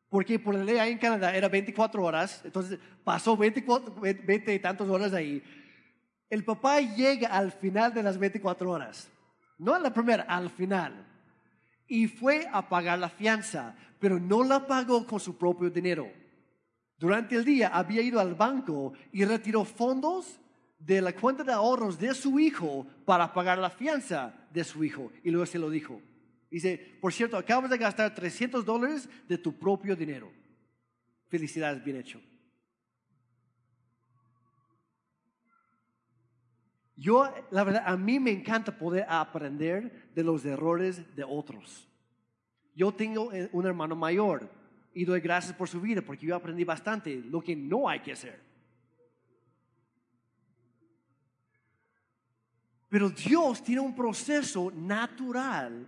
porque 0.08 0.38
por 0.38 0.54
la 0.54 0.64
ley 0.64 0.78
ahí 0.78 0.92
en 0.92 0.98
Canadá 0.98 1.36
era 1.36 1.48
24 1.48 2.02
horas, 2.02 2.40
entonces 2.44 2.78
pasó 3.04 3.36
24, 3.36 3.94
20 4.00 4.54
y 4.54 4.58
tantas 4.58 4.88
horas 4.88 5.12
ahí. 5.12 5.42
El 6.30 6.44
papá 6.44 6.80
llega 6.80 7.28
al 7.28 7.52
final 7.52 7.92
de 7.92 8.02
las 8.02 8.16
24 8.16 8.70
horas, 8.70 9.10
no 9.58 9.76
en 9.76 9.82
la 9.82 9.92
primera, 9.92 10.24
al 10.24 10.50
final. 10.50 11.06
Y 11.88 12.08
fue 12.08 12.46
a 12.52 12.68
pagar 12.68 12.98
la 12.98 13.08
fianza, 13.08 13.74
pero 13.98 14.18
no 14.18 14.42
la 14.44 14.66
pagó 14.66 15.06
con 15.06 15.20
su 15.20 15.36
propio 15.36 15.70
dinero. 15.70 16.10
Durante 16.98 17.36
el 17.36 17.44
día 17.44 17.68
había 17.68 18.02
ido 18.02 18.20
al 18.20 18.34
banco 18.34 18.94
y 19.12 19.24
retiró 19.24 19.64
fondos 19.64 20.40
de 20.78 21.00
la 21.00 21.14
cuenta 21.14 21.44
de 21.44 21.52
ahorros 21.52 21.98
de 21.98 22.14
su 22.14 22.38
hijo 22.38 22.86
para 23.04 23.32
pagar 23.32 23.58
la 23.58 23.70
fianza 23.70 24.34
de 24.50 24.64
su 24.64 24.82
hijo. 24.84 25.12
Y 25.22 25.30
luego 25.30 25.46
se 25.46 25.58
lo 25.58 25.70
dijo. 25.70 26.00
Dice, 26.50 26.98
por 27.00 27.12
cierto, 27.12 27.36
acabas 27.36 27.70
de 27.70 27.78
gastar 27.78 28.14
300 28.14 28.64
dólares 28.64 29.08
de 29.28 29.38
tu 29.38 29.52
propio 29.58 29.96
dinero. 29.96 30.30
Felicidades, 31.28 31.84
bien 31.84 31.98
hecho. 31.98 32.20
Yo, 36.96 37.30
la 37.50 37.62
verdad, 37.62 37.82
a 37.86 37.96
mí 37.96 38.18
me 38.18 38.30
encanta 38.30 38.76
poder 38.76 39.04
aprender 39.08 40.10
de 40.14 40.24
los 40.24 40.44
errores 40.44 41.14
de 41.14 41.24
otros. 41.24 41.86
Yo 42.74 42.92
tengo 42.92 43.32
eh, 43.32 43.50
un 43.52 43.66
hermano 43.66 43.94
mayor 43.94 44.50
y 44.94 45.04
doy 45.04 45.20
gracias 45.20 45.54
por 45.54 45.68
su 45.68 45.80
vida 45.80 46.00
porque 46.00 46.26
yo 46.26 46.34
aprendí 46.34 46.64
bastante 46.64 47.16
lo 47.16 47.42
que 47.42 47.54
no 47.54 47.88
hay 47.88 48.00
que 48.00 48.12
hacer. 48.12 48.40
Pero 52.88 53.10
Dios 53.10 53.62
tiene 53.62 53.82
un 53.82 53.94
proceso 53.94 54.70
natural 54.70 55.86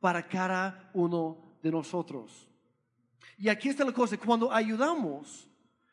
para 0.00 0.26
cada 0.26 0.90
uno 0.92 1.56
de 1.62 1.70
nosotros. 1.70 2.48
Y 3.36 3.48
aquí 3.48 3.68
está 3.68 3.84
la 3.84 3.92
cosa, 3.92 4.16
cuando 4.16 4.52
ayudamos, 4.52 5.48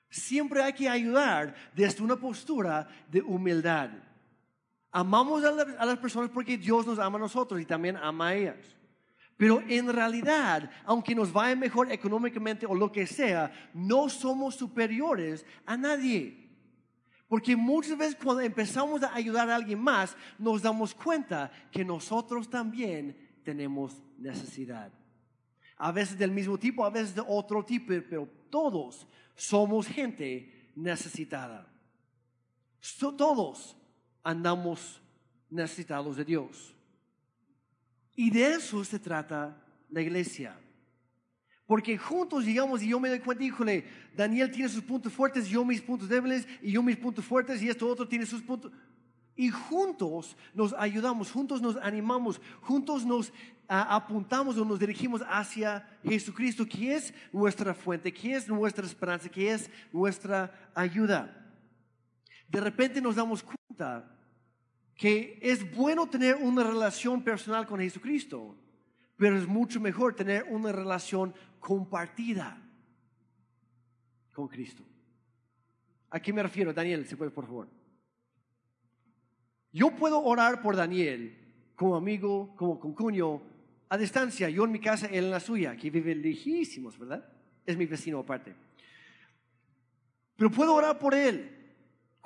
siempre 0.09 0.63
hay 0.63 0.74
que 0.74 0.89
ayudar 0.89 1.53
desde 1.76 2.03
una 2.03 2.16
postura 2.16 2.88
de 3.11 3.22
humildad. 3.22 3.91
Amamos 4.97 5.43
a, 5.43 5.85
las 5.85 5.97
personas 5.97 6.29
porque 6.29 6.57
Dios 6.57 6.87
nos 6.87 6.99
ama 6.99 7.17
a 7.17 7.19
nosotros 7.19 7.59
y 7.59 7.65
también 7.65 7.97
ama 7.97 8.29
a 8.29 8.35
ellas. 8.35 8.77
Pero 9.35 9.61
en 9.67 9.91
realidad, 9.91 10.71
aunque 10.85 11.13
nos 11.13 11.33
vaya 11.33 11.53
mejor 11.53 11.91
económicamente 11.91 12.65
o 12.65 12.73
lo 12.73 12.89
que 12.89 13.05
sea, 13.05 13.51
no 13.73 14.07
somos 14.07 14.55
superiores 14.55 15.45
a 15.65 15.75
nadie. 15.75 16.49
Porque 17.27 17.57
muchas 17.57 17.97
veces 17.97 18.15
cuando 18.15 18.41
empezamos 18.41 19.03
a 19.03 19.13
ayudar 19.13 19.49
a 19.49 19.57
alguien 19.57 19.81
más, 19.81 20.15
nos 20.39 20.61
damos 20.61 20.95
cuenta 20.95 21.51
que 21.73 21.83
nosotros 21.83 22.49
también 22.49 23.17
tenemos 23.43 24.01
necesidad. 24.17 24.93
A 25.75 25.91
veces 25.91 26.17
del 26.17 26.31
mismo 26.31 26.57
tipo, 26.57 26.85
a 26.85 26.89
veces 26.89 27.15
de 27.15 27.23
otro 27.27 27.65
tipo, 27.65 27.91
pero 28.09 28.29
todos 28.49 29.05
somos 29.35 29.87
gente 29.87 30.71
necesitada. 30.73 31.69
Todos 32.97 33.75
andamos 34.26 34.99
necesitados 35.49 36.17
de 36.17 36.26
Dios. 36.26 36.76
Y 38.15 38.32
de 38.32 38.55
eso 38.55 38.84
se 38.84 38.97
trata 38.97 39.55
la 39.89 40.01
iglesia. 40.01 40.57
Porque 41.67 41.97
juntos 41.97 42.43
llegamos 42.43 42.82
y 42.82 42.89
yo 42.89 42.99
me 42.99 43.09
doy 43.09 43.19
cuenta, 43.19 43.43
híjole, 43.43 43.86
Daniel 44.15 44.51
tiene 44.51 44.69
sus 44.69 44.84
puntos 44.84 45.13
fuertes, 45.13 45.47
yo 45.47 45.63
mis 45.63 45.82
puntos 45.82 46.09
débiles, 46.09 46.47
y 46.61 46.71
yo 46.71 46.84
mis 46.84 46.97
puntos 46.97 47.23
fuertes, 47.26 47.61
y 47.61 47.69
esto 47.69 47.88
otro 47.88 48.07
tiene 48.07 48.26
sus 48.26 48.41
puntos. 48.41 48.71
Y 49.36 49.49
juntos 49.49 50.36
nos 50.53 50.73
ayudamos, 50.73 51.32
juntos 51.32 51.61
nos 51.61 51.76
animamos, 51.78 52.41
juntos 52.61 53.05
nos 53.05 53.32
apuntamos 53.67 54.57
o 54.57 54.65
nos 54.65 54.80
dirigimos 54.80 55.21
hacia 55.28 55.88
Jesucristo, 56.03 56.65
que 56.65 56.95
es 56.95 57.13
nuestra 57.32 57.73
fuente, 57.73 58.13
que 58.13 58.36
es 58.36 58.47
nuestra 58.47 58.86
esperanza, 58.86 59.30
que 59.30 59.51
es 59.51 59.69
nuestra 59.91 60.71
ayuda. 60.73 61.45
De 62.47 62.61
repente 62.61 63.01
nos 63.01 63.15
damos 63.15 63.43
cuenta 63.43 64.14
que 64.95 65.37
es 65.41 65.75
bueno 65.75 66.07
tener 66.07 66.35
una 66.35 66.63
relación 66.63 67.21
personal 67.21 67.65
con 67.67 67.79
Jesucristo, 67.79 68.55
pero 69.17 69.37
es 69.37 69.47
mucho 69.47 69.79
mejor 69.79 70.15
tener 70.15 70.45
una 70.49 70.71
relación 70.71 71.33
compartida 71.59 72.61
con 74.31 74.47
Cristo. 74.47 74.83
¿A 76.09 76.19
qué 76.19 76.31
me 76.31 76.43
refiero? 76.43 76.73
Daniel, 76.73 77.05
si 77.05 77.15
puede, 77.15 77.31
por 77.31 77.45
favor. 77.45 77.67
Yo 79.71 79.93
puedo 79.95 80.23
orar 80.23 80.61
por 80.61 80.75
Daniel 80.75 81.37
como 81.75 81.97
amigo, 81.97 82.55
como 82.55 82.79
concuño, 82.79 83.41
a 83.89 83.97
distancia, 83.97 84.49
yo 84.49 84.63
en 84.63 84.71
mi 84.71 84.79
casa, 84.79 85.07
él 85.07 85.25
en 85.25 85.31
la 85.31 85.39
suya, 85.39 85.75
que 85.75 85.89
vive 85.89 86.15
lejísimos, 86.15 86.97
¿verdad? 86.97 87.27
Es 87.65 87.75
mi 87.77 87.85
vecino 87.85 88.19
aparte. 88.19 88.55
Pero 90.37 90.49
puedo 90.49 90.73
orar 90.73 90.97
por 90.97 91.13
él 91.13 91.73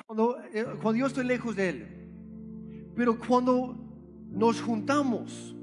cuando, 0.06 0.40
eh, 0.54 0.66
cuando 0.82 0.96
yo 0.96 1.08
estoy 1.08 1.26
lejos 1.26 1.56
de 1.56 1.70
él. 1.70 1.99
Pero 2.96 3.18
cuando 3.18 3.78
nos 4.32 4.62
juntamos 4.62 5.56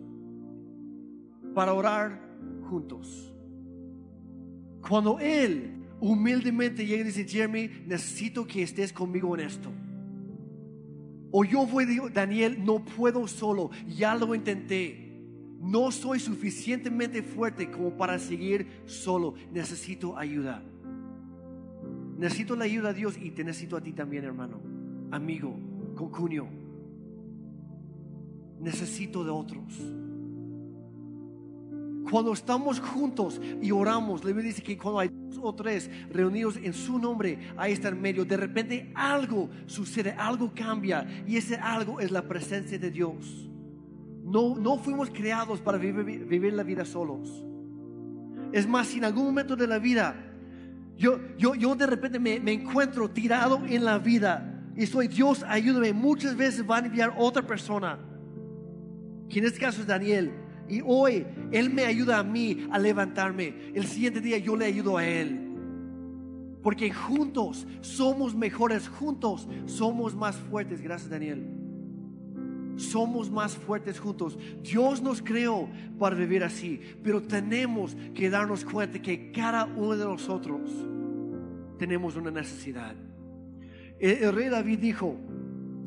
para 1.55 1.72
orar 1.72 2.20
juntos, 2.68 3.35
cuando 4.87 5.18
Él 5.18 5.85
humildemente 6.01 6.87
llega 6.87 7.03
y 7.03 7.05
dice, 7.05 7.24
Jeremy, 7.24 7.70
necesito 7.87 8.47
que 8.47 8.62
estés 8.62 8.93
conmigo 8.93 9.35
en 9.35 9.47
esto. 9.47 9.70
O 11.31 11.45
yo 11.45 11.66
voy, 11.66 11.87
Daniel, 12.12 12.64
no 12.64 12.85
puedo 12.85 13.27
solo, 13.27 13.70
ya 13.87 14.14
lo 14.14 14.35
intenté. 14.35 15.07
No 15.61 15.91
soy 15.91 16.20
suficientemente 16.20 17.22
fuerte 17.22 17.70
como 17.70 17.97
para 17.97 18.18
seguir 18.18 18.83
solo. 18.87 19.35
Necesito 19.53 20.16
ayuda. 20.16 20.62
Necesito 22.18 22.57
la 22.57 22.64
ayuda 22.64 22.93
de 22.93 23.01
Dios 23.01 23.18
y 23.20 23.31
te 23.31 23.45
necesito 23.45 23.77
a 23.77 23.81
ti 23.81 23.93
también, 23.93 24.24
hermano, 24.24 24.61
amigo, 25.11 25.59
concunio. 25.95 26.49
Necesito 28.61 29.24
de 29.24 29.30
otros. 29.30 29.64
Cuando 32.11 32.32
estamos 32.32 32.78
juntos 32.78 33.40
y 33.61 33.72
oramos, 33.72 34.24
le 34.24 34.32
dice 34.34 34.62
que 34.62 34.78
cuando 34.78 35.00
hay 35.00 35.09
dos 35.09 35.40
o 35.42 35.54
tres 35.54 35.90
reunidos 36.11 36.57
en 36.57 36.72
su 36.72 36.98
nombre, 36.98 37.38
ahí 37.57 37.72
está 37.72 37.88
en 37.88 38.00
medio. 38.00 38.24
De 38.24 38.36
repente 38.36 38.92
algo 38.94 39.50
sucede, 39.66 40.12
algo 40.12 40.52
cambia 40.54 41.07
y 41.26 41.36
ese 41.36 41.57
algo 41.57 41.98
es 41.98 42.12
la 42.12 42.22
presencia 42.22 42.78
de 42.78 42.90
Dios. 42.90 43.50
No, 44.24 44.57
no 44.57 44.78
fuimos 44.78 45.11
creados 45.11 45.61
para 45.61 45.78
vivir, 45.78 46.24
vivir 46.26 46.52
la 46.52 46.62
vida 46.62 46.84
solos. 46.84 47.44
Es 48.52 48.68
más, 48.68 48.86
si 48.86 48.98
en 48.98 49.04
algún 49.04 49.24
momento 49.24 49.57
de 49.57 49.66
la 49.66 49.78
vida 49.78 50.26
yo, 50.96 51.18
yo, 51.36 51.54
yo 51.54 51.74
de 51.74 51.86
repente 51.86 52.18
me, 52.18 52.40
me 52.40 52.52
encuentro 52.52 53.11
tirado 53.11 53.61
en 53.66 53.84
la 53.84 53.98
vida 53.98 54.62
y 54.76 54.86
soy 54.86 55.09
Dios, 55.09 55.44
ayúdame. 55.46 55.92
Muchas 55.92 56.36
veces 56.36 56.64
va 56.68 56.76
a 56.76 56.80
enviar 56.80 57.14
otra 57.18 57.42
persona, 57.42 57.98
que 59.29 59.39
en 59.39 59.47
este 59.47 59.59
caso 59.59 59.81
es 59.81 59.87
Daniel 59.87 60.33
y 60.68 60.81
hoy 60.85 61.27
Él 61.53 61.70
me 61.70 61.85
ayuda 61.85 62.18
a 62.18 62.24
mí 62.24 62.66
a 62.70 62.79
levantarme. 62.79 63.55
El 63.74 63.87
siguiente 63.87 64.20
día 64.20 64.39
yo 64.39 64.57
le 64.57 64.66
ayudo 64.66 64.97
a 64.97 65.07
Él. 65.07 65.43
Porque 66.62 66.93
juntos 66.93 67.66
somos 67.81 68.35
mejores, 68.35 68.89
juntos 68.89 69.49
somos 69.66 70.14
más 70.14 70.37
fuertes. 70.37 70.81
Gracias 70.81 71.11
Daniel. 71.11 71.47
Somos 72.77 73.31
más 73.31 73.57
fuertes 73.57 74.01
juntos. 74.01 74.39
Dios 74.62 75.01
nos 75.01 75.22
creó 75.22 75.68
para 75.99 76.16
vivir 76.16 76.43
así. 76.43 76.81
Pero 77.03 77.22
tenemos 77.22 77.97
que 78.14 78.29
darnos 78.29 78.64
cuenta 78.64 79.01
que 79.01 79.31
cada 79.31 79.64
uno 79.64 79.97
de 79.97 80.05
nosotros 80.05 80.70
tenemos 81.79 82.16
una 82.16 82.31
necesidad. 82.31 82.95
El, 83.99 84.24
el 84.24 84.35
rey 84.35 84.49
David 84.49 84.79
dijo, 84.81 85.16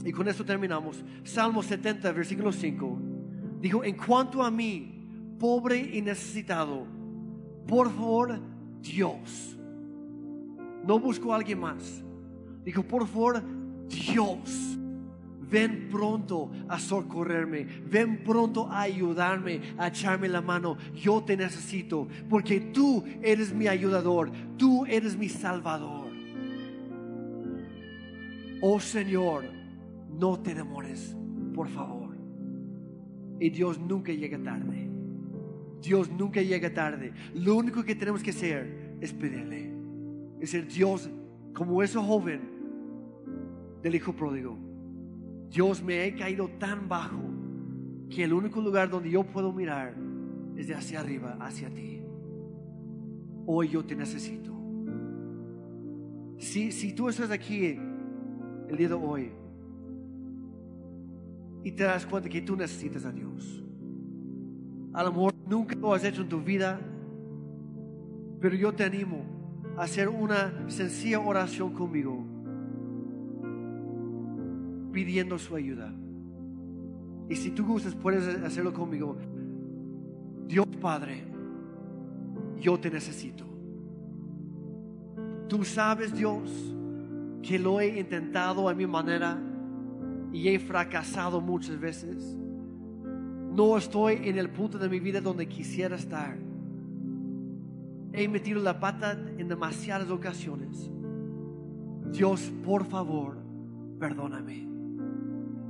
y 0.06 0.12
con 0.14 0.28
esto 0.30 0.46
terminamos, 0.46 1.04
Salmo 1.24 1.62
70, 1.62 2.12
versículo 2.14 2.52
5 2.54 3.19
Dijo, 3.60 3.84
en 3.84 3.96
cuanto 3.96 4.42
a 4.42 4.50
mí, 4.50 5.36
pobre 5.38 5.78
y 5.78 6.02
necesitado, 6.02 6.86
por 7.68 7.92
favor, 7.92 8.40
Dios. 8.82 9.58
No 10.86 11.00
busco 11.00 11.34
a 11.34 11.38
alguien 11.38 11.60
más. 11.60 12.04
Dijo, 12.64 12.84
por 12.84 13.08
favor, 13.08 13.44
Dios. 13.88 14.78
Ven 15.50 15.90
pronto 15.90 16.52
a 16.68 16.80
socorrerme. 16.80 17.66
Ven 17.66 18.24
pronto 18.24 18.68
a 18.68 18.82
ayudarme, 18.82 19.62
a 19.78 19.88
echarme 19.88 20.28
la 20.28 20.42
mano. 20.42 20.78
Yo 20.94 21.24
te 21.24 21.36
necesito 21.36 22.08
porque 22.30 22.60
tú 22.60 23.04
eres 23.22 23.54
mi 23.54 23.68
ayudador. 23.68 24.32
Tú 24.58 24.86
eres 24.86 25.18
mi 25.18 25.28
salvador. 25.28 26.08
Oh 28.62 28.80
Señor, 28.80 29.46
no 30.10 30.38
te 30.40 30.54
demores, 30.54 31.16
por 31.56 31.68
favor. 31.70 31.99
Y 33.40 33.50
Dios 33.50 33.80
nunca 33.80 34.12
llega 34.12 34.38
tarde. 34.38 34.90
Dios 35.82 36.10
nunca 36.12 36.42
llega 36.42 36.74
tarde. 36.74 37.14
Lo 37.34 37.56
único 37.56 37.84
que 37.84 37.96
tenemos 37.96 38.22
que 38.22 38.32
hacer 38.32 38.98
es 39.00 39.14
pedirle. 39.14 39.72
Es 40.40 40.52
ser 40.52 40.68
Dios 40.68 41.10
como 41.54 41.82
ese 41.82 42.00
joven 42.00 42.42
del 43.82 43.96
hijo 43.96 44.14
pródigo. 44.14 44.58
Dios 45.50 45.82
me 45.82 46.06
he 46.06 46.16
caído 46.16 46.48
tan 46.60 46.88
bajo 46.88 47.22
que 48.10 48.24
el 48.24 48.34
único 48.34 48.62
lugar 48.62 48.90
donde 48.90 49.10
yo 49.10 49.24
puedo 49.24 49.54
mirar 49.54 49.96
es 50.56 50.68
de 50.68 50.76
hacia 50.76 51.00
arriba, 51.00 51.38
hacia 51.40 51.70
ti. 51.70 52.02
Hoy 53.46 53.70
yo 53.70 53.86
te 53.86 53.96
necesito. 53.96 54.54
Si, 56.38 56.72
si 56.72 56.94
tú 56.94 57.10
estás 57.10 57.32
aquí 57.32 57.78
el 58.70 58.78
día 58.78 58.90
de 58.90 58.94
hoy 58.94 59.32
y 61.64 61.72
te 61.72 61.84
das 61.84 62.06
cuenta 62.06 62.30
que 62.30 62.42
tú 62.42 62.56
necesitas 62.56 63.06
a 63.06 63.12
Dios. 63.12 63.64
A 64.94 65.04
lo 65.04 65.12
mejor 65.12 65.34
nunca 65.48 65.76
lo 65.76 65.94
has 65.94 66.04
hecho 66.04 66.22
en 66.22 66.30
tu 66.30 66.42
vida, 66.42 66.80
pero 68.40 68.56
yo 68.56 68.74
te 68.74 68.84
animo 68.84 69.24
a 69.78 69.84
hacer 69.84 70.10
una 70.10 70.70
sencilla 70.70 71.20
oración 71.20 71.74
conmigo, 71.74 72.26
pidiendo 74.92 75.38
su 75.38 75.56
ayuda. 75.56 75.94
Y 77.30 77.36
si 77.36 77.52
tú 77.52 77.66
gustas, 77.66 77.94
puedes 77.96 78.28
hacerlo 78.44 78.74
conmigo. 78.74 79.18
Dios 80.48 80.66
Padre, 80.82 81.24
yo 82.60 82.80
te 82.80 82.90
necesito. 82.90 83.46
Tú 85.48 85.64
sabes, 85.64 86.14
Dios, 86.16 86.76
que 87.42 87.60
lo 87.60 87.80
he 87.80 88.00
intentado 88.00 88.68
a 88.68 88.74
mi 88.74 88.88
manera 88.88 89.38
y 90.32 90.50
he 90.50 90.60
fracasado 90.60 91.42
muchas 91.42 91.80
veces. 91.80 92.36
No 93.52 93.78
estoy 93.78 94.20
en 94.24 94.38
el 94.38 94.50
punto 94.50 94.78
de 94.78 94.90
mi 94.90 95.00
vida 95.00 95.22
donde 95.22 95.48
quisiera 95.48 95.96
estar. 95.96 96.38
He 98.14 98.28
metido 98.28 98.62
la 98.62 98.80
pata 98.80 99.18
en 99.38 99.48
demasiadas 99.48 100.10
ocasiones. 100.10 100.90
Dios, 102.12 102.52
por 102.64 102.86
favor, 102.86 103.38
perdóname. 104.00 104.68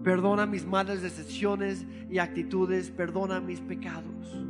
Perdona 0.03 0.45
mis 0.45 0.65
malas 0.65 1.01
decisiones 1.01 1.85
y 2.09 2.19
actitudes. 2.19 2.89
Perdona 2.89 3.41
mis 3.41 3.59
pecados. 3.59 4.45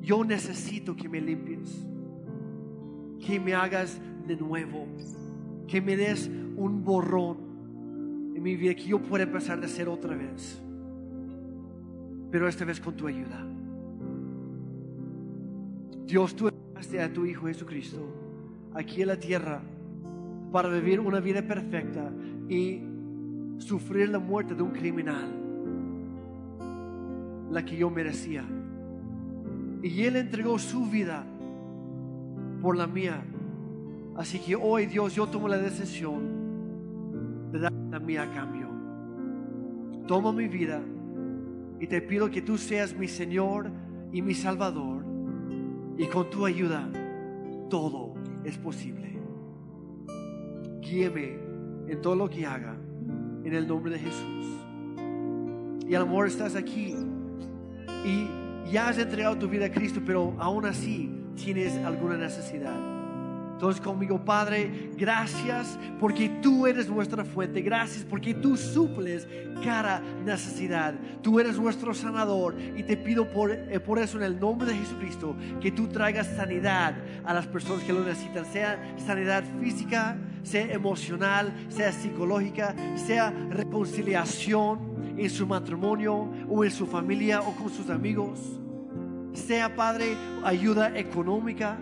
Yo 0.00 0.24
necesito 0.24 0.96
que 0.96 1.08
me 1.08 1.20
limpies. 1.20 1.86
Que 3.24 3.38
me 3.38 3.54
hagas 3.54 4.00
de 4.26 4.36
nuevo. 4.36 4.86
Que 5.66 5.80
me 5.80 5.96
des 5.96 6.30
un 6.56 6.82
borrón 6.84 7.43
mi 8.44 8.56
vida 8.56 8.74
que 8.74 8.84
yo 8.84 8.98
pueda 8.98 9.24
empezar 9.24 9.58
de 9.58 9.66
ser 9.66 9.88
otra 9.88 10.14
vez. 10.14 10.60
Pero 12.30 12.46
esta 12.46 12.66
vez 12.66 12.78
con 12.78 12.94
tu 12.94 13.06
ayuda. 13.06 13.42
Dios, 16.04 16.36
tú 16.36 16.48
enviaste 16.48 17.00
a 17.00 17.10
tu 17.10 17.24
Hijo 17.24 17.46
Jesucristo 17.46 18.06
aquí 18.74 19.00
en 19.00 19.08
la 19.08 19.16
tierra 19.18 19.62
para 20.52 20.68
vivir 20.68 21.00
una 21.00 21.20
vida 21.20 21.40
perfecta 21.40 22.12
y 22.46 22.82
sufrir 23.56 24.10
la 24.10 24.18
muerte 24.18 24.54
de 24.54 24.62
un 24.62 24.72
criminal, 24.72 25.32
la 27.50 27.64
que 27.64 27.78
yo 27.78 27.88
merecía. 27.88 28.44
Y 29.82 30.02
Él 30.02 30.16
entregó 30.16 30.58
su 30.58 30.84
vida 30.84 31.24
por 32.60 32.76
la 32.76 32.86
mía. 32.86 33.24
Así 34.18 34.38
que 34.38 34.54
hoy 34.54 34.84
Dios, 34.84 35.14
yo 35.14 35.26
tomo 35.28 35.48
la 35.48 35.56
decisión 35.56 36.33
mí 38.04 38.16
a 38.16 38.30
cambio. 38.30 38.68
Toma 40.06 40.32
mi 40.32 40.48
vida 40.48 40.80
y 41.80 41.86
te 41.86 42.00
pido 42.00 42.30
que 42.30 42.42
tú 42.42 42.58
seas 42.58 42.94
mi 42.94 43.08
Señor 43.08 43.70
y 44.12 44.22
mi 44.22 44.34
Salvador 44.34 45.04
Y 45.96 46.06
con 46.06 46.30
tu 46.30 46.44
ayuda, 46.44 46.88
todo 47.70 48.14
es 48.44 48.58
posible. 48.58 49.18
Guíeme 50.80 51.38
en 51.88 52.00
todo 52.02 52.16
lo 52.16 52.28
que 52.28 52.44
haga, 52.44 52.76
en 53.44 53.54
el 53.54 53.66
nombre 53.66 53.92
de 53.92 53.98
Jesús. 53.98 54.46
Y 55.86 55.94
al 55.94 56.02
amor 56.02 56.26
estás 56.26 56.56
aquí 56.56 56.94
y 58.04 58.72
ya 58.72 58.88
has 58.88 58.98
entregado 58.98 59.38
tu 59.38 59.48
vida 59.48 59.66
a 59.66 59.70
Cristo, 59.70 60.00
pero 60.04 60.34
aún 60.38 60.66
así 60.66 61.10
tienes 61.36 61.76
alguna 61.78 62.16
necesidad 62.16 62.93
entonces 63.54 63.80
conmigo, 63.80 64.18
Padre, 64.24 64.90
gracias 64.96 65.78
porque 66.00 66.28
tú 66.42 66.66
eres 66.66 66.88
nuestra 66.88 67.24
fuente, 67.24 67.62
gracias 67.62 68.04
porque 68.04 68.34
tú 68.34 68.56
suples 68.56 69.28
cada 69.62 70.00
necesidad. 70.24 70.94
Tú 71.22 71.38
eres 71.38 71.56
nuestro 71.56 71.94
sanador 71.94 72.56
y 72.76 72.82
te 72.82 72.96
pido 72.96 73.30
por, 73.30 73.52
eh, 73.52 73.78
por 73.78 74.00
eso 74.00 74.18
en 74.18 74.24
el 74.24 74.40
nombre 74.40 74.66
de 74.68 74.74
Jesucristo 74.74 75.36
que 75.60 75.70
tú 75.70 75.86
traigas 75.86 76.26
sanidad 76.36 76.96
a 77.24 77.32
las 77.32 77.46
personas 77.46 77.84
que 77.84 77.92
lo 77.92 78.04
necesitan, 78.04 78.44
sea 78.44 78.96
sanidad 78.98 79.44
física, 79.60 80.18
sea 80.42 80.72
emocional, 80.72 81.54
sea 81.68 81.92
psicológica, 81.92 82.74
sea 82.96 83.30
reconciliación 83.50 85.14
en 85.16 85.30
su 85.30 85.46
matrimonio 85.46 86.28
o 86.48 86.64
en 86.64 86.72
su 86.72 86.86
familia 86.88 87.40
o 87.40 87.54
con 87.54 87.70
sus 87.70 87.88
amigos, 87.88 88.40
sea 89.32 89.76
Padre 89.76 90.16
ayuda 90.42 90.98
económica, 90.98 91.78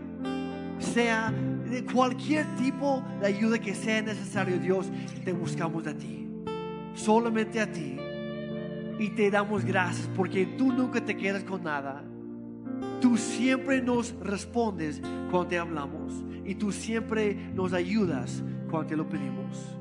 sea 0.79 1.33
de 1.73 1.85
cualquier 1.87 2.45
tipo 2.57 3.03
de 3.19 3.27
ayuda 3.27 3.59
que 3.59 3.75
sea 3.75 4.03
necesario, 4.03 4.59
Dios, 4.59 4.91
te 5.25 5.33
buscamos 5.33 5.87
a 5.87 5.95
ti. 5.95 6.29
Solamente 6.95 7.61
a 7.61 7.73
ti. 7.73 7.97
Y 8.99 9.09
te 9.11 9.31
damos 9.31 9.65
gracias 9.65 10.09
porque 10.15 10.45
tú 10.45 10.71
nunca 10.71 11.03
te 11.03 11.17
quedas 11.17 11.43
con 11.45 11.65
nada. 11.65 12.05
Tú 13.01 13.17
siempre 13.17 13.81
nos 13.81 14.15
respondes 14.21 15.01
cuando 15.31 15.47
te 15.47 15.59
hablamos. 15.59 16.23
Y 16.45 16.55
tú 16.57 16.73
siempre 16.73 17.35
nos 17.55 17.73
ayudas 17.73 18.45
cuando 18.71 18.89
te 18.89 18.97
lo 18.97 19.09
pedimos. 19.09 19.75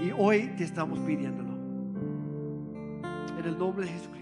Y 0.00 0.12
hoy 0.16 0.52
te 0.56 0.62
estamos 0.62 1.00
pidiéndolo. 1.00 1.50
En 3.36 3.44
el 3.44 3.58
nombre 3.58 3.86
de 3.86 3.92
Jesucristo. 3.92 4.21